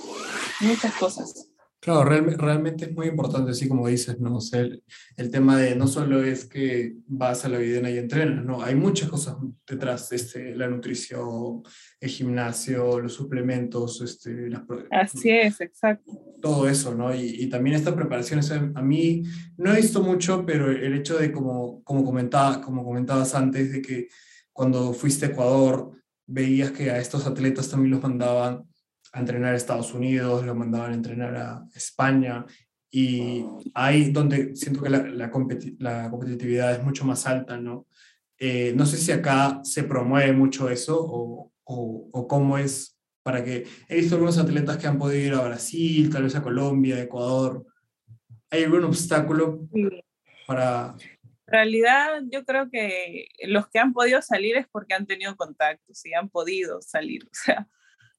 muchas 0.59 0.93
cosas. 0.95 1.49
Claro, 1.87 2.03
real, 2.03 2.37
realmente 2.37 2.83
es 2.83 2.91
muy 2.91 3.07
importante, 3.07 3.51
así 3.51 3.69
como 3.69 3.87
dices, 3.87 4.19
¿no? 4.19 4.35
O 4.35 4.41
sea, 4.41 4.59
el, 4.59 4.83
el, 5.15 5.31
tema 5.31 5.57
de 5.57 5.73
no 5.73 5.87
solo 5.87 6.21
es 6.21 6.43
que 6.43 6.97
vas 7.07 7.45
a 7.45 7.47
la 7.47 7.59
videna 7.59 7.89
y 7.89 7.97
entrenas, 7.97 8.43
¿no? 8.43 8.61
Hay 8.61 8.75
muchas 8.75 9.07
cosas 9.07 9.37
detrás, 9.65 10.11
este, 10.11 10.53
la 10.53 10.67
nutrición, 10.67 11.63
el 12.01 12.09
gimnasio, 12.09 12.99
los 12.99 13.13
suplementos, 13.13 14.01
este, 14.01 14.49
las... 14.49 14.63
Así 14.91 15.29
es, 15.29 15.61
exacto. 15.61 16.11
Todo 16.41 16.67
eso, 16.67 16.93
¿no? 16.93 17.15
Y, 17.15 17.43
y 17.43 17.47
también 17.47 17.77
esta 17.77 17.95
preparación, 17.95 18.41
a 18.75 18.81
mí 18.81 19.23
no 19.55 19.71
he 19.71 19.77
visto 19.77 20.03
mucho, 20.03 20.45
pero 20.45 20.69
el 20.69 20.93
hecho 20.93 21.17
de, 21.17 21.31
como, 21.31 21.81
como, 21.85 22.03
comentaba, 22.03 22.59
como 22.59 22.83
comentabas 22.83 23.33
antes, 23.33 23.71
de 23.71 23.81
que 23.81 24.09
cuando 24.51 24.91
fuiste 24.91 25.27
a 25.27 25.29
Ecuador, 25.29 25.93
veías 26.25 26.71
que 26.71 26.91
a 26.91 26.99
estos 26.99 27.25
atletas 27.25 27.69
también 27.69 27.91
los 27.91 28.03
mandaban 28.03 28.65
a 29.13 29.19
entrenar 29.19 29.53
a 29.53 29.57
Estados 29.57 29.93
Unidos, 29.93 30.45
lo 30.45 30.55
mandaban 30.55 30.91
a 30.91 30.95
entrenar 30.95 31.35
a 31.35 31.65
España 31.75 32.45
y 32.89 33.45
ahí 33.73 34.11
donde 34.11 34.55
siento 34.55 34.81
que 34.81 34.89
la, 34.89 34.99
la, 34.99 35.29
competi 35.29 35.75
la 35.79 36.09
competitividad 36.09 36.73
es 36.73 36.83
mucho 36.83 37.05
más 37.05 37.27
alta, 37.27 37.57
¿no? 37.57 37.87
Eh, 38.39 38.73
no 38.75 38.85
sé 38.85 38.97
si 38.97 39.11
acá 39.11 39.61
se 39.63 39.83
promueve 39.83 40.31
mucho 40.31 40.69
eso 40.69 40.97
o, 40.99 41.51
o, 41.63 42.09
o, 42.11 42.27
cómo 42.27 42.57
es 42.57 42.97
para 43.23 43.43
que... 43.43 43.65
He 43.89 43.95
visto 43.95 44.15
algunos 44.15 44.37
atletas 44.37 44.77
que 44.77 44.87
han 44.87 44.99
podido 44.99 45.25
ir 45.25 45.33
a 45.33 45.43
Brasil, 45.43 46.09
tal 46.11 46.23
vez 46.23 46.35
a 46.35 46.43
Colombia, 46.43 47.01
Ecuador. 47.01 47.65
¿Hay 48.49 48.63
algún 48.63 48.85
obstáculo 48.85 49.67
para...? 50.45 50.95
En 51.47 51.53
realidad 51.53 52.21
yo 52.31 52.45
creo 52.45 52.69
que 52.69 53.27
los 53.47 53.67
que 53.69 53.79
han 53.79 53.93
podido 53.93 54.21
salir 54.21 54.55
es 54.57 54.67
porque 54.67 54.93
han 54.93 55.07
tenido 55.07 55.35
contactos 55.35 56.05
y 56.05 56.13
han 56.13 56.29
podido 56.29 56.81
salir. 56.81 57.25
O 57.25 57.29
sea, 57.31 57.67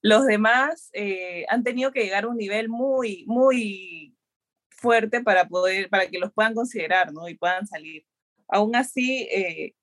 los 0.01 0.25
demás 0.25 0.89
eh, 0.93 1.45
han 1.49 1.63
tenido 1.63 1.91
que 1.91 2.03
llegar 2.03 2.23
a 2.23 2.27
un 2.29 2.37
nivel 2.37 2.69
muy, 2.69 3.25
muy 3.27 4.15
fuerte 4.69 5.21
para, 5.21 5.47
poder, 5.47 5.89
para 5.89 6.07
que 6.07 6.19
los 6.19 6.31
puedan 6.31 6.53
considerar 6.53 7.11
¿no? 7.11 7.27
y 7.27 7.35
puedan 7.35 7.67
salir. 7.67 8.05
Aún 8.47 8.75
así, 8.75 9.27
eh, 9.31 9.75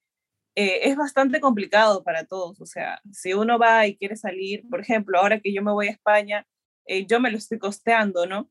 eh, 0.55 0.81
es 0.89 0.97
bastante 0.97 1.41
complicado 1.41 2.03
para 2.03 2.25
todos. 2.25 2.61
O 2.61 2.67
sea, 2.67 3.01
si 3.13 3.35
uno 3.35 3.59
va 3.59 3.87
y 3.87 3.97
quiere 3.97 4.17
salir, 4.17 4.65
por 4.71 4.81
ejemplo, 4.81 5.19
ahora 5.19 5.41
que 5.41 5.53
yo 5.53 5.63
me 5.63 5.73
voy 5.73 5.89
a 5.89 5.93
España, 5.93 6.47
yo 7.09 7.19
me 7.19 7.33
lo 7.33 7.39
estoy 7.39 7.59
costeando, 7.59 8.27
¿no? 8.27 8.49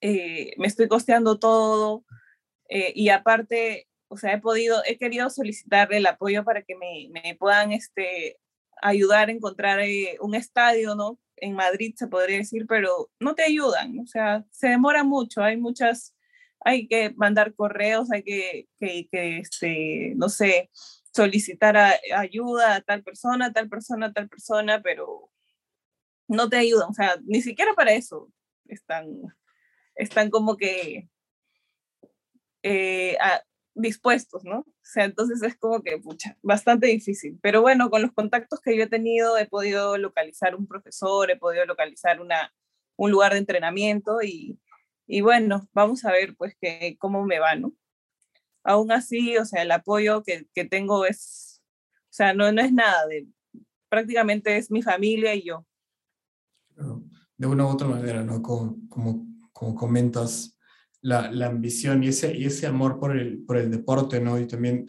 Me 0.00 0.66
estoy 0.66 0.88
costeando 0.88 1.38
todo 1.38 2.04
y 2.68 3.10
aparte, 3.10 3.86
o 4.08 4.16
sea, 4.16 4.32
he 4.32 4.40
podido, 4.40 4.82
he 4.84 4.98
querido 4.98 5.30
solicitar 5.30 5.92
el 5.94 6.06
apoyo 6.06 6.44
para 6.44 6.62
que 6.62 6.74
me, 6.74 7.08
me 7.10 7.36
puedan 7.36 7.70
este, 7.70 8.38
ayudar 8.82 9.28
a 9.28 9.32
encontrar 9.32 9.80
eh, 9.80 10.16
un 10.20 10.34
estadio, 10.34 10.94
¿no? 10.94 11.18
En 11.36 11.54
Madrid 11.54 11.94
se 11.96 12.08
podría 12.08 12.38
decir, 12.38 12.66
pero 12.68 13.10
no 13.20 13.34
te 13.34 13.44
ayudan, 13.44 13.98
o 14.00 14.06
sea, 14.06 14.44
se 14.50 14.68
demora 14.68 15.04
mucho, 15.04 15.42
hay 15.42 15.56
muchas, 15.56 16.16
hay 16.60 16.88
que 16.88 17.10
mandar 17.16 17.54
correos, 17.54 18.10
hay 18.10 18.22
que, 18.22 18.68
que, 18.78 19.08
que 19.10 19.38
este, 19.38 20.14
no 20.16 20.28
sé, 20.28 20.70
solicitar 21.12 21.76
ayuda 22.14 22.76
a 22.76 22.80
tal 22.80 23.02
persona, 23.02 23.52
tal 23.52 23.68
persona, 23.68 24.12
tal 24.12 24.28
persona, 24.28 24.82
pero 24.82 25.30
no 26.28 26.48
te 26.48 26.56
ayudan, 26.56 26.90
o 26.90 26.94
sea, 26.94 27.16
ni 27.24 27.40
siquiera 27.42 27.74
para 27.74 27.92
eso 27.92 28.30
están, 28.66 29.06
están 29.94 30.30
como 30.30 30.56
que 30.56 31.08
eh, 32.62 33.16
dispuestos, 33.78 34.44
¿no? 34.44 34.60
O 34.60 34.74
sea, 34.82 35.04
entonces 35.04 35.42
es 35.42 35.56
como 35.56 35.82
que, 35.82 35.98
pucha, 35.98 36.36
bastante 36.42 36.88
difícil. 36.88 37.38
Pero 37.42 37.62
bueno, 37.62 37.90
con 37.90 38.02
los 38.02 38.12
contactos 38.12 38.60
que 38.60 38.76
yo 38.76 38.84
he 38.84 38.88
tenido, 38.88 39.38
he 39.38 39.46
podido 39.46 39.96
localizar 39.98 40.54
un 40.54 40.66
profesor, 40.66 41.30
he 41.30 41.36
podido 41.36 41.64
localizar 41.66 42.20
una, 42.20 42.52
un 42.96 43.10
lugar 43.10 43.32
de 43.32 43.38
entrenamiento 43.38 44.22
y, 44.22 44.58
y 45.06 45.20
bueno, 45.20 45.68
vamos 45.72 46.04
a 46.04 46.12
ver 46.12 46.36
pues 46.36 46.54
que, 46.60 46.96
cómo 46.98 47.24
me 47.24 47.38
va, 47.38 47.54
¿no? 47.54 47.72
Aún 48.64 48.92
así, 48.92 49.36
o 49.38 49.44
sea, 49.44 49.62
el 49.62 49.70
apoyo 49.70 50.22
que, 50.22 50.46
que 50.52 50.64
tengo 50.64 51.06
es, 51.06 51.62
o 52.04 52.12
sea, 52.12 52.34
no, 52.34 52.50
no 52.52 52.60
es 52.60 52.72
nada 52.72 53.06
de, 53.06 53.26
prácticamente 53.88 54.56
es 54.56 54.70
mi 54.70 54.82
familia 54.82 55.34
y 55.34 55.44
yo. 55.44 55.66
de 57.36 57.46
una 57.46 57.64
u 57.64 57.68
otra 57.68 57.88
manera, 57.88 58.22
¿no? 58.22 58.42
Como, 58.42 58.76
como, 58.88 59.26
como 59.52 59.74
comentas, 59.74 60.57
la, 61.08 61.30
la, 61.30 61.46
ambición 61.46 62.04
y 62.04 62.08
ese, 62.08 62.36
y 62.36 62.44
ese 62.44 62.66
amor 62.66 62.98
por 62.98 63.16
el, 63.16 63.38
por 63.44 63.56
el 63.56 63.70
deporte, 63.70 64.20
¿no? 64.20 64.38
Y 64.38 64.46
también 64.46 64.86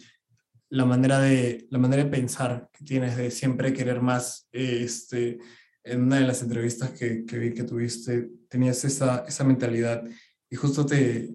la 0.70 0.86
manera 0.86 1.20
de, 1.20 1.65
la 1.70 1.80
manera 1.80 2.03
de 2.03 2.09
pensar 2.09 2.70
que 2.72 2.84
tienes 2.84 3.17
de 3.17 3.32
siempre 3.32 3.74
querer 3.74 4.01
más. 4.01 4.47
Este, 4.51 5.39
en 5.84 6.03
una 6.03 6.17
de 6.17 6.28
las 6.28 6.41
entrevistas 6.41 6.91
que, 6.91 7.26
que 7.26 7.38
vi 7.38 7.53
que 7.53 7.63
tuviste, 7.63 8.30
tenías 8.49 8.84
esa, 8.84 9.26
esa 9.28 9.43
mentalidad 9.43 10.03
y 10.49 10.55
justo 10.55 10.86
te 10.86 11.32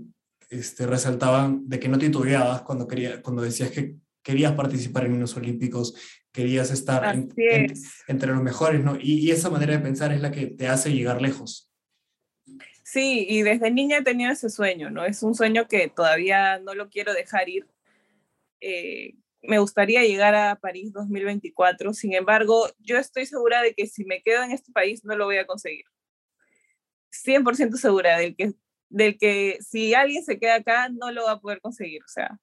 este, 0.51 0.87
resaltaban 0.87 1.69
de 1.69 1.81
que 1.81 1.89
no 1.89 1.99
titubeabas 1.99 2.63
cuando, 2.63 2.87
quería, 2.87 3.23
cuando 3.23 3.43
decías 3.43 3.71
que 3.71 3.97
querías 4.23 4.53
participar 4.53 5.07
en 5.07 5.19
los 5.19 5.37
Olímpicos, 5.37 5.95
querías 6.33 6.71
estar 6.71 7.15
entre 8.07 8.33
los 8.33 8.43
mejores, 8.43 8.83
¿no? 8.83 8.97
Y, 8.97 9.21
y, 9.21 9.31
esa 9.31 9.51
manera 9.51 9.73
de 9.75 9.83
pensar 9.83 10.13
es 10.13 10.21
la 10.21 10.31
que 10.31 10.47
te 10.47 10.69
hace 10.69 10.93
llegar 10.93 11.21
lejos. 11.21 11.71
Sí, 12.95 13.27
y 13.29 13.43
desde 13.43 13.73
niña 13.73 13.99
he 13.99 14.03
tenido 14.05 14.31
ese 14.31 14.49
sueño, 14.49 14.89
¿no? 14.89 15.05
Es 15.05 15.25
un 15.25 15.35
sueño 15.35 15.67
que 15.67 15.89
todavía 15.89 16.61
no 16.61 16.75
lo 16.77 16.91
quiero 16.91 17.13
dejar 17.13 17.49
ir. 17.49 17.67
Eh, 18.61 19.15
me 19.43 19.59
gustaría 19.59 20.05
llegar 20.05 20.37
a 20.37 20.55
París 20.61 20.93
2024, 20.93 21.93
sin 21.93 22.15
embargo, 22.15 22.69
yo 22.79 22.97
estoy 22.99 23.27
segura 23.27 23.63
de 23.63 23.75
que 23.75 23.89
si 23.89 24.05
me 24.05 24.23
quedo 24.23 24.45
en 24.45 24.53
este 24.53 24.71
país 24.71 25.05
no 25.05 25.17
lo 25.17 25.25
voy 25.25 25.39
a 25.39 25.47
conseguir. 25.47 25.87
100% 27.11 27.77
segura 27.79 28.17
del 28.17 28.37
que, 28.37 28.53
del 28.91 29.19
que 29.19 29.59
si 29.61 29.95
alguien 29.95 30.25
se 30.25 30.39
queda 30.39 30.57
acá 30.57 30.89
no 30.89 31.11
lo 31.11 31.25
va 31.25 31.33
a 31.33 31.41
poder 31.41 31.61
conseguir, 31.61 32.03
o 32.05 32.09
sea, 32.09 32.39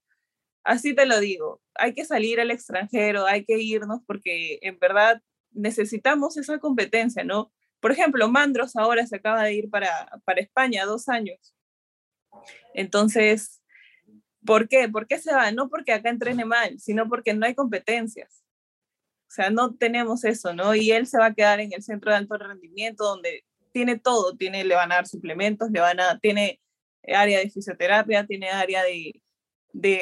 así 0.65 0.93
te 0.93 1.05
lo 1.05 1.21
digo, 1.21 1.61
hay 1.75 1.93
que 1.93 2.03
salir 2.03 2.41
al 2.41 2.51
extranjero, 2.51 3.25
hay 3.25 3.45
que 3.45 3.57
irnos 3.59 4.01
porque 4.05 4.59
en 4.63 4.79
verdad 4.79 5.21
necesitamos 5.51 6.35
esa 6.35 6.59
competencia, 6.59 7.23
¿no? 7.23 7.53
Por 7.81 7.91
ejemplo, 7.91 8.29
Mandros 8.29 8.77
ahora 8.77 9.05
se 9.05 9.17
acaba 9.17 9.43
de 9.43 9.53
ir 9.53 9.69
para, 9.69 10.09
para 10.23 10.39
España 10.39 10.85
dos 10.85 11.09
años. 11.09 11.53
Entonces, 12.73 13.61
¿Por 14.45 14.67
qué? 14.67 14.89
¿Por 14.89 15.07
qué 15.07 15.19
se 15.19 15.33
va? 15.33 15.51
No 15.51 15.69
porque 15.69 15.93
acá 15.93 16.09
entrene 16.09 16.45
mal, 16.45 16.79
sino 16.79 17.07
porque 17.07 17.33
no 17.33 17.45
hay 17.45 17.55
competencias. 17.55 18.43
O 19.27 19.33
sea, 19.33 19.49
no 19.49 19.75
tenemos 19.75 20.23
eso, 20.25 20.53
¿no? 20.53 20.75
Y 20.75 20.91
él 20.91 21.07
se 21.07 21.17
va 21.17 21.27
a 21.27 21.33
quedar 21.33 21.59
en 21.59 21.71
el 21.73 21.83
centro 21.83 22.11
de 22.11 22.17
alto 22.17 22.37
rendimiento 22.37 23.05
donde 23.05 23.45
tiene 23.71 23.97
todo, 23.97 24.35
tiene, 24.35 24.63
le 24.65 24.75
van 24.75 24.91
a 24.91 24.95
dar 24.95 25.07
suplementos, 25.07 25.71
le 25.71 25.79
van 25.79 25.99
a, 25.99 26.19
tiene 26.19 26.59
área 27.07 27.39
de 27.39 27.49
fisioterapia, 27.49 28.25
tiene 28.25 28.49
área 28.49 28.83
de, 28.83 29.21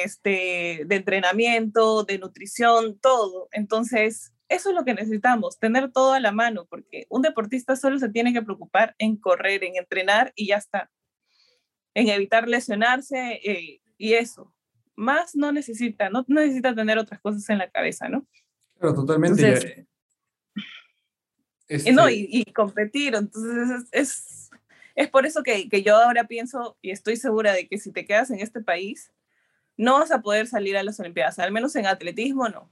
este, 0.02 0.82
de 0.86 0.96
entrenamiento, 0.96 2.04
de 2.04 2.18
nutrición, 2.18 2.98
todo. 2.98 3.48
Entonces, 3.52 4.32
eso 4.50 4.70
es 4.70 4.74
lo 4.74 4.84
que 4.84 4.94
necesitamos, 4.94 5.58
tener 5.60 5.92
todo 5.92 6.12
a 6.12 6.20
la 6.20 6.32
mano, 6.32 6.66
porque 6.68 7.06
un 7.08 7.22
deportista 7.22 7.76
solo 7.76 8.00
se 8.00 8.08
tiene 8.08 8.32
que 8.32 8.42
preocupar 8.42 8.96
en 8.98 9.16
correr, 9.16 9.62
en 9.62 9.76
entrenar 9.76 10.32
y 10.34 10.48
ya 10.48 10.56
está. 10.56 10.90
En 11.94 12.08
evitar 12.08 12.48
lesionarse, 12.48 13.40
eh, 13.44 13.80
y 13.96 14.14
eso. 14.14 14.52
Más 14.96 15.36
no 15.36 15.52
necesita, 15.52 16.10
no 16.10 16.24
necesita 16.26 16.74
tener 16.74 16.98
otras 16.98 17.20
cosas 17.20 17.48
en 17.48 17.58
la 17.58 17.70
cabeza, 17.70 18.08
¿no? 18.08 18.26
Claro, 18.78 18.96
totalmente. 18.96 19.86
este... 21.68 21.92
No, 21.92 22.10
y, 22.10 22.26
y, 22.28 22.44
competir, 22.52 23.14
entonces 23.14 23.70
es, 23.70 23.88
es, 23.92 24.50
es 24.96 25.08
por 25.10 25.26
eso 25.26 25.44
que, 25.44 25.68
que, 25.68 25.84
yo 25.84 25.96
ahora 25.96 26.24
pienso 26.24 26.76
y 26.82 26.90
estoy 26.90 27.14
segura 27.14 27.52
de 27.52 27.68
que 27.68 27.78
si 27.78 27.92
te 27.92 28.04
quedas 28.04 28.32
en 28.32 28.40
este 28.40 28.60
país, 28.60 29.12
no 29.76 30.00
vas 30.00 30.10
a 30.10 30.22
poder 30.22 30.48
salir 30.48 30.76
a 30.76 30.82
las 30.82 30.98
Olimpiadas, 30.98 31.38
al 31.38 31.52
menos 31.52 31.76
en 31.76 31.86
atletismo 31.86 32.48
no. 32.48 32.68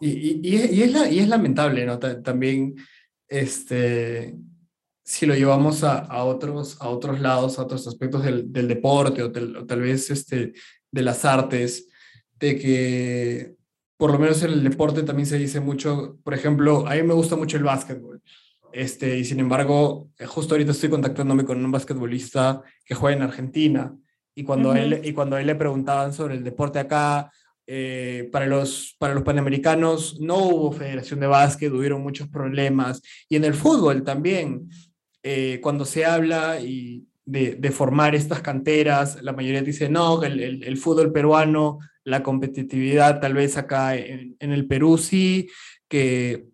Y, 0.00 0.08
y, 0.08 0.40
y 0.42 0.82
es, 0.82 0.92
la, 0.92 1.10
y 1.10 1.18
es 1.18 1.28
lamentable, 1.28 1.84
¿no? 1.84 1.98
También, 1.98 2.76
este, 3.28 4.36
si 5.04 5.26
lo 5.26 5.34
llevamos 5.34 5.84
a, 5.84 5.98
a, 5.98 6.24
otros, 6.24 6.80
a 6.80 6.88
otros 6.88 7.20
lados, 7.20 7.58
a 7.58 7.62
otros 7.62 7.86
aspectos 7.86 8.24
del, 8.24 8.52
del 8.52 8.68
deporte 8.68 9.22
o, 9.22 9.30
tel, 9.30 9.56
o, 9.56 9.66
tal 9.66 9.80
vez 9.80 10.10
este, 10.10 10.52
de 10.90 11.02
las 11.02 11.24
artes, 11.24 11.88
de 12.38 12.58
que 12.58 13.56
por 13.98 14.12
lo 14.12 14.18
menos 14.18 14.42
en 14.42 14.52
el 14.52 14.64
deporte 14.64 15.02
también 15.02 15.26
se 15.26 15.36
dice 15.36 15.60
mucho, 15.60 16.16
por 16.24 16.32
ejemplo, 16.32 16.86
a 16.86 16.94
mí 16.94 17.02
me 17.02 17.12
gusta 17.12 17.36
mucho 17.36 17.58
el 17.58 17.64
básquetbol. 17.64 18.22
Este, 18.72 19.18
y 19.18 19.24
sin 19.24 19.40
embargo, 19.40 20.08
eh, 20.18 20.24
justo 20.24 20.54
ahorita 20.54 20.70
estoy 20.70 20.88
contactándome 20.88 21.44
con 21.44 21.62
un 21.62 21.70
basquetbolista 21.70 22.62
que 22.84 22.94
juega 22.94 23.16
en 23.16 23.22
Argentina. 23.22 23.94
Y 24.34 24.44
cuando, 24.44 24.70
uh 24.70 24.72
-huh. 24.72 24.78
él, 24.78 25.00
y 25.04 25.12
cuando 25.12 25.36
a 25.36 25.40
él 25.40 25.48
le 25.48 25.54
preguntaban 25.54 26.14
sobre 26.14 26.36
el 26.36 26.44
deporte 26.44 26.78
acá, 26.78 27.30
eh, 27.66 28.28
para, 28.32 28.46
los, 28.46 28.96
para 28.98 29.14
los 29.14 29.22
panamericanos 29.22 30.20
no 30.20 30.38
hubo 30.38 30.72
federación 30.72 31.20
de 31.20 31.26
básquet, 31.26 31.72
hubieron 31.72 32.02
muchos 32.02 32.28
problemas. 32.28 33.02
Y 33.28 33.36
en 33.36 33.44
el 33.44 33.54
fútbol 33.54 34.02
también 34.02 34.68
eh, 35.22 35.60
cuando 35.62 35.84
se 35.84 36.04
habla 36.04 36.60
y 36.60 37.06
de, 37.24 37.54
de, 37.54 37.70
formar 37.70 38.14
estas 38.14 38.40
canteras, 38.40 39.22
la 39.22 39.32
mayoría 39.32 39.62
dice, 39.62 39.88
no, 39.88 40.22
el, 40.22 40.40
el, 40.40 40.64
el, 40.64 40.76
fútbol 40.76 41.12
peruano, 41.12 41.78
la 42.04 42.22
competitividad 42.22 43.20
tal 43.20 43.34
vez 43.34 43.56
acá 43.56 43.94
en, 43.96 44.36
en, 44.40 44.52
el 44.52 44.66
Perú 44.66 44.98
sí, 44.98 45.48
que 45.88 46.46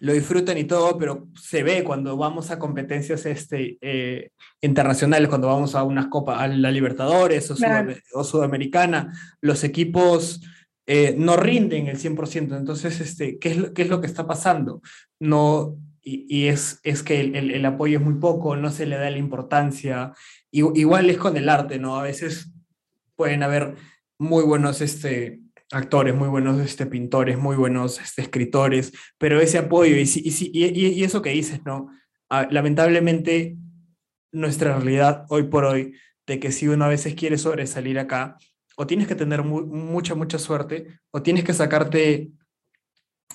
lo 0.00 0.12
disfrutan 0.12 0.58
y 0.58 0.64
todo, 0.64 0.98
pero 0.98 1.28
se 1.40 1.62
ve 1.62 1.82
cuando 1.84 2.16
vamos 2.16 2.50
a 2.50 2.58
competencias 2.58 3.26
este, 3.26 3.78
eh, 3.80 4.30
internacionales, 4.60 5.28
cuando 5.28 5.48
vamos 5.48 5.74
a 5.74 5.82
unas 5.82 6.08
copas, 6.08 6.40
a 6.40 6.48
la 6.48 6.70
Libertadores 6.70 7.50
o, 7.50 7.54
claro. 7.54 7.92
Sud 7.92 8.00
o 8.14 8.24
Sudamericana, 8.24 9.12
los 9.40 9.64
equipos... 9.64 10.42
Eh, 10.88 11.16
no 11.18 11.36
rinden 11.36 11.88
el 11.88 11.98
100%. 11.98 12.56
Entonces, 12.56 13.00
este, 13.00 13.40
¿qué, 13.40 13.50
es, 13.50 13.70
¿qué 13.72 13.82
es 13.82 13.88
lo 13.88 14.00
que 14.00 14.06
está 14.06 14.24
pasando? 14.24 14.82
No, 15.18 15.76
y, 16.00 16.26
y 16.28 16.46
es, 16.46 16.78
es, 16.84 17.02
que 17.02 17.18
el, 17.18 17.34
el, 17.34 17.50
el, 17.50 17.64
apoyo 17.66 17.98
es 17.98 18.04
muy 18.04 18.14
poco, 18.14 18.54
no 18.54 18.70
se 18.70 18.86
le 18.86 18.96
da 18.96 19.10
la 19.10 19.18
importancia. 19.18 20.12
Igual 20.52 21.10
es 21.10 21.16
con 21.16 21.36
el 21.36 21.48
arte, 21.48 21.80
¿no? 21.80 21.98
A 21.98 22.04
veces 22.04 22.52
pueden 23.16 23.42
haber 23.42 23.74
muy 24.16 24.44
buenos 24.44 24.80
este, 24.80 25.40
actores, 25.72 26.14
muy 26.14 26.28
buenos 26.28 26.60
este, 26.60 26.86
pintores, 26.86 27.38
muy 27.38 27.56
buenos 27.56 28.00
este, 28.00 28.22
escritores, 28.22 28.92
pero 29.18 29.40
ese 29.40 29.58
apoyo 29.58 29.96
y, 29.96 30.02
y, 30.02 30.64
y, 30.64 31.04
eso 31.04 31.22
que 31.22 31.30
dices, 31.30 31.60
¿no? 31.64 31.90
Ah, 32.30 32.46
lamentablemente, 32.50 33.56
nuestra 34.32 34.76
realidad 34.76 35.24
hoy 35.28 35.44
por 35.44 35.64
hoy, 35.64 35.94
de 36.26 36.40
que 36.40 36.52
si 36.52 36.68
uno 36.68 36.84
a 36.84 36.88
veces 36.88 37.14
quiere 37.14 37.38
sobresalir 37.38 37.98
acá, 37.98 38.36
o 38.76 38.86
tienes 38.86 39.06
que 39.06 39.14
tener 39.14 39.42
mu 39.42 39.62
mucha, 39.64 40.14
mucha 40.14 40.38
suerte, 40.38 40.86
o 41.10 41.22
tienes 41.22 41.44
que 41.44 41.54
sacarte 41.54 42.30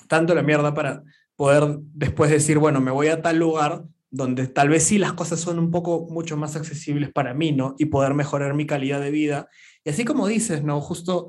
tanto 0.08 0.34
la 0.34 0.42
mierda 0.42 0.74
para 0.74 1.02
poder 1.36 1.78
después 1.94 2.30
decir, 2.30 2.58
bueno, 2.58 2.80
me 2.80 2.90
voy 2.90 3.08
a 3.08 3.22
tal 3.22 3.38
lugar 3.38 3.84
donde 4.10 4.46
tal 4.46 4.68
vez 4.68 4.84
sí 4.84 4.98
las 4.98 5.14
cosas 5.14 5.40
son 5.40 5.58
un 5.58 5.70
poco 5.70 6.06
mucho 6.10 6.36
más 6.36 6.54
accesibles 6.54 7.10
para 7.10 7.32
mí, 7.32 7.52
¿no? 7.52 7.74
Y 7.78 7.86
poder 7.86 8.12
mejorar 8.12 8.52
mi 8.52 8.66
calidad 8.66 9.00
de 9.00 9.10
vida. 9.10 9.48
Y 9.84 9.90
así 9.90 10.04
como 10.04 10.28
dices, 10.28 10.62
¿no? 10.62 10.80
Justo 10.82 11.28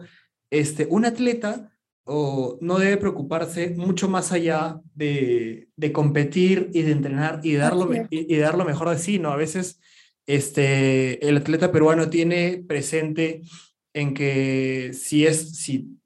este, 0.53 0.87
un 0.89 1.05
atleta 1.05 1.71
o 2.05 2.57
no 2.61 2.77
debe 2.79 2.97
preocuparse 2.97 3.71
mucho 3.71 4.09
más 4.09 4.31
allá 4.31 4.79
de, 4.93 5.69
de 5.75 5.91
competir 5.91 6.69
y 6.73 6.81
de 6.83 6.91
entrenar 6.91 7.39
y 7.43 7.53
dar, 7.55 7.75
lo, 7.75 7.93
y, 7.93 8.07
y 8.09 8.37
dar 8.37 8.57
lo 8.57 8.65
mejor 8.65 8.89
de 8.89 8.99
sí, 8.99 9.19
¿no? 9.19 9.31
A 9.31 9.37
veces 9.37 9.79
este, 10.27 11.27
el 11.27 11.37
atleta 11.37 11.71
peruano 11.71 12.09
tiene 12.09 12.63
presente 12.67 13.41
en 13.93 14.13
que 14.13 14.91
si 14.93 15.25
es, 15.25 15.57
si 15.57 15.97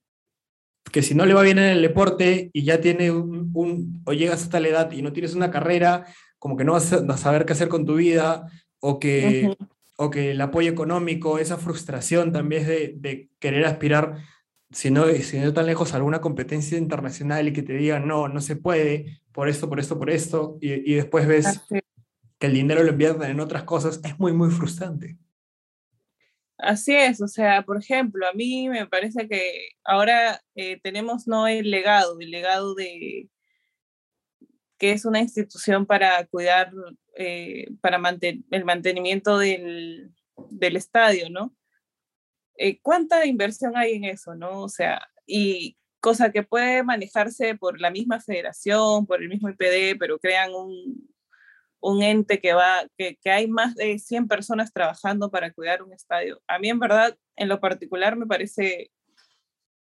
que 0.91 1.01
si 1.01 1.13
no 1.13 1.25
le 1.25 1.33
va 1.33 1.41
bien 1.41 1.57
en 1.57 1.65
el 1.65 1.81
deporte 1.81 2.49
y 2.53 2.63
ya 2.63 2.79
tiene 2.79 3.11
un, 3.11 3.51
un, 3.53 4.01
o 4.05 4.13
llegas 4.13 4.43
hasta 4.43 4.59
la 4.61 4.69
edad 4.69 4.91
y 4.91 5.01
no 5.01 5.11
tienes 5.11 5.35
una 5.35 5.51
carrera, 5.51 6.05
como 6.39 6.55
que 6.55 6.63
no 6.63 6.73
vas 6.73 6.93
a 6.93 7.17
saber 7.17 7.45
qué 7.45 7.53
hacer 7.53 7.67
con 7.67 7.85
tu 7.85 7.95
vida, 7.95 8.47
o 8.79 8.97
que, 8.99 9.47
uh 9.47 9.49
-huh. 9.49 9.67
o 9.97 10.09
que 10.09 10.31
el 10.31 10.39
apoyo 10.41 10.71
económico, 10.71 11.39
esa 11.39 11.57
frustración 11.57 12.31
también 12.31 12.65
de, 12.65 12.93
de 12.97 13.29
querer 13.39 13.65
aspirar, 13.65 14.15
si 14.71 14.91
no, 14.91 15.07
si 15.07 15.39
no 15.39 15.53
tan 15.53 15.65
lejos, 15.65 15.93
alguna 15.93 16.21
competencia 16.21 16.77
internacional 16.77 17.47
y 17.47 17.53
que 17.53 17.63
te 17.63 17.73
digan, 17.73 18.07
no, 18.07 18.27
no 18.27 18.41
se 18.41 18.55
puede, 18.55 19.21
por 19.31 19.49
esto, 19.49 19.69
por 19.69 19.79
esto, 19.79 19.97
por 19.97 20.09
esto, 20.09 20.57
y, 20.61 20.91
y 20.91 20.95
después 20.95 21.27
ves 21.27 21.45
Así. 21.47 21.79
que 22.39 22.47
el 22.47 22.53
dinero 22.53 22.83
lo 22.83 22.91
invierten 22.91 23.29
en 23.31 23.39
otras 23.39 23.63
cosas, 23.63 24.01
es 24.03 24.19
muy, 24.19 24.33
muy 24.33 24.49
frustrante. 24.49 25.17
Así 26.57 26.95
es, 26.95 27.21
o 27.21 27.27
sea, 27.27 27.61
por 27.61 27.77
ejemplo, 27.77 28.27
a 28.27 28.33
mí 28.33 28.67
me 28.67 28.87
parece 28.87 29.27
que 29.27 29.69
ahora 29.83 30.41
eh, 30.55 30.79
tenemos 30.81 31.27
no 31.27 31.47
el 31.47 31.69
legado, 31.69 32.19
el 32.19 32.31
legado 32.31 32.73
de 32.73 33.29
que 34.79 34.91
es 34.91 35.05
una 35.05 35.19
institución 35.19 35.85
para 35.85 36.25
cuidar, 36.27 36.71
eh, 37.15 37.67
para 37.81 37.97
manten 37.97 38.45
el 38.51 38.65
mantenimiento 38.65 39.37
del, 39.37 40.11
del 40.49 40.75
estadio, 40.75 41.29
¿no? 41.29 41.55
Eh, 42.57 42.79
¿Cuánta 42.81 43.25
inversión 43.25 43.77
hay 43.77 43.93
en 43.93 44.05
eso, 44.05 44.35
no? 44.35 44.63
O 44.63 44.69
sea, 44.69 45.07
y 45.25 45.77
cosa 45.99 46.31
que 46.31 46.43
puede 46.43 46.83
manejarse 46.83 47.55
por 47.55 47.79
la 47.79 47.91
misma 47.91 48.19
federación, 48.19 49.05
por 49.05 49.21
el 49.21 49.29
mismo 49.29 49.49
IPD, 49.49 49.97
pero 49.99 50.19
crean 50.19 50.53
un, 50.53 51.09
un 51.79 52.03
ente 52.03 52.39
que 52.41 52.53
va, 52.53 52.87
que, 52.97 53.17
que, 53.17 53.31
hay 53.31 53.47
más 53.47 53.75
de 53.75 53.99
100 53.99 54.27
personas 54.27 54.73
trabajando 54.73 55.31
para 55.31 55.53
cuidar 55.53 55.83
un 55.83 55.93
estadio. 55.93 56.41
A 56.47 56.59
mí 56.59 56.69
en 56.69 56.79
verdad, 56.79 57.17
en 57.35 57.49
lo 57.49 57.59
particular, 57.59 58.15
me 58.15 58.27
parece, 58.27 58.91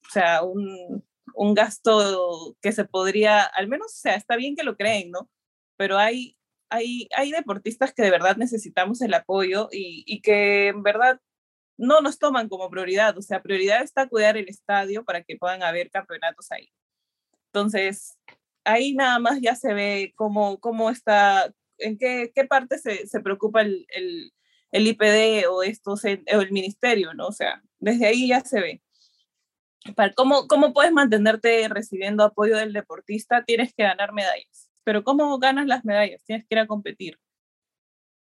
o 0.06 0.10
sea, 0.10 0.42
un, 0.42 1.04
un 1.34 1.54
gasto 1.54 2.56
que 2.62 2.72
se 2.72 2.84
podría, 2.84 3.42
al 3.42 3.68
menos, 3.68 3.88
o 3.94 3.98
sea, 3.98 4.14
está 4.14 4.36
bien 4.36 4.56
que 4.56 4.64
lo 4.64 4.76
creen, 4.76 5.10
¿no? 5.10 5.30
Pero 5.76 5.98
hay 5.98 6.38
hay, 6.70 7.08
hay 7.16 7.30
deportistas 7.32 7.92
que 7.94 8.02
de 8.02 8.10
verdad 8.10 8.36
necesitamos 8.36 9.00
el 9.00 9.14
apoyo 9.14 9.68
y, 9.72 10.04
y 10.06 10.20
que 10.20 10.68
en 10.68 10.82
verdad 10.82 11.20
no 11.78 12.00
nos 12.00 12.18
toman 12.18 12.48
como 12.48 12.68
prioridad. 12.68 13.16
O 13.16 13.22
sea, 13.22 13.42
prioridad 13.42 13.82
está 13.82 14.08
cuidar 14.08 14.36
el 14.36 14.48
estadio 14.48 15.04
para 15.04 15.22
que 15.22 15.36
puedan 15.36 15.62
haber 15.62 15.90
campeonatos 15.90 16.50
ahí. 16.52 16.70
Entonces, 17.46 18.18
ahí 18.64 18.94
nada 18.94 19.18
más 19.18 19.40
ya 19.40 19.54
se 19.54 19.72
ve 19.72 20.12
cómo, 20.16 20.58
cómo 20.60 20.90
está, 20.90 21.52
en 21.78 21.96
qué, 21.96 22.32
qué 22.34 22.44
parte 22.44 22.78
se, 22.78 23.06
se 23.06 23.20
preocupa 23.20 23.62
el, 23.62 23.86
el, 23.90 24.32
el, 24.72 24.86
IPD 24.88 25.48
o, 25.48 25.62
estos, 25.62 26.04
o 26.04 26.40
el 26.40 26.52
ministerio, 26.52 27.14
¿no? 27.14 27.28
O 27.28 27.32
sea, 27.32 27.62
desde 27.78 28.06
ahí 28.06 28.28
ya 28.28 28.40
se 28.40 28.60
ve. 28.60 28.82
Para, 29.94 30.12
¿cómo, 30.12 30.48
¿Cómo 30.48 30.72
puedes 30.72 30.92
mantenerte 30.92 31.66
recibiendo 31.68 32.24
apoyo 32.24 32.56
del 32.56 32.72
deportista? 32.72 33.44
Tienes 33.44 33.72
que 33.72 33.84
ganar 33.84 34.12
medallas. 34.12 34.68
Pero 34.84 35.04
¿cómo 35.04 35.38
ganas 35.38 35.66
las 35.66 35.84
medallas? 35.84 36.22
Tienes 36.24 36.46
que 36.46 36.54
ir 36.54 36.58
a 36.58 36.66
competir. 36.66 37.18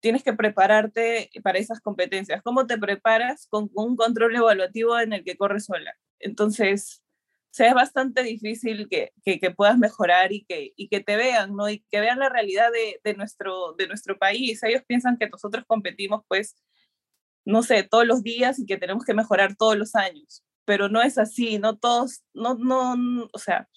Tienes 0.02 0.24
que 0.24 0.34
prepararte 0.34 1.30
para 1.44 1.60
esas 1.60 1.80
competencias. 1.80 2.42
¿Cómo 2.44 2.68
te 2.68 2.78
preparas? 2.78 3.48
Con 3.48 3.70
un 3.74 3.96
control 3.96 4.36
evaluativo 4.36 5.00
en 5.00 5.14
el 5.14 5.24
que 5.24 5.38
corres 5.38 5.66
sola. 5.66 5.96
Entonces, 6.20 7.04
o 7.52 7.54
sea, 7.54 7.68
es 7.68 7.74
bastante 7.74 8.24
difícil 8.24 8.88
que, 8.90 9.12
que, 9.24 9.40
que, 9.40 9.52
puedas 9.52 9.78
mejorar 9.78 10.32
y 10.32 10.46
que, 10.46 10.74
y 10.76 10.88
que 10.88 11.02
te 11.02 11.18
vean, 11.18 11.56
¿no? 11.56 11.70
Y 11.70 11.86
que 11.92 12.00
vean 12.00 12.20
la 12.20 12.30
realidad 12.30 12.72
de, 12.72 13.02
de, 13.04 13.14
nuestro, 13.14 13.74
de 13.78 13.88
nuestro 13.88 14.18
país. 14.18 14.64
Ellos 14.64 14.84
piensan 14.88 15.18
que 15.18 15.30
nosotros 15.30 15.66
competimos, 15.68 16.22
pues, 16.28 16.56
no 17.46 17.62
sé, 17.64 17.84
todos 17.84 18.06
los 18.08 18.24
días 18.24 18.58
y 18.60 18.66
que 18.66 18.78
tenemos 18.78 19.04
que 19.06 19.14
mejorar 19.14 19.56
todos 19.56 19.78
los 19.78 19.96
años. 19.96 20.46
Pero 20.66 20.90
no 20.90 21.02
es 21.02 21.18
así, 21.18 21.60
no 21.60 21.78
todos, 21.78 22.24
no, 22.34 22.56
no, 22.56 22.96
no 22.96 23.28
o 23.34 23.40
sea, 23.40 23.68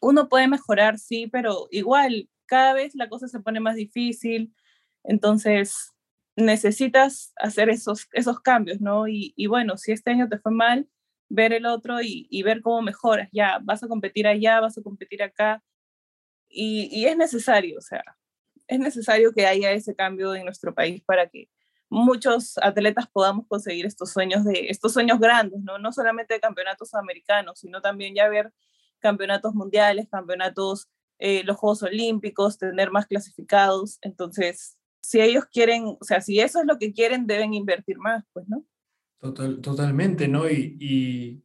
uno 0.00 0.28
puede 0.28 0.48
mejorar, 0.48 0.98
sí, 0.98 1.26
pero 1.26 1.68
igual, 1.70 2.28
cada 2.46 2.72
vez 2.74 2.94
la 2.94 3.08
cosa 3.08 3.28
se 3.28 3.40
pone 3.40 3.60
más 3.60 3.76
difícil. 3.76 4.54
Entonces, 5.04 5.92
necesitas 6.36 7.32
hacer 7.36 7.70
esos, 7.70 8.08
esos 8.12 8.40
cambios, 8.40 8.80
¿no? 8.80 9.08
Y, 9.08 9.32
y 9.36 9.46
bueno, 9.46 9.76
si 9.76 9.92
este 9.92 10.10
año 10.10 10.28
te 10.28 10.38
fue 10.38 10.52
mal, 10.52 10.88
ver 11.30 11.52
el 11.52 11.66
otro 11.66 12.02
y, 12.02 12.42
ver 12.42 12.60
cómo 12.60 12.82
mejoras. 12.82 13.28
Ya, 13.32 13.60
vas 13.62 13.82
a 13.82 13.88
competir 13.88 14.26
allá, 14.26 14.60
vas 14.60 14.76
a 14.76 14.82
competir 14.82 15.22
acá. 15.22 15.62
Y, 16.48 16.88
y, 16.92 17.06
es 17.06 17.16
necesario, 17.16 17.78
o 17.78 17.82
sea, 17.82 18.02
es 18.68 18.80
necesario 18.80 19.32
que 19.32 19.46
haya 19.46 19.72
ese 19.72 19.94
cambio 19.94 20.34
en 20.34 20.44
nuestro 20.44 20.74
país 20.74 21.02
para 21.04 21.28
que 21.28 21.48
muchos 21.88 22.58
atletas 22.58 23.08
podamos 23.08 23.46
conseguir 23.48 23.86
estos 23.86 24.12
sueños 24.12 24.44
de 24.44 24.68
estos 24.70 24.92
sueños 24.92 25.20
grandes, 25.20 25.60
¿no? 25.62 25.78
No 25.78 25.92
solamente 25.92 26.34
de 26.34 26.40
campeonatos 26.40 26.94
americanos, 26.94 27.60
sino 27.60 27.80
también 27.80 28.14
ya 28.14 28.28
ver 28.28 28.52
campeonatos 29.00 29.54
mundiales, 29.54 30.08
campeonatos, 30.10 30.88
eh, 31.18 31.42
los 31.44 31.56
Juegos 31.56 31.82
Olímpicos, 31.84 32.58
tener 32.58 32.90
más 32.90 33.06
clasificados. 33.06 33.98
Entonces, 34.02 34.78
si 35.02 35.20
ellos 35.20 35.44
quieren, 35.52 35.84
o 35.84 36.04
sea, 36.04 36.20
si 36.20 36.40
eso 36.40 36.60
es 36.60 36.66
lo 36.66 36.78
que 36.78 36.92
quieren, 36.92 37.26
deben 37.26 37.54
invertir 37.54 37.98
más, 37.98 38.24
pues, 38.32 38.48
¿no? 38.48 38.64
Total, 39.18 39.60
totalmente, 39.60 40.28
¿no? 40.28 40.48
Y, 40.48 40.76
y, 40.80 41.44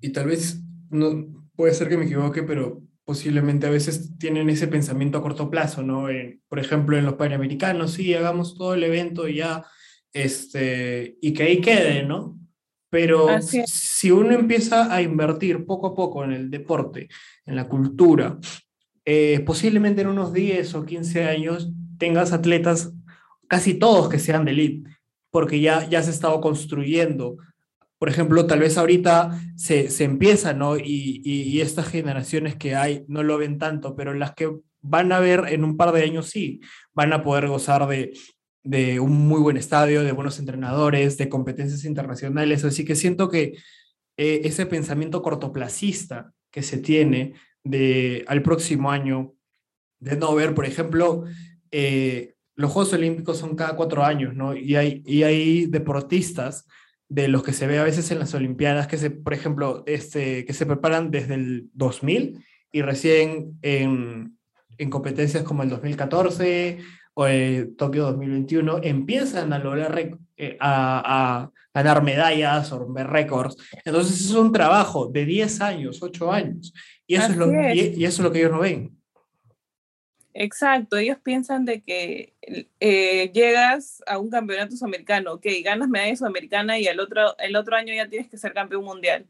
y, 0.00 0.10
tal 0.10 0.26
vez, 0.26 0.60
no, 0.90 1.48
puede 1.56 1.74
ser 1.74 1.88
que 1.88 1.96
me 1.96 2.04
equivoque, 2.04 2.42
pero 2.42 2.82
posiblemente 3.04 3.66
a 3.66 3.70
veces 3.70 4.16
tienen 4.18 4.50
ese 4.50 4.68
pensamiento 4.68 5.18
a 5.18 5.22
corto 5.22 5.50
plazo, 5.50 5.82
¿no? 5.82 6.08
Por 6.48 6.58
ejemplo, 6.58 6.96
en 6.96 7.06
los 7.06 7.14
Panamericanos, 7.14 7.92
sí, 7.92 8.14
hagamos 8.14 8.54
todo 8.54 8.74
el 8.74 8.84
evento 8.84 9.26
y 9.26 9.36
ya, 9.36 9.64
este, 10.12 11.16
y 11.20 11.32
que 11.32 11.42
ahí 11.42 11.60
quede, 11.60 12.04
¿no? 12.04 12.38
Pero 12.90 13.40
si 13.42 14.10
uno 14.10 14.32
empieza 14.32 14.94
a 14.94 15.02
invertir 15.02 15.66
poco 15.66 15.88
a 15.88 15.94
poco 15.94 16.24
en 16.24 16.32
el 16.32 16.50
deporte, 16.50 17.08
en 17.44 17.56
la 17.56 17.68
cultura, 17.68 18.38
eh, 19.04 19.40
posiblemente 19.40 20.02
en 20.02 20.08
unos 20.08 20.32
10 20.32 20.74
o 20.74 20.84
15 20.84 21.24
años 21.24 21.72
tengas 21.98 22.32
atletas, 22.32 22.92
casi 23.48 23.74
todos 23.74 24.08
que 24.08 24.18
sean 24.18 24.44
de 24.44 24.52
elite 24.52 24.98
porque 25.30 25.60
ya, 25.60 25.88
ya 25.88 26.02
se 26.02 26.10
ha 26.10 26.12
estado 26.12 26.40
construyendo. 26.40 27.36
Por 27.98 28.08
ejemplo, 28.08 28.46
tal 28.46 28.60
vez 28.60 28.78
ahorita 28.78 29.38
se, 29.56 29.90
se 29.90 30.04
empieza, 30.04 30.52
¿no? 30.52 30.76
Y, 30.76 31.20
y, 31.24 31.60
estas 31.60 31.88
generaciones 31.88 32.56
que 32.56 32.74
hay 32.74 33.04
no 33.08 33.22
lo 33.22 33.38
ven 33.38 33.58
tanto, 33.58 33.96
pero 33.96 34.14
las 34.14 34.34
que 34.34 34.50
van 34.80 35.12
a 35.12 35.18
ver 35.18 35.44
en 35.48 35.64
un 35.64 35.76
par 35.76 35.92
de 35.92 36.02
años 36.02 36.26
sí, 36.30 36.60
van 36.94 37.12
a 37.12 37.22
poder 37.22 37.48
gozar 37.48 37.86
de, 37.88 38.12
de 38.62 39.00
un 39.00 39.28
muy 39.28 39.40
buen 39.40 39.56
estadio, 39.56 40.04
de 40.04 40.12
buenos 40.12 40.38
entrenadores, 40.38 41.18
de 41.18 41.28
competencias 41.28 41.84
internacionales. 41.84 42.64
Así 42.64 42.84
que 42.84 42.94
siento 42.94 43.28
que 43.28 43.56
eh, 44.16 44.40
ese 44.44 44.66
pensamiento 44.66 45.22
cortoplacista 45.22 46.32
que 46.50 46.62
se 46.62 46.78
tiene 46.78 47.34
de 47.64 48.24
al 48.28 48.42
próximo 48.42 48.90
año, 48.92 49.34
de 49.98 50.16
no 50.16 50.34
ver, 50.34 50.54
por 50.54 50.64
ejemplo, 50.64 51.24
eh, 51.70 52.34
los 52.54 52.72
Juegos 52.72 52.92
Olímpicos 52.92 53.38
son 53.38 53.54
cada 53.54 53.76
cuatro 53.76 54.04
años, 54.04 54.34
¿no? 54.34 54.56
Y 54.56 54.74
hay, 54.76 55.02
y 55.06 55.22
hay 55.22 55.66
deportistas 55.66 56.66
de 57.08 57.28
los 57.28 57.42
que 57.42 57.52
se 57.52 57.66
ve 57.66 57.78
a 57.78 57.84
veces 57.84 58.10
en 58.10 58.18
las 58.18 58.34
Olimpiadas, 58.34 58.86
que 58.86 58.98
se, 58.98 59.10
por 59.10 59.32
ejemplo, 59.32 59.82
este, 59.86 60.44
que 60.44 60.52
se 60.52 60.66
preparan 60.66 61.10
desde 61.10 61.34
el 61.34 61.70
2000 61.72 62.44
y 62.72 62.82
recién 62.82 63.58
en, 63.62 64.36
en 64.76 64.90
competencias 64.90 65.42
como 65.42 65.62
el 65.62 65.70
2014 65.70 66.78
o 67.14 67.26
el 67.26 67.76
Tokio 67.76 68.04
2021 68.04 68.80
empiezan 68.82 69.52
a 69.52 69.58
lograr 69.58 70.18
eh, 70.36 70.56
a, 70.60 71.42
a, 71.44 71.50
ganar 71.74 72.02
medallas 72.02 72.72
o 72.72 72.78
romper 72.80 73.06
récords. 73.06 73.56
Entonces 73.84 74.20
es 74.20 74.32
un 74.32 74.50
trabajo 74.50 75.06
de 75.06 75.24
10 75.24 75.60
años, 75.60 76.02
8 76.02 76.32
años. 76.32 76.72
Y 77.06 77.14
eso, 77.14 77.30
es 77.30 77.36
lo, 77.36 77.52
es. 77.52 77.76
Y, 77.76 77.80
y 78.00 78.04
eso 78.04 78.20
es 78.22 78.24
lo 78.24 78.32
que 78.32 78.40
ellos 78.40 78.52
no 78.52 78.60
ven. 78.60 78.97
Exacto, 80.40 80.96
ellos 80.96 81.18
piensan 81.20 81.64
de 81.64 81.82
que 81.82 82.32
eh, 82.78 83.32
llegas 83.32 84.04
a 84.06 84.18
un 84.18 84.30
campeonato 84.30 84.76
sudamericano, 84.76 85.32
ok, 85.34 85.46
ganas 85.64 85.88
medalla 85.88 86.14
sudamericana 86.14 86.78
y 86.78 86.86
el 86.86 87.00
otro, 87.00 87.36
el 87.38 87.56
otro 87.56 87.74
año 87.74 87.92
ya 87.92 88.08
tienes 88.08 88.30
que 88.30 88.38
ser 88.38 88.54
campeón 88.54 88.84
mundial. 88.84 89.26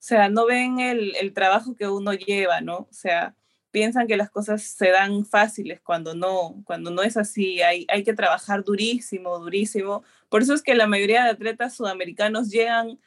O 0.00 0.02
sea, 0.02 0.28
no 0.28 0.46
ven 0.46 0.80
el, 0.80 1.14
el, 1.16 1.32
trabajo 1.32 1.76
que 1.76 1.86
uno 1.88 2.12
lleva, 2.14 2.60
¿no? 2.60 2.88
O 2.90 2.92
sea, 2.92 3.36
piensan 3.70 4.08
que 4.08 4.16
las 4.16 4.30
cosas 4.30 4.62
se 4.64 4.90
dan 4.90 5.24
fáciles 5.26 5.80
cuando 5.80 6.14
no, 6.16 6.60
cuando 6.64 6.90
no 6.90 7.02
es 7.02 7.16
así. 7.16 7.62
Hay, 7.62 7.86
hay 7.88 8.02
que 8.02 8.14
trabajar 8.14 8.64
durísimo, 8.64 9.38
durísimo. 9.38 10.02
Por 10.28 10.42
eso 10.42 10.54
es 10.54 10.62
que 10.62 10.74
la 10.74 10.88
mayoría 10.88 11.22
de 11.24 11.30
atletas 11.30 11.74
sudamericanos 11.76 12.50
llegan 12.50 12.98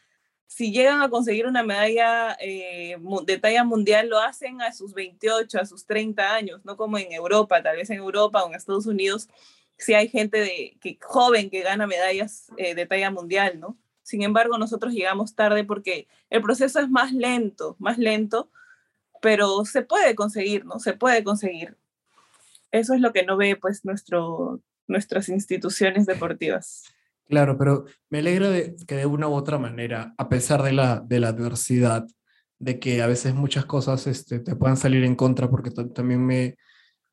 si 0.48 0.72
llegan 0.72 1.02
a 1.02 1.10
conseguir 1.10 1.48
una 1.48 1.64
medalla 1.64 2.38
eh, 2.40 2.98
de 3.26 3.38
talla 3.40 3.64
mundial, 3.64 4.10
lo 4.10 4.20
hacen 4.20 4.62
a 4.62 4.72
sus 4.72 4.94
28, 4.94 5.60
a 5.60 5.66
sus 5.66 5.86
30 5.86 6.34
años, 6.34 6.62
no 6.64 6.78
como 6.78 6.98
en 6.98 7.12
Europa, 7.12 7.64
tal 7.64 7.78
vez 7.78 7.90
en 7.90 7.98
Europa 7.98 8.44
o 8.44 8.50
en 8.50 8.56
Estados 8.56 8.86
Unidos, 8.86 9.30
si 9.78 9.94
hay 9.94 10.08
gente 10.08 10.38
de, 10.40 10.78
que, 10.80 10.98
joven 11.02 11.50
que 11.50 11.62
gana 11.62 11.88
medallas 11.88 12.52
eh, 12.58 12.76
de 12.76 12.86
talla 12.86 13.12
mundial, 13.12 13.60
¿no? 13.60 13.78
Sin 14.04 14.22
embargo, 14.22 14.58
nosotros 14.58 14.94
llegamos 14.94 15.34
tarde 15.34 15.64
porque 15.64 16.08
el 16.30 16.42
proceso 16.42 16.80
es 16.80 16.90
más 16.90 17.14
lento, 17.14 17.76
más 17.80 17.98
lento, 17.98 18.52
pero 19.22 19.66
se 19.66 19.82
puede 19.82 20.16
conseguir, 20.16 20.66
¿no? 20.66 20.80
Se 20.80 20.94
puede 20.94 21.24
conseguir. 21.24 21.78
Eso 22.72 22.94
es 22.94 23.02
lo 23.02 23.14
que 23.14 23.24
no 23.24 23.38
ve, 23.38 23.56
pues, 23.56 23.86
nuestro, 23.86 24.60
nuestras 24.88 25.30
instituciones 25.30 26.06
deportivas. 26.06 26.84
Claro, 27.34 27.58
pero 27.58 27.86
me 28.12 28.20
alegra 28.20 28.52
de 28.52 28.76
que 28.88 28.94
de 28.94 29.08
una 29.08 29.28
u 29.28 29.34
otra 29.34 29.58
manera, 29.58 30.14
a 30.20 30.30
pesar 30.30 30.62
de 30.62 30.72
la, 30.72 31.00
de 31.00 31.20
la 31.20 31.30
adversidad, 31.30 32.06
de 32.60 32.78
que 32.78 33.02
a 33.02 33.08
veces 33.08 33.34
muchas 33.34 33.66
cosas 33.66 34.06
este, 34.06 34.40
te 34.40 34.56
puedan 34.56 34.78
salir 34.78 35.04
en 35.04 35.16
contra, 35.16 35.50
porque 35.50 35.72
también 35.72 36.24
me, 36.24 36.56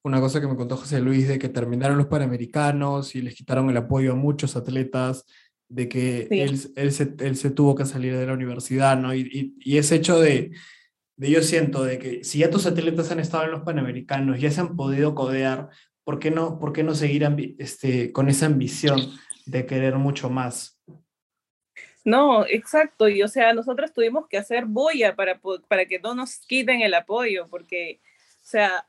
una 0.04 0.20
cosa 0.20 0.38
que 0.38 0.46
me 0.46 0.56
contó 0.56 0.76
José 0.76 1.00
Luis, 1.00 1.26
de 1.26 1.38
que 1.38 1.48
terminaron 1.48 1.96
los 1.96 2.08
Panamericanos 2.08 3.14
y 3.14 3.22
les 3.22 3.34
quitaron 3.34 3.70
el 3.70 3.78
apoyo 3.78 4.12
a 4.12 4.14
muchos 4.14 4.56
atletas, 4.56 5.24
de 5.70 5.88
que 5.88 6.26
sí. 6.30 6.38
él, 6.38 6.60
él, 6.76 6.92
se, 6.92 7.14
él 7.18 7.36
se 7.36 7.50
tuvo 7.50 7.74
que 7.74 7.86
salir 7.86 8.14
de 8.14 8.26
la 8.26 8.34
universidad, 8.34 8.98
¿no? 8.98 9.14
Y, 9.14 9.20
y, 9.20 9.54
y 9.58 9.78
ese 9.78 9.94
hecho 9.94 10.20
de, 10.20 10.50
de, 11.16 11.30
yo 11.30 11.40
siento, 11.42 11.82
de 11.82 11.98
que 11.98 12.24
si 12.24 12.40
ya 12.40 12.50
tus 12.50 12.66
atletas 12.66 13.10
han 13.10 13.20
estado 13.20 13.44
en 13.44 13.52
los 13.52 13.62
Panamericanos, 13.62 14.38
ya 14.38 14.50
se 14.50 14.60
han 14.60 14.76
podido 14.76 15.14
codear, 15.14 15.70
¿por 16.04 16.18
qué 16.18 16.30
no, 16.30 16.58
por 16.58 16.74
qué 16.74 16.82
no 16.82 16.94
seguir 16.94 17.26
este, 17.56 18.12
con 18.12 18.28
esa 18.28 18.44
ambición? 18.44 19.00
De 19.50 19.66
querer 19.66 19.96
mucho 19.96 20.30
más. 20.30 20.78
No, 22.04 22.46
exacto. 22.46 23.08
Y 23.08 23.22
o 23.22 23.28
sea, 23.28 23.52
nosotros 23.52 23.92
tuvimos 23.92 24.26
que 24.28 24.38
hacer 24.38 24.64
bulla 24.64 25.16
para, 25.16 25.40
para 25.68 25.86
que 25.86 25.98
no 25.98 26.14
nos 26.14 26.38
quiten 26.38 26.80
el 26.80 26.94
apoyo, 26.94 27.48
porque, 27.48 28.00
o 28.36 28.46
sea, 28.46 28.86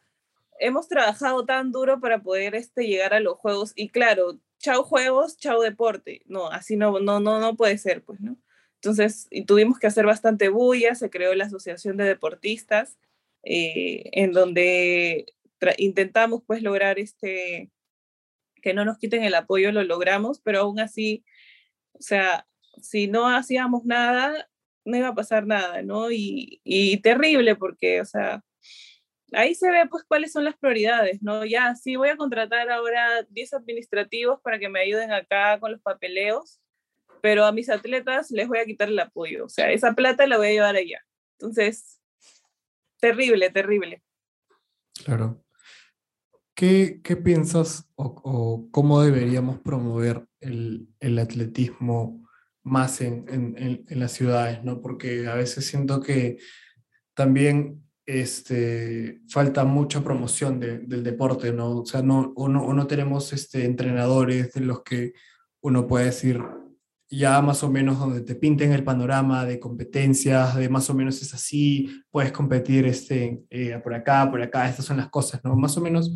hemos 0.59 0.88
trabajado 0.88 1.45
tan 1.45 1.72
duro 1.72 1.99
para 1.99 2.22
poder 2.22 2.55
este, 2.55 2.88
llegar 2.88 3.14
a 3.14 3.20
los 3.20 3.38
juegos. 3.38 3.74
Y 3.76 3.89
claro, 3.89 4.39
chao 4.59 4.84
juegos, 4.84 5.38
chao 5.38 5.62
deporte. 5.62 6.22
No, 6.26 6.47
así 6.47 6.76
no, 6.78 6.99
no, 6.99 7.20
no, 7.20 7.39
no 7.39 7.55
puede 7.55 7.78
ser, 7.78 8.03
pues, 8.03 8.22
¿no? 8.22 8.38
Entonces, 8.76 9.28
y 9.30 9.45
tuvimos 9.45 9.78
que 9.78 9.88
hacer 9.88 10.05
bastante 10.05 10.49
bulla, 10.49 10.95
se 10.95 11.09
creó 11.09 11.36
la 11.36 11.45
Asociación 11.45 11.97
de 11.97 12.05
Deportistas, 12.05 12.97
eh, 13.43 14.09
en 14.14 14.32
donde 14.32 15.26
intentamos 15.78 16.41
pues 16.45 16.64
lograr 16.64 16.97
este, 16.97 17.70
que 18.62 18.74
no 18.74 18.86
nos 18.86 18.97
quiten 18.97 19.24
el 19.24 19.36
apoyo, 19.36 19.72
lo 19.72 19.84
logramos, 19.84 20.39
pero 20.41 20.62
aún 20.62 20.80
así, 20.80 21.24
o 21.93 22.01
sea, 22.01 22.47
si 22.82 23.07
no 23.07 23.28
hacíamos 23.28 23.86
nada, 23.86 24.49
no 24.86 24.97
iba 24.97 25.09
a 25.09 25.16
pasar 25.16 25.45
nada, 25.45 25.82
¿no? 25.82 26.12
Y, 26.12 26.62
y 26.64 26.97
terrible 26.97 27.55
porque, 27.55 28.01
o 28.01 28.05
sea, 28.05 28.43
ahí 29.34 29.55
se 29.55 29.70
ve 29.72 29.88
pues 29.89 30.03
cuáles 30.03 30.32
son 30.32 30.43
las 30.43 30.57
prioridades, 30.57 31.22
¿no? 31.22 31.45
Ya, 31.45 31.76
sí, 31.76 31.95
voy 31.95 32.09
a 32.09 32.18
contratar 32.18 32.70
ahora 32.70 33.24
10 33.30 33.53
administrativos 33.53 34.39
para 34.41 34.59
que 34.59 34.70
me 34.70 34.82
ayuden 34.82 35.12
acá 35.12 35.59
con 35.59 35.72
los 35.72 35.82
papeleos, 35.82 36.59
pero 37.22 37.45
a 37.45 37.51
mis 37.51 37.70
atletas 37.70 38.32
les 38.32 38.47
voy 38.47 38.59
a 38.59 38.66
quitar 38.66 38.89
el 38.89 38.99
apoyo, 38.99 39.45
o 39.45 39.49
sea, 39.49 39.72
esa 39.72 39.93
plata 39.93 40.28
la 40.28 40.38
voy 40.38 40.47
a 40.47 40.51
llevar 40.51 40.76
allá. 40.76 41.05
Entonces, 41.39 42.01
terrible, 42.99 43.49
terrible. 43.49 44.03
Claro. 45.03 45.43
¿Qué, 46.56 47.02
qué 47.04 47.16
piensas 47.16 47.89
o, 47.95 48.68
cómo 48.72 49.02
deberíamos 49.02 49.60
promover 49.60 50.28
el, 50.39 50.89
el 50.99 51.20
atletismo 51.20 52.28
más 52.64 53.02
en, 53.02 53.26
en, 53.30 53.86
en, 53.88 53.99
las 53.99 54.12
ciudades? 54.12 54.64
¿no? 54.64 54.82
Porque 54.82 55.28
a 55.28 55.36
veces 55.36 55.66
siento 55.66 56.02
que 56.02 56.38
también 57.14 57.84
este, 58.06 59.22
falta 59.30 59.64
mucha 59.64 60.04
promoción 60.04 60.60
del 60.60 61.04
deporte, 61.04 61.54
¿no? 61.54 61.80
O 61.80 61.86
sea, 61.86 62.02
no, 62.02 62.34
uno, 62.36 62.74
no 62.74 62.88
tenemos 62.88 63.32
este, 63.34 63.66
entrenadores 63.66 64.54
de 64.54 64.62
los 64.62 64.84
que 64.84 65.14
uno 65.62 65.88
puede 65.88 66.06
decir 66.06 66.41
ya 67.12 67.41
más 67.41 67.62
o 67.62 67.70
menos 67.70 67.99
donde 67.99 68.22
te 68.22 68.36
pinten 68.36 68.72
el 68.72 68.86
panorama 68.86 69.43
de 69.45 69.59
competencias, 69.59 70.55
de 70.55 70.70
más 70.70 70.89
o 70.89 70.93
menos 70.93 71.22
es 71.22 71.34
así, 71.34 72.01
puedes 72.09 72.32
competir 72.32 72.86
este, 72.86 73.43
eh, 73.49 73.78
por 73.84 73.93
acá, 73.93 74.32
por 74.32 74.41
acá, 74.41 74.70
estas 74.70 74.86
son 74.86 74.97
las 74.97 75.09
cosas, 75.09 75.43
¿no? 75.43 75.55
Más 75.57 75.76
o 75.76 75.82
menos, 75.82 76.14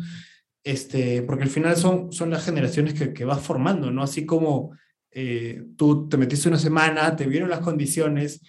este, 0.64 1.20
porque 1.22 1.44
al 1.44 1.50
final 1.50 1.76
son, 1.76 2.12
son 2.12 2.30
las 2.30 2.46
generaciones 2.46 2.94
que, 2.94 3.12
que 3.12 3.26
vas 3.26 3.42
formando, 3.42 3.90
¿no? 3.90 4.02
Así 4.02 4.24
como 4.24 4.74
eh, 5.10 5.66
tú 5.76 6.08
te 6.08 6.16
metiste 6.16 6.48
una 6.48 6.58
semana, 6.58 7.14
te 7.14 7.26
vieron 7.26 7.50
las 7.50 7.60
condiciones, 7.60 8.40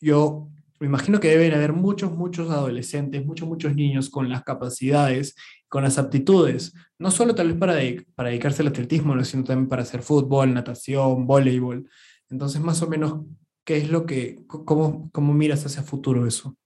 yo 0.00 0.48
me 0.80 0.88
imagino 0.88 1.20
que 1.20 1.28
deben 1.28 1.54
haber 1.54 1.72
muchos, 1.72 2.10
muchos 2.10 2.50
adolescentes, 2.50 3.24
muchos, 3.24 3.46
muchos 3.46 3.76
niños 3.76 4.10
con 4.10 4.28
las 4.28 4.42
capacidades, 4.42 5.36
con 5.72 5.84
las 5.84 5.96
aptitudes, 5.96 6.74
no 6.98 7.10
solo 7.10 7.34
tal 7.34 7.48
vez 7.48 7.56
para, 7.56 7.80
para 8.14 8.28
dedicarse 8.28 8.60
al 8.60 8.68
atletismo, 8.68 9.24
sino 9.24 9.42
también 9.42 9.70
para 9.70 9.80
hacer 9.80 10.02
fútbol, 10.02 10.52
natación, 10.52 11.26
voleibol. 11.26 11.88
Entonces, 12.28 12.60
más 12.60 12.82
o 12.82 12.88
menos, 12.88 13.24
¿qué 13.64 13.78
es 13.78 13.88
lo 13.88 14.04
que, 14.04 14.44
cómo, 14.46 15.08
cómo 15.12 15.32
miras 15.32 15.64
hacia 15.64 15.82
futuro 15.82 16.26
eso? 16.26 16.58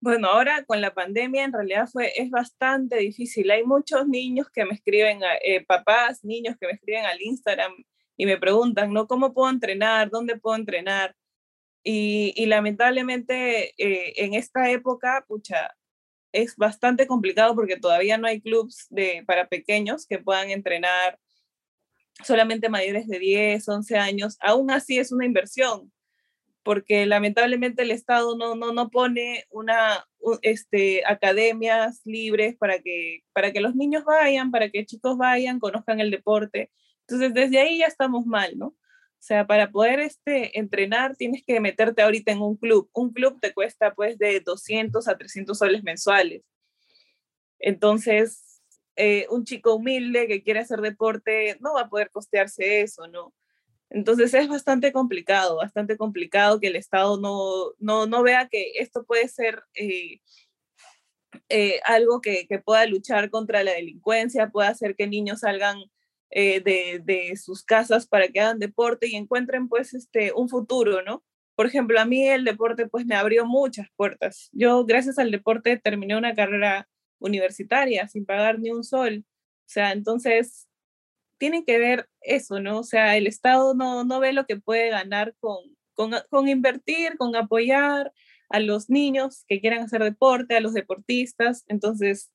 Bueno, 0.00 0.28
ahora 0.28 0.64
con 0.64 0.80
la 0.80 0.94
pandemia 0.94 1.44
en 1.44 1.52
realidad 1.52 1.90
fue, 1.92 2.10
es 2.16 2.30
bastante 2.30 2.96
difícil. 2.96 3.50
Hay 3.50 3.64
muchos 3.64 4.08
niños 4.08 4.48
que 4.48 4.64
me 4.64 4.72
escriben, 4.72 5.20
eh, 5.44 5.62
papás, 5.62 6.24
niños 6.24 6.56
que 6.58 6.68
me 6.68 6.72
escriben 6.72 7.04
al 7.04 7.20
Instagram 7.20 7.72
y 8.16 8.24
me 8.24 8.38
preguntan, 8.38 8.94
¿no? 8.94 9.06
¿Cómo 9.06 9.34
puedo 9.34 9.50
entrenar? 9.50 10.08
¿Dónde 10.08 10.38
puedo 10.38 10.56
entrenar? 10.56 11.14
Y, 11.82 12.46
lamentablemente 12.46 13.74
eh, 13.76 14.14
en 14.24 14.32
esta 14.32 14.70
época, 14.70 15.22
pucha, 15.28 15.74
es 16.34 16.56
bastante 16.56 17.06
complicado 17.06 17.54
porque 17.54 17.76
todavía 17.76 18.18
no 18.18 18.26
hay 18.26 18.40
clubs 18.40 18.88
de, 18.90 19.22
para 19.24 19.48
pequeños 19.48 20.04
que 20.06 20.18
puedan 20.18 20.50
entrenar 20.50 21.18
solamente 22.24 22.68
mayores 22.68 23.06
de 23.06 23.20
10, 23.20 23.68
11 23.68 23.96
años. 23.96 24.36
Aún 24.40 24.70
así 24.72 24.98
es 24.98 25.12
una 25.12 25.24
inversión, 25.24 25.92
porque 26.64 27.06
lamentablemente 27.06 27.82
el 27.82 27.92
Estado 27.92 28.36
no, 28.36 28.56
no, 28.56 28.72
no 28.72 28.90
pone 28.90 29.44
una, 29.50 30.04
este, 30.42 31.04
academias 31.06 32.00
libres 32.04 32.56
para 32.56 32.80
que, 32.80 33.22
para 33.32 33.52
que 33.52 33.60
los 33.60 33.76
niños 33.76 34.04
vayan, 34.04 34.50
para 34.50 34.70
que 34.70 34.86
chicos 34.86 35.16
vayan, 35.16 35.60
conozcan 35.60 36.00
el 36.00 36.10
deporte. 36.10 36.72
Entonces, 37.06 37.32
desde 37.32 37.60
ahí 37.60 37.78
ya 37.78 37.86
estamos 37.86 38.26
mal, 38.26 38.58
¿no? 38.58 38.74
O 39.24 39.26
sea, 39.26 39.46
para 39.46 39.70
poder 39.70 40.00
este, 40.00 40.58
entrenar 40.58 41.16
tienes 41.16 41.42
que 41.46 41.58
meterte 41.58 42.02
ahorita 42.02 42.30
en 42.30 42.42
un 42.42 42.56
club. 42.58 42.90
Un 42.92 43.10
club 43.10 43.40
te 43.40 43.54
cuesta 43.54 43.94
pues 43.94 44.18
de 44.18 44.40
200 44.40 45.08
a 45.08 45.16
300 45.16 45.56
soles 45.56 45.82
mensuales. 45.82 46.42
Entonces, 47.58 48.60
eh, 48.96 49.26
un 49.30 49.44
chico 49.46 49.76
humilde 49.76 50.26
que 50.28 50.42
quiere 50.42 50.60
hacer 50.60 50.82
deporte 50.82 51.56
no 51.60 51.72
va 51.72 51.82
a 51.82 51.88
poder 51.88 52.10
costearse 52.10 52.82
eso, 52.82 53.08
¿no? 53.08 53.32
Entonces 53.88 54.34
es 54.34 54.46
bastante 54.46 54.92
complicado, 54.92 55.56
bastante 55.56 55.96
complicado 55.96 56.60
que 56.60 56.66
el 56.66 56.76
Estado 56.76 57.18
no, 57.18 57.72
no, 57.78 58.04
no 58.04 58.22
vea 58.22 58.48
que 58.48 58.72
esto 58.74 59.06
puede 59.06 59.28
ser 59.28 59.62
eh, 59.72 60.20
eh, 61.48 61.80
algo 61.86 62.20
que, 62.20 62.46
que, 62.46 62.58
pueda 62.58 62.84
luchar 62.84 63.30
contra 63.30 63.62
la 63.64 63.72
delincuencia, 63.72 64.50
pueda 64.50 64.68
hacer 64.68 64.94
que 64.94 65.06
niños 65.06 65.40
salgan 65.40 65.78
eh, 66.36 66.60
de, 66.60 67.00
de, 67.04 67.36
sus 67.36 67.62
casas 67.62 68.08
para 68.08 68.26
que 68.26 68.40
hagan 68.40 68.58
deporte 68.58 69.06
y 69.06 69.14
encuentren 69.14 69.68
pues 69.68 69.94
este, 69.94 70.32
un 70.32 70.48
futuro, 70.48 71.00
¿no? 71.02 71.24
Por 71.54 71.66
ejemplo, 71.66 72.00
a 72.00 72.04
mí 72.04 72.26
el 72.26 72.44
deporte 72.44 72.88
pues 72.88 73.06
me 73.06 73.14
abrió 73.14 73.46
muchas 73.46 73.86
puertas. 73.94 74.50
Yo 74.52 74.84
gracias 74.84 75.20
al 75.20 75.30
deporte 75.30 75.78
terminé 75.78 76.16
una 76.16 76.34
carrera 76.34 76.88
universitaria 77.20 78.08
sin 78.08 78.26
pagar 78.26 78.58
ni 78.58 78.70
un 78.72 78.82
sol. 78.82 79.24
O 79.26 79.68
sea, 79.68 79.92
entonces 79.92 80.66
tienen 81.38 81.64
que 81.64 81.78
ver 81.78 82.08
eso, 82.20 82.58
¿no? 82.58 82.80
O 82.80 82.84
sea, 82.84 83.16
el 83.16 83.28
Estado 83.28 83.74
no, 83.74 84.02
no 84.02 84.18
ve 84.18 84.32
lo 84.32 84.44
que 84.46 84.56
puede 84.56 84.90
ganar 84.90 85.36
con, 85.38 85.58
con, 85.94 86.12
con 86.30 86.48
invertir, 86.48 87.16
con 87.16 87.36
apoyar 87.36 88.12
a 88.48 88.58
los 88.58 88.90
niños 88.90 89.44
que 89.46 89.60
quieran 89.60 89.84
hacer 89.84 90.02
deporte, 90.02 90.56
a 90.56 90.60
los 90.60 90.74
deportistas. 90.74 91.64
Entonces, 91.68 92.32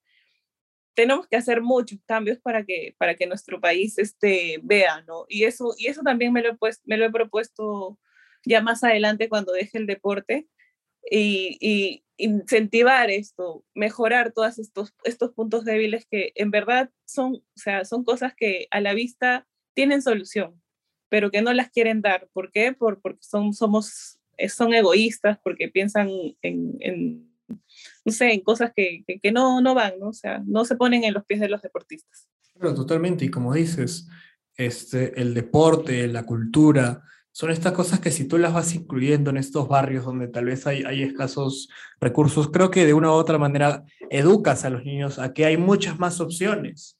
tenemos 0.99 1.27
que 1.27 1.37
hacer 1.37 1.61
muchos 1.61 1.97
cambios 2.05 2.39
para 2.39 2.65
que, 2.65 2.93
para 2.97 3.15
que 3.15 3.25
nuestro 3.25 3.61
país 3.61 3.97
este, 3.97 4.59
vea, 4.61 5.01
¿no? 5.07 5.25
Y 5.29 5.45
eso, 5.45 5.73
y 5.77 5.87
eso 5.87 6.01
también 6.01 6.33
me 6.33 6.41
lo, 6.41 6.49
he 6.49 6.57
pues, 6.57 6.81
me 6.83 6.97
lo 6.97 7.05
he 7.05 7.09
propuesto 7.09 7.97
ya 8.45 8.61
más 8.61 8.83
adelante 8.83 9.29
cuando 9.29 9.53
deje 9.53 9.77
el 9.77 9.85
deporte 9.85 10.49
y, 11.09 11.57
y 11.61 12.03
incentivar 12.17 13.09
esto, 13.09 13.63
mejorar 13.73 14.33
todos 14.33 14.59
estos, 14.59 14.93
estos 15.05 15.31
puntos 15.31 15.63
débiles 15.63 16.05
que 16.05 16.33
en 16.35 16.51
verdad 16.51 16.89
son, 17.05 17.35
o 17.35 17.43
sea, 17.55 17.85
son 17.85 18.03
cosas 18.03 18.33
que 18.35 18.67
a 18.69 18.81
la 18.81 18.93
vista 18.93 19.47
tienen 19.73 20.01
solución, 20.01 20.61
pero 21.07 21.31
que 21.31 21.41
no 21.41 21.53
las 21.53 21.69
quieren 21.69 22.01
dar. 22.01 22.27
¿Por 22.33 22.51
qué? 22.51 22.73
Por, 22.73 22.99
porque 22.99 23.21
son, 23.21 23.53
somos, 23.53 24.19
son 24.49 24.73
egoístas, 24.73 25.39
porque 25.41 25.69
piensan 25.69 26.09
en, 26.41 26.75
en 26.81 27.28
no 28.05 28.11
sé, 28.11 28.33
en 28.33 28.41
cosas 28.41 28.71
que, 28.75 29.03
que, 29.21 29.31
no, 29.31 29.61
no 29.61 29.73
van, 29.73 29.93
¿no? 29.99 30.09
O 30.09 30.13
sea, 30.13 30.41
no 30.45 30.65
se 30.65 30.75
ponen 30.75 31.03
en 31.03 31.13
los 31.13 31.25
pies 31.25 31.39
de 31.39 31.49
los 31.49 31.61
deportistas. 31.61 32.27
Claro, 32.53 32.75
totalmente. 32.75 33.25
Y 33.25 33.29
como 33.29 33.53
dices, 33.53 34.07
este, 34.57 35.19
el 35.19 35.33
deporte, 35.33 36.07
la 36.07 36.23
cultura, 36.23 37.03
son 37.31 37.51
estas 37.51 37.73
cosas 37.73 37.99
que 37.99 38.11
si 38.11 38.27
tú 38.27 38.37
las 38.37 38.53
vas 38.53 38.73
incluyendo 38.75 39.29
en 39.29 39.37
estos 39.37 39.67
barrios 39.67 40.03
donde 40.03 40.27
tal 40.27 40.45
vez 40.45 40.67
hay, 40.67 40.83
hay 40.83 41.03
escasos 41.03 41.69
recursos, 42.01 42.49
creo 42.51 42.69
que 42.71 42.85
de 42.85 42.93
una 42.93 43.11
u 43.11 43.13
otra 43.13 43.37
manera 43.37 43.83
educas 44.09 44.65
a 44.65 44.69
los 44.69 44.83
niños 44.83 45.19
a 45.19 45.33
que 45.33 45.45
hay 45.45 45.57
muchas 45.57 45.99
más 45.99 46.19
opciones. 46.19 46.97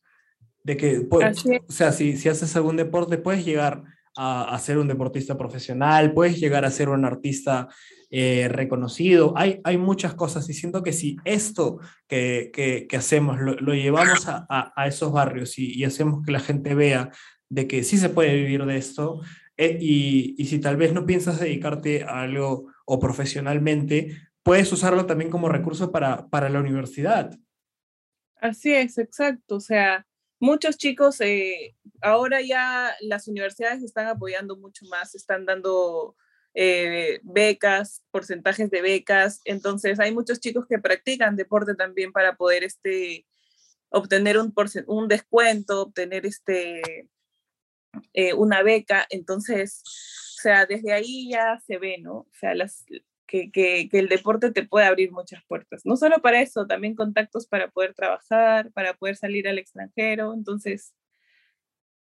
De 0.64 0.78
que, 0.78 1.08
o 1.10 1.72
sea, 1.72 1.91
si, 1.91 2.16
si 2.18 2.30
haces 2.30 2.56
algún 2.56 2.76
deporte, 2.76 3.18
puedes 3.18 3.43
llegar 3.43 3.84
a, 4.16 4.54
a, 4.54 4.60
ser 4.60 4.78
un 4.78 4.88
deportista 4.88 5.38
profesional, 5.38 6.14
puedes 6.14 6.39
llegar 6.39 6.64
a 6.66 6.72
ser 6.72 6.89
un 6.89 7.06
artista 7.06 7.70
eh, 8.12 8.47
reconocido. 8.49 9.34
Hay, 9.38 9.62
hay 9.64 9.78
muchas 9.78 10.16
cosas 10.16 10.49
y 10.49 10.53
siento 10.53 10.82
que 10.82 10.93
si 10.93 11.18
esto 11.26 11.80
que, 12.07 12.49
que, 12.53 12.97
hacemos 12.97 13.38
lo, 13.39 13.74
llevamos 13.74 14.28
a, 14.28 14.47
a, 14.49 14.88
esos 14.88 15.12
barrios 15.12 15.60
y, 15.60 15.74
y, 15.74 15.84
hacemos 15.84 16.26
que 16.26 16.32
la 16.32 16.39
gente 16.39 16.74
vea 16.74 17.12
de 17.49 17.68
que 17.68 17.84
sí 17.84 17.97
se 17.97 18.10
puede 18.10 18.34
vivir 18.36 18.66
de 18.66 18.78
esto 18.78 19.22
eh, 19.57 19.78
y, 19.80 20.36
y, 20.38 20.45
si 20.45 20.60
tal 20.60 20.78
vez 20.78 20.93
no 20.93 21.05
piensas 21.05 21.39
dedicarte 21.39 22.03
a 22.03 22.22
algo 22.22 22.72
o 22.86 22.99
profesionalmente, 22.99 24.18
puedes 24.41 24.72
usarlo 24.72 25.05
también 25.05 25.30
como 25.30 25.49
recurso 25.49 25.91
para, 25.91 26.28
para 26.30 26.49
la 26.49 26.60
universidad. 26.62 27.38
Así 28.41 28.74
es, 28.74 28.97
exacto. 28.97 29.57
O 29.57 29.60
sea, 29.60 30.07
muchos 30.39 30.78
chicos, 30.78 31.22
eh, 31.22 31.76
ahora 32.01 32.41
ya 32.41 32.95
las 33.01 33.28
universidades 33.28 33.84
están 33.84 34.07
apoyando 34.07 34.57
mucho 34.57 34.86
más, 34.88 35.14
están 35.14 35.45
dando 35.45 36.16
eh, 36.62 37.22
becas, 37.24 38.03
porcentajes 38.12 38.70
de 38.70 38.82
becas. 38.82 39.39
Entonces 39.45 39.97
hay 39.97 40.14
muchos 40.14 40.41
chicos 40.41 40.66
que 40.68 40.78
practican 40.78 41.38
deporte 41.38 41.74
también 41.74 42.12
para 42.12 42.36
poder 42.36 42.66
este, 42.66 43.26
obtener 43.88 44.38
un, 44.38 44.53
un 44.88 45.07
descuento, 45.07 45.84
obtener 45.84 46.26
este, 46.26 47.07
eh, 48.12 48.34
una 48.34 48.62
beca. 48.62 49.07
Entonces, 49.10 49.84
o 50.38 50.41
sea, 50.41 50.66
desde 50.66 50.91
ahí 50.91 51.30
ya 51.32 51.62
se 51.66 51.78
ve, 51.78 51.97
¿no? 51.97 52.14
O 52.14 52.32
sea, 52.34 52.53
las, 52.55 52.84
que, 53.26 53.51
que, 53.51 53.88
que, 53.89 53.99
el 53.99 54.10
deporte 54.10 54.51
te 54.51 54.66
puede 54.68 54.86
abrir 54.86 55.14
muchas 55.14 55.41
puertas. 55.47 55.86
No 55.86 55.95
solo 55.95 56.18
para 56.22 56.41
eso, 56.41 56.68
también 56.68 56.93
contactos 56.93 57.47
para 57.47 57.70
poder 57.70 57.93
trabajar, 57.93 58.70
para 58.74 58.95
poder 58.95 59.16
salir 59.16 59.47
al 59.47 59.60
extranjero. 59.60 60.34
Entonces, 60.34 60.93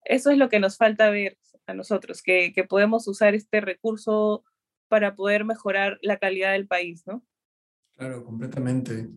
eso 0.03 0.31
es 0.31 0.39
lo 0.39 0.49
que 0.49 0.59
nos 0.59 0.77
falta 0.77 1.11
ver 1.11 1.37
a 1.67 1.73
nosotros, 1.73 2.21
que, 2.21 2.53
que 2.53 2.63
podemos 2.63 3.07
usar 3.07 3.35
este 3.35 3.61
recurso 3.61 4.43
para 4.87 5.15
poder 5.15 5.45
mejorar 5.45 5.99
la 6.01 6.17
calidad 6.17 6.53
del 6.53 6.67
país, 6.67 7.03
¿no? 7.05 7.23
Claro, 7.95 8.23
completamente. 8.23 9.09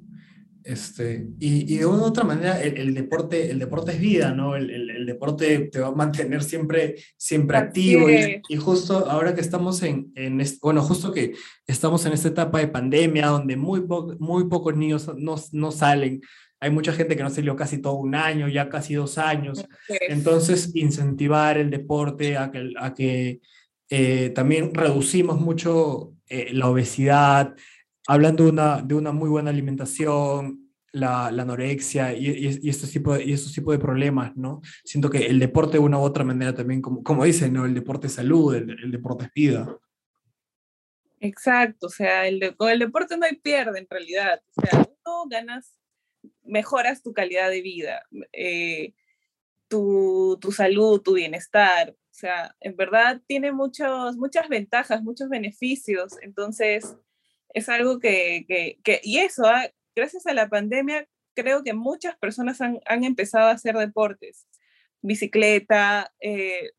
Este, 0.63 1.27
y, 1.39 1.73
y 1.73 1.79
de 1.79 1.87
una 1.87 2.03
u 2.03 2.07
otra 2.07 2.25
manera, 2.25 2.61
el, 2.61 2.77
el, 2.77 2.95
deporte, 2.95 3.51
el 3.51 3.59
deporte 3.59 3.93
es 3.93 4.01
vida, 4.01 4.33
¿no? 4.33 4.57
El, 4.57 4.71
el, 4.71 4.91
el, 4.91 5.07
deporte 5.07 5.59
te 5.73 5.81
va 5.81 5.89
a 5.89 5.95
mantener 5.95 6.43
siempre, 6.43 6.97
siempre 7.17 7.57
activo. 7.57 8.11
Y, 8.11 8.43
y, 8.47 8.57
justo 8.57 9.09
ahora 9.09 9.35
que 9.35 9.41
estamos 9.41 9.83
en, 9.83 10.13
en 10.17 10.41
este, 10.41 10.59
bueno, 10.61 10.83
justo 10.83 11.13
que 11.13 11.33
estamos 11.67 12.05
en 12.05 12.13
esta 12.13 12.29
etapa 12.29 12.59
de 12.59 12.69
pandemia 12.69 13.29
donde 13.29 13.57
muy, 13.57 13.81
po 13.83 14.15
muy 14.19 14.49
pocos 14.49 14.77
niños 14.77 15.11
no, 15.17 15.37
no 15.53 15.73
salen, 15.73 16.21
hay 16.61 16.71
mucha 16.71 16.93
gente 16.93 17.17
que 17.17 17.23
no 17.23 17.31
salió 17.31 17.57
casi 17.57 17.79
todo 17.79 17.95
un 17.95 18.15
año, 18.15 18.47
ya 18.47 18.69
casi 18.69 18.95
dos 18.95 19.17
años. 19.17 19.67
Entonces, 19.89 20.71
incentivar 20.75 21.57
el 21.57 21.71
deporte 21.71 22.37
a 22.37 22.51
que, 22.51 22.73
a 22.79 22.95
que 22.95 23.41
eh, 23.89 24.31
también 24.31 24.75
reducimos 24.75 25.41
mucho 25.41 26.13
eh, 26.29 26.51
la 26.53 26.69
obesidad, 26.69 27.57
hablando 28.07 28.45
de 28.45 28.51
una, 28.51 28.83
de 28.83 28.95
una 28.95 29.11
muy 29.11 29.31
buena 29.31 29.51
alimentación, 29.51 30.71
la, 30.93 31.31
la 31.31 31.43
anorexia 31.43 32.13
y, 32.13 32.27
y, 32.27 32.59
y, 32.63 32.69
estos 32.69 32.91
tipos 32.91 33.17
de, 33.17 33.25
y 33.25 33.33
estos 33.33 33.53
tipos 33.53 33.73
de 33.73 33.79
problemas, 33.79 34.37
¿no? 34.37 34.61
Siento 34.85 35.09
que 35.09 35.27
el 35.27 35.39
deporte 35.39 35.75
de 35.75 35.79
una 35.79 35.99
u 35.99 36.03
otra 36.03 36.25
manera 36.25 36.55
también, 36.55 36.83
como, 36.83 37.03
como 37.03 37.25
dicen, 37.25 37.53
¿no? 37.53 37.65
El 37.65 37.75
deporte 37.75 38.09
es 38.09 38.15
salud, 38.15 38.55
el, 38.55 38.71
el 38.71 38.91
deporte 38.91 39.25
es 39.25 39.33
vida. 39.33 39.79
Exacto, 41.21 41.87
o 41.87 41.91
sea, 41.91 42.27
el 42.27 42.57
con 42.57 42.71
el 42.71 42.81
deporte 42.81 43.17
no 43.17 43.25
hay 43.27 43.37
pierde 43.37 43.79
en 43.79 43.87
realidad. 43.89 44.41
O 44.57 44.63
sea, 44.63 44.79
uno 44.81 45.29
ganas 45.29 45.80
mejoras 46.51 47.03
tu 47.03 47.13
calidad 47.13 47.51
de 47.51 47.63
vida, 47.63 48.03
eh, 48.33 48.95
tu, 49.69 50.39
tu, 50.41 50.53
salud, 50.53 51.01
tu 51.01 51.15
bienestar. 51.15 51.91
O 51.91 52.15
sea, 52.15 52.55
en 52.61 52.77
verdad 52.77 53.21
tiene 53.27 53.53
muchos, 53.53 54.17
muchas 54.17 54.49
ventajas, 54.49 55.03
muchos 55.03 55.29
beneficios. 55.29 56.15
Entonces, 56.23 56.97
es 57.55 57.69
algo 57.69 57.99
que, 58.01 58.45
que, 58.49 58.79
que 58.85 59.01
y 59.03 59.19
eso, 59.19 59.45
¿ah? 59.47 59.71
gracias 59.95 60.27
a 60.27 60.35
la 60.35 60.49
pandemia, 60.49 61.09
creo 61.35 61.63
que 61.63 61.73
muchas 61.73 62.17
personas 62.19 62.61
han, 62.61 62.81
han 62.87 63.05
empezado 63.05 63.49
a 63.49 63.53
hacer 63.53 63.77
deportes, 63.77 64.47
bicicleta, 65.03 66.13
eh, 66.21 66.71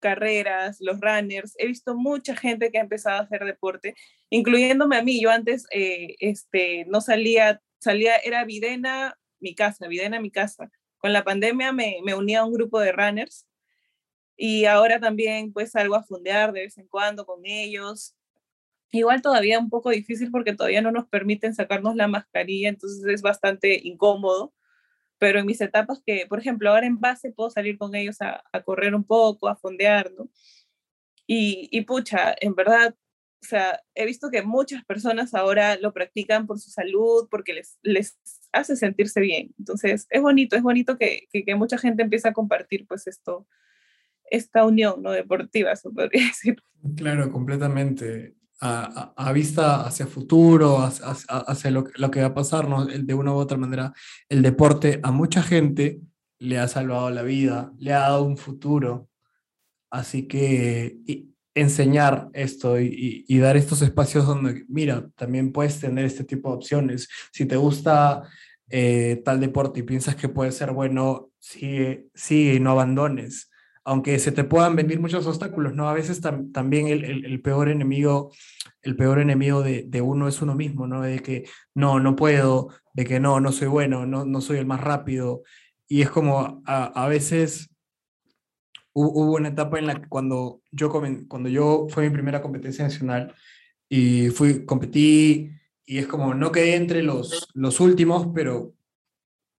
carreras, 0.00 0.78
los 0.80 1.00
runners. 1.00 1.54
He 1.58 1.66
visto 1.66 1.96
mucha 1.96 2.36
gente 2.36 2.70
que 2.70 2.78
ha 2.78 2.82
empezado 2.82 3.18
a 3.18 3.22
hacer 3.24 3.44
deporte, 3.44 3.94
incluyéndome 4.30 4.96
a 4.96 5.02
mí. 5.02 5.20
Yo 5.20 5.30
antes 5.30 5.66
eh, 5.70 6.16
este, 6.20 6.84
no 6.86 7.00
salía 7.00 7.60
salía, 7.78 8.16
era 8.18 8.44
Videna, 8.44 9.18
mi 9.40 9.54
casa, 9.54 9.88
Videna, 9.88 10.20
mi 10.20 10.30
casa. 10.30 10.70
Con 10.98 11.12
la 11.12 11.24
pandemia 11.24 11.72
me, 11.72 11.98
me 12.04 12.14
uní 12.14 12.34
a 12.34 12.44
un 12.44 12.52
grupo 12.52 12.80
de 12.80 12.92
runners 12.92 13.46
y 14.36 14.66
ahora 14.66 15.00
también 15.00 15.52
pues 15.52 15.72
salgo 15.72 15.96
a 15.96 16.04
fundear 16.04 16.52
de 16.52 16.62
vez 16.62 16.78
en 16.78 16.86
cuando 16.88 17.26
con 17.26 17.44
ellos. 17.44 18.14
Igual 18.92 19.20
todavía 19.22 19.58
un 19.58 19.68
poco 19.68 19.90
difícil 19.90 20.30
porque 20.30 20.54
todavía 20.54 20.80
no 20.80 20.92
nos 20.92 21.08
permiten 21.08 21.54
sacarnos 21.54 21.96
la 21.96 22.08
mascarilla, 22.08 22.68
entonces 22.68 23.04
es 23.06 23.22
bastante 23.22 23.80
incómodo. 23.82 24.54
Pero 25.18 25.40
en 25.40 25.46
mis 25.46 25.60
etapas 25.60 26.00
que, 26.06 26.26
por 26.28 26.38
ejemplo, 26.38 26.70
ahora 26.70 26.86
en 26.86 27.00
base 27.00 27.32
puedo 27.32 27.50
salir 27.50 27.76
con 27.78 27.94
ellos 27.96 28.20
a, 28.22 28.44
a 28.52 28.62
correr 28.62 28.94
un 28.94 29.04
poco, 29.04 29.48
a 29.48 29.56
fondear, 29.56 30.12
¿no? 30.12 30.30
Y, 31.26 31.68
y 31.72 31.82
pucha, 31.82 32.34
en 32.40 32.54
verdad 32.54 32.94
o 33.40 33.46
sea, 33.46 33.80
he 33.94 34.04
visto 34.04 34.30
que 34.30 34.42
muchas 34.42 34.84
personas 34.84 35.34
ahora 35.34 35.76
lo 35.76 35.92
practican 35.92 36.46
por 36.46 36.58
su 36.58 36.70
salud, 36.70 37.28
porque 37.30 37.54
les, 37.54 37.78
les 37.82 38.18
hace 38.52 38.76
sentirse 38.76 39.20
bien. 39.20 39.54
Entonces, 39.58 40.06
es 40.10 40.22
bonito, 40.22 40.56
es 40.56 40.62
bonito 40.62 40.98
que, 40.98 41.28
que, 41.32 41.44
que 41.44 41.54
mucha 41.54 41.78
gente 41.78 42.02
empiece 42.02 42.28
a 42.28 42.32
compartir 42.32 42.86
pues 42.86 43.06
esto, 43.06 43.46
esta 44.30 44.64
unión 44.64 45.02
¿no? 45.02 45.12
deportiva, 45.12 45.74
se 45.76 45.90
podría 45.90 46.24
decir. 46.26 46.60
Claro, 46.96 47.30
completamente. 47.30 48.34
A, 48.60 49.12
a, 49.16 49.28
a 49.28 49.32
vista 49.32 49.86
hacia 49.86 50.08
futuro, 50.08 50.78
hacia, 50.78 51.06
hacia 51.06 51.70
lo, 51.70 51.84
lo, 51.94 52.10
que 52.10 52.20
va 52.20 52.26
a 52.26 52.34
pasar, 52.34 52.68
¿no? 52.68 52.86
de 52.86 53.14
una 53.14 53.32
u 53.32 53.36
otra 53.36 53.56
manera, 53.56 53.92
el 54.28 54.42
deporte 54.42 54.98
a 55.04 55.12
mucha 55.12 55.44
gente 55.44 56.00
le 56.40 56.58
ha 56.58 56.66
salvado 56.66 57.08
la 57.10 57.22
vida, 57.22 57.72
le 57.78 57.92
ha 57.92 58.00
dado 58.00 58.24
un 58.24 58.36
futuro. 58.36 59.08
Así 59.90 60.26
que, 60.26 60.98
enseñar 61.54 62.28
esto 62.34 62.80
y, 62.80 63.24
y, 63.26 63.38
dar 63.38 63.56
estos 63.56 63.82
espacios 63.82 64.26
donde, 64.26 64.64
mira, 64.68 65.08
también 65.16 65.52
puedes 65.52 65.80
tener 65.80 66.04
este 66.04 66.24
tipo 66.24 66.50
de 66.50 66.56
opciones. 66.56 67.08
Si 67.32 67.46
te 67.46 67.56
gusta 67.56 68.22
eh, 68.70 69.22
tal 69.24 69.40
deporte 69.40 69.80
y 69.80 69.82
piensas 69.82 70.14
que 70.14 70.28
puede 70.28 70.52
ser 70.52 70.72
bueno, 70.72 71.30
sigue, 71.38 72.06
sigue 72.14 72.54
y 72.54 72.60
no 72.60 72.72
abandones. 72.72 73.50
Aunque 73.84 74.18
se 74.18 74.32
te 74.32 74.44
puedan 74.44 74.76
venir 74.76 75.00
muchos 75.00 75.26
obstáculos, 75.26 75.74
¿no? 75.74 75.88
A 75.88 75.94
veces 75.94 76.20
tam 76.20 76.52
también 76.52 76.88
el, 76.88 77.40
peor 77.40 77.70
enemigo, 77.70 78.30
el 78.82 78.96
peor 78.96 79.18
enemigo 79.18 79.62
de, 79.62 80.02
uno 80.02 80.28
es 80.28 80.42
uno 80.42 80.54
mismo, 80.54 80.86
¿no? 80.86 81.00
De 81.00 81.20
que 81.20 81.44
no, 81.74 81.98
no 81.98 82.14
puedo, 82.14 82.68
de 82.92 83.06
que 83.06 83.18
no, 83.18 83.40
no 83.40 83.50
soy 83.50 83.68
bueno, 83.68 84.04
no, 84.04 84.26
no 84.26 84.42
soy 84.42 84.58
el 84.58 84.66
más 84.66 84.82
rápido. 84.82 85.42
Y 85.88 86.02
es 86.02 86.10
como 86.10 86.62
a 86.66 87.08
veces 87.08 87.70
hubo 89.06 89.36
una 89.36 89.48
etapa 89.48 89.78
en 89.78 89.86
la 89.86 90.00
que 90.00 90.08
cuando 90.08 90.62
yo, 90.70 90.90
cuando 91.28 91.48
yo 91.48 91.86
fue 91.90 92.04
mi 92.04 92.10
primera 92.10 92.42
competencia 92.42 92.84
nacional 92.84 93.34
y 93.88 94.28
fui, 94.28 94.64
competí 94.64 95.50
y 95.86 95.98
es 95.98 96.06
como 96.06 96.34
no 96.34 96.52
quedé 96.52 96.76
entre 96.76 97.02
los, 97.02 97.48
los 97.54 97.80
últimos, 97.80 98.28
pero 98.34 98.74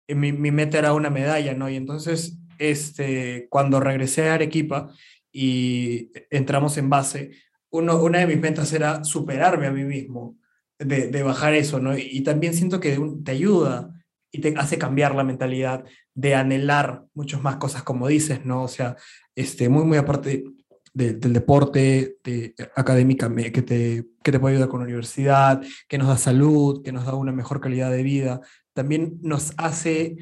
mi, 0.08 0.32
mi 0.32 0.50
meta 0.50 0.78
era 0.78 0.92
una 0.92 1.10
medalla, 1.10 1.54
¿no? 1.54 1.68
Y 1.68 1.76
entonces, 1.76 2.38
este, 2.58 3.46
cuando 3.50 3.80
regresé 3.80 4.28
a 4.28 4.34
Arequipa 4.34 4.92
y 5.32 6.10
entramos 6.30 6.76
en 6.78 6.90
base, 6.90 7.30
uno, 7.70 8.02
una 8.02 8.20
de 8.20 8.26
mis 8.26 8.40
metas 8.40 8.72
era 8.72 9.04
superarme 9.04 9.66
a 9.66 9.72
mí 9.72 9.84
mismo, 9.84 10.36
de, 10.78 11.08
de 11.08 11.22
bajar 11.22 11.54
eso, 11.54 11.80
¿no? 11.80 11.96
Y, 11.96 12.08
y 12.10 12.20
también 12.22 12.54
siento 12.54 12.80
que 12.80 12.98
te 13.24 13.32
ayuda 13.32 13.97
y 14.30 14.40
te 14.40 14.54
hace 14.56 14.78
cambiar 14.78 15.14
la 15.14 15.24
mentalidad 15.24 15.84
de 16.14 16.34
anhelar 16.34 17.04
muchas 17.14 17.42
más 17.42 17.56
cosas, 17.56 17.82
como 17.82 18.08
dices, 18.08 18.44
¿no? 18.44 18.64
O 18.64 18.68
sea, 18.68 18.96
este, 19.34 19.68
muy, 19.68 19.84
muy 19.84 19.98
aparte 19.98 20.44
de, 20.92 21.14
del 21.14 21.32
deporte, 21.32 22.16
de, 22.24 22.54
académica, 22.74 23.32
que 23.34 23.62
te, 23.62 24.04
que 24.22 24.32
te 24.32 24.40
puede 24.40 24.54
ayudar 24.54 24.68
con 24.68 24.80
la 24.80 24.86
universidad, 24.86 25.62
que 25.88 25.98
nos 25.98 26.08
da 26.08 26.18
salud, 26.18 26.82
que 26.82 26.92
nos 26.92 27.06
da 27.06 27.14
una 27.14 27.32
mejor 27.32 27.60
calidad 27.60 27.90
de 27.90 28.02
vida, 28.02 28.40
también 28.74 29.18
nos 29.22 29.52
hace 29.56 30.16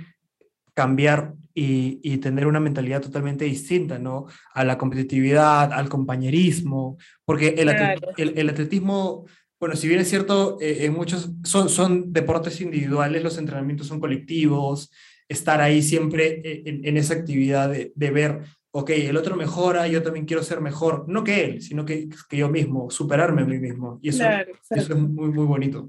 cambiar 0.74 1.34
y, 1.54 2.00
y, 2.02 2.18
tener 2.18 2.46
una 2.46 2.60
mentalidad 2.60 3.00
totalmente 3.00 3.46
distinta, 3.46 3.98
¿no? 3.98 4.26
A 4.52 4.62
la 4.62 4.76
competitividad, 4.76 5.72
al 5.72 5.88
compañerismo, 5.88 6.98
porque 7.24 7.48
el, 7.56 7.70
claro. 7.70 8.08
el, 8.18 8.38
el 8.38 8.50
atletismo 8.50 9.24
bueno, 9.58 9.76
si 9.76 9.88
bien 9.88 10.00
es 10.00 10.08
cierto, 10.08 10.58
eh, 10.60 10.84
en 10.84 10.92
muchos 10.92 11.30
son, 11.44 11.68
son 11.68 12.12
deportes 12.12 12.60
individuales, 12.60 13.22
los 13.22 13.38
entrenamientos 13.38 13.86
son 13.86 14.00
colectivos, 14.00 14.90
estar 15.28 15.60
ahí 15.60 15.82
siempre 15.82 16.40
eh, 16.44 16.62
en, 16.66 16.84
en 16.86 16.96
esa 16.96 17.14
actividad 17.14 17.70
de, 17.70 17.92
de, 17.94 18.10
ver, 18.10 18.42
ok, 18.70 18.90
el 18.90 19.16
otro 19.16 19.36
mejora, 19.36 19.88
yo 19.88 20.02
también 20.02 20.26
quiero 20.26 20.42
ser 20.42 20.60
mejor, 20.60 21.08
no 21.08 21.24
que 21.24 21.44
él, 21.44 21.62
sino 21.62 21.84
que, 21.84 22.08
que 22.28 22.36
yo 22.36 22.48
mismo, 22.48 22.90
superarme 22.90 23.42
a 23.42 23.46
mí 23.46 23.58
mismo. 23.58 23.98
Y 24.02 24.10
eso, 24.10 24.18
claro, 24.18 24.52
eso 24.70 24.92
es 24.92 24.98
muy, 24.98 25.30
muy 25.30 25.46
bonito. 25.46 25.88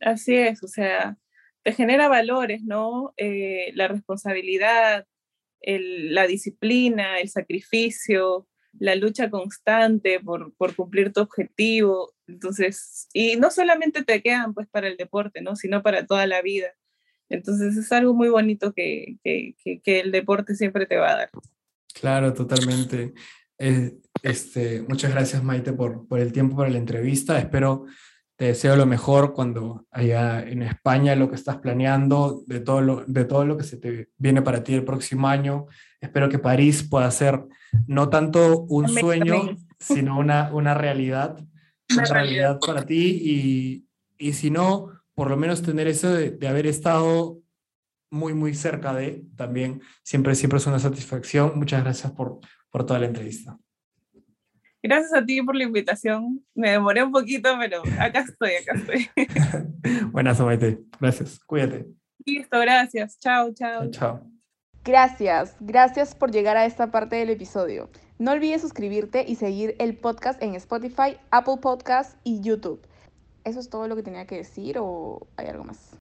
Así 0.00 0.36
es, 0.36 0.62
o 0.62 0.68
sea, 0.68 1.18
te 1.62 1.72
genera 1.72 2.08
valores, 2.08 2.62
¿no? 2.62 3.12
Eh, 3.16 3.72
la 3.74 3.88
responsabilidad, 3.88 5.06
el, 5.60 6.14
la 6.14 6.26
disciplina, 6.26 7.20
el 7.20 7.28
sacrificio, 7.28 8.46
la 8.78 8.94
lucha 8.94 9.30
constante 9.30 10.20
por, 10.20 10.54
por, 10.54 10.74
cumplir 10.74 11.12
tu 11.12 11.20
objetivo. 11.20 12.14
Entonces, 12.26 13.08
y 13.12 13.36
no 13.36 13.50
solamente 13.50 14.04
te 14.04 14.22
quedan 14.22 14.54
pues 14.54 14.68
para 14.68 14.88
el 14.88 14.96
deporte, 14.96 15.40
¿no? 15.42 15.56
Sino 15.56 15.82
para 15.82 16.06
toda 16.06 16.26
la 16.26 16.42
vida. 16.42 16.68
Entonces 17.28 17.76
es 17.76 17.90
algo 17.92 18.14
muy 18.14 18.28
bonito 18.28 18.72
que, 18.72 19.16
que, 19.22 19.54
que, 19.62 20.00
el 20.00 20.10
deporte 20.10 20.54
siempre 20.54 20.86
te 20.86 20.96
va 20.96 21.12
a 21.12 21.16
dar. 21.16 21.30
Claro, 21.94 22.32
totalmente. 22.34 23.14
Eh, 23.58 23.98
este, 24.22 24.82
muchas 24.82 25.12
gracias 25.12 25.42
Maite 25.42 25.72
por, 25.72 26.08
por 26.08 26.18
el 26.18 26.32
tiempo, 26.32 26.56
por 26.56 26.70
la 26.70 26.78
entrevista. 26.78 27.38
Espero 27.38 27.86
te 28.40 28.46
deseo 28.46 28.74
lo 28.74 28.86
mejor 28.86 29.34
cuando 29.34 29.86
allá 29.90 30.40
en 30.40 30.62
España 30.62 31.14
lo 31.14 31.28
que 31.28 31.34
estás 31.34 31.58
planeando, 31.58 32.42
de 32.46 32.60
todo 32.60 32.80
lo, 32.80 33.04
de 33.06 33.26
todo 33.26 33.44
lo 33.44 33.58
que 33.58 33.64
se 33.64 33.76
te 33.76 34.08
viene 34.16 34.40
para 34.40 34.64
ti 34.64 34.72
el 34.72 34.82
próximo 34.82 35.28
año. 35.28 35.66
Espero 36.00 36.28
que 36.28 36.38
París 36.38 36.82
pueda 36.82 37.10
ser 37.10 37.44
no 37.86 38.08
tanto 38.08 38.62
un 38.62 38.88
sueño, 38.88 39.56
sino 39.78 40.18
una, 40.18 40.52
una 40.52 40.74
realidad, 40.74 41.38
una, 41.90 42.04
realidad 42.04 42.58
para 42.64 42.86
ti 42.86 43.20
y, 43.22 43.86
y 44.18 44.32
si 44.32 44.50
no, 44.50 44.88
por 45.14 45.30
lo 45.30 45.36
menos 45.36 45.62
tener 45.62 45.88
eso 45.88 46.12
de, 46.12 46.30
de, 46.30 46.48
haber 46.48 46.66
estado 46.66 47.38
muy, 48.10 48.34
muy 48.34 48.54
cerca 48.54 48.94
de 48.94 49.24
también, 49.36 49.82
siempre, 50.02 50.34
siempre 50.34 50.58
es 50.58 50.66
una 50.66 50.78
satisfacción. 50.78 51.52
Muchas 51.56 51.82
gracias 51.82 52.12
por, 52.12 52.40
por 52.70 52.86
toda 52.86 53.00
la 53.00 53.06
entrevista. 53.06 53.58
Gracias 54.82 55.12
a 55.12 55.24
ti 55.24 55.42
por 55.42 55.56
la 55.56 55.64
invitación. 55.64 56.42
Me 56.54 56.70
demoré 56.70 57.02
un 57.02 57.12
poquito, 57.12 57.50
pero 57.58 57.82
acá 57.98 58.20
estoy, 58.20 58.52
acá 58.54 58.72
estoy. 58.74 59.10
Buenas, 60.10 60.40
Maite. 60.40 60.80
Gracias. 60.98 61.38
Cuídate. 61.40 61.86
Listo, 62.24 62.58
gracias. 62.58 63.18
Chao, 63.18 63.52
chao. 63.52 63.90
Chao. 63.90 64.29
Gracias, 64.82 65.56
gracias 65.60 66.14
por 66.14 66.30
llegar 66.30 66.56
a 66.56 66.64
esta 66.64 66.90
parte 66.90 67.16
del 67.16 67.28
episodio. 67.28 67.90
No 68.18 68.32
olvides 68.32 68.62
suscribirte 68.62 69.24
y 69.28 69.34
seguir 69.34 69.76
el 69.78 69.94
podcast 69.94 70.42
en 70.42 70.54
Spotify, 70.54 71.18
Apple 71.30 71.58
Podcasts 71.60 72.16
y 72.24 72.40
YouTube. 72.40 72.80
¿Eso 73.44 73.60
es 73.60 73.68
todo 73.68 73.88
lo 73.88 73.96
que 73.96 74.02
tenía 74.02 74.26
que 74.26 74.36
decir 74.36 74.78
o 74.78 75.26
hay 75.36 75.48
algo 75.48 75.64
más? 75.64 75.90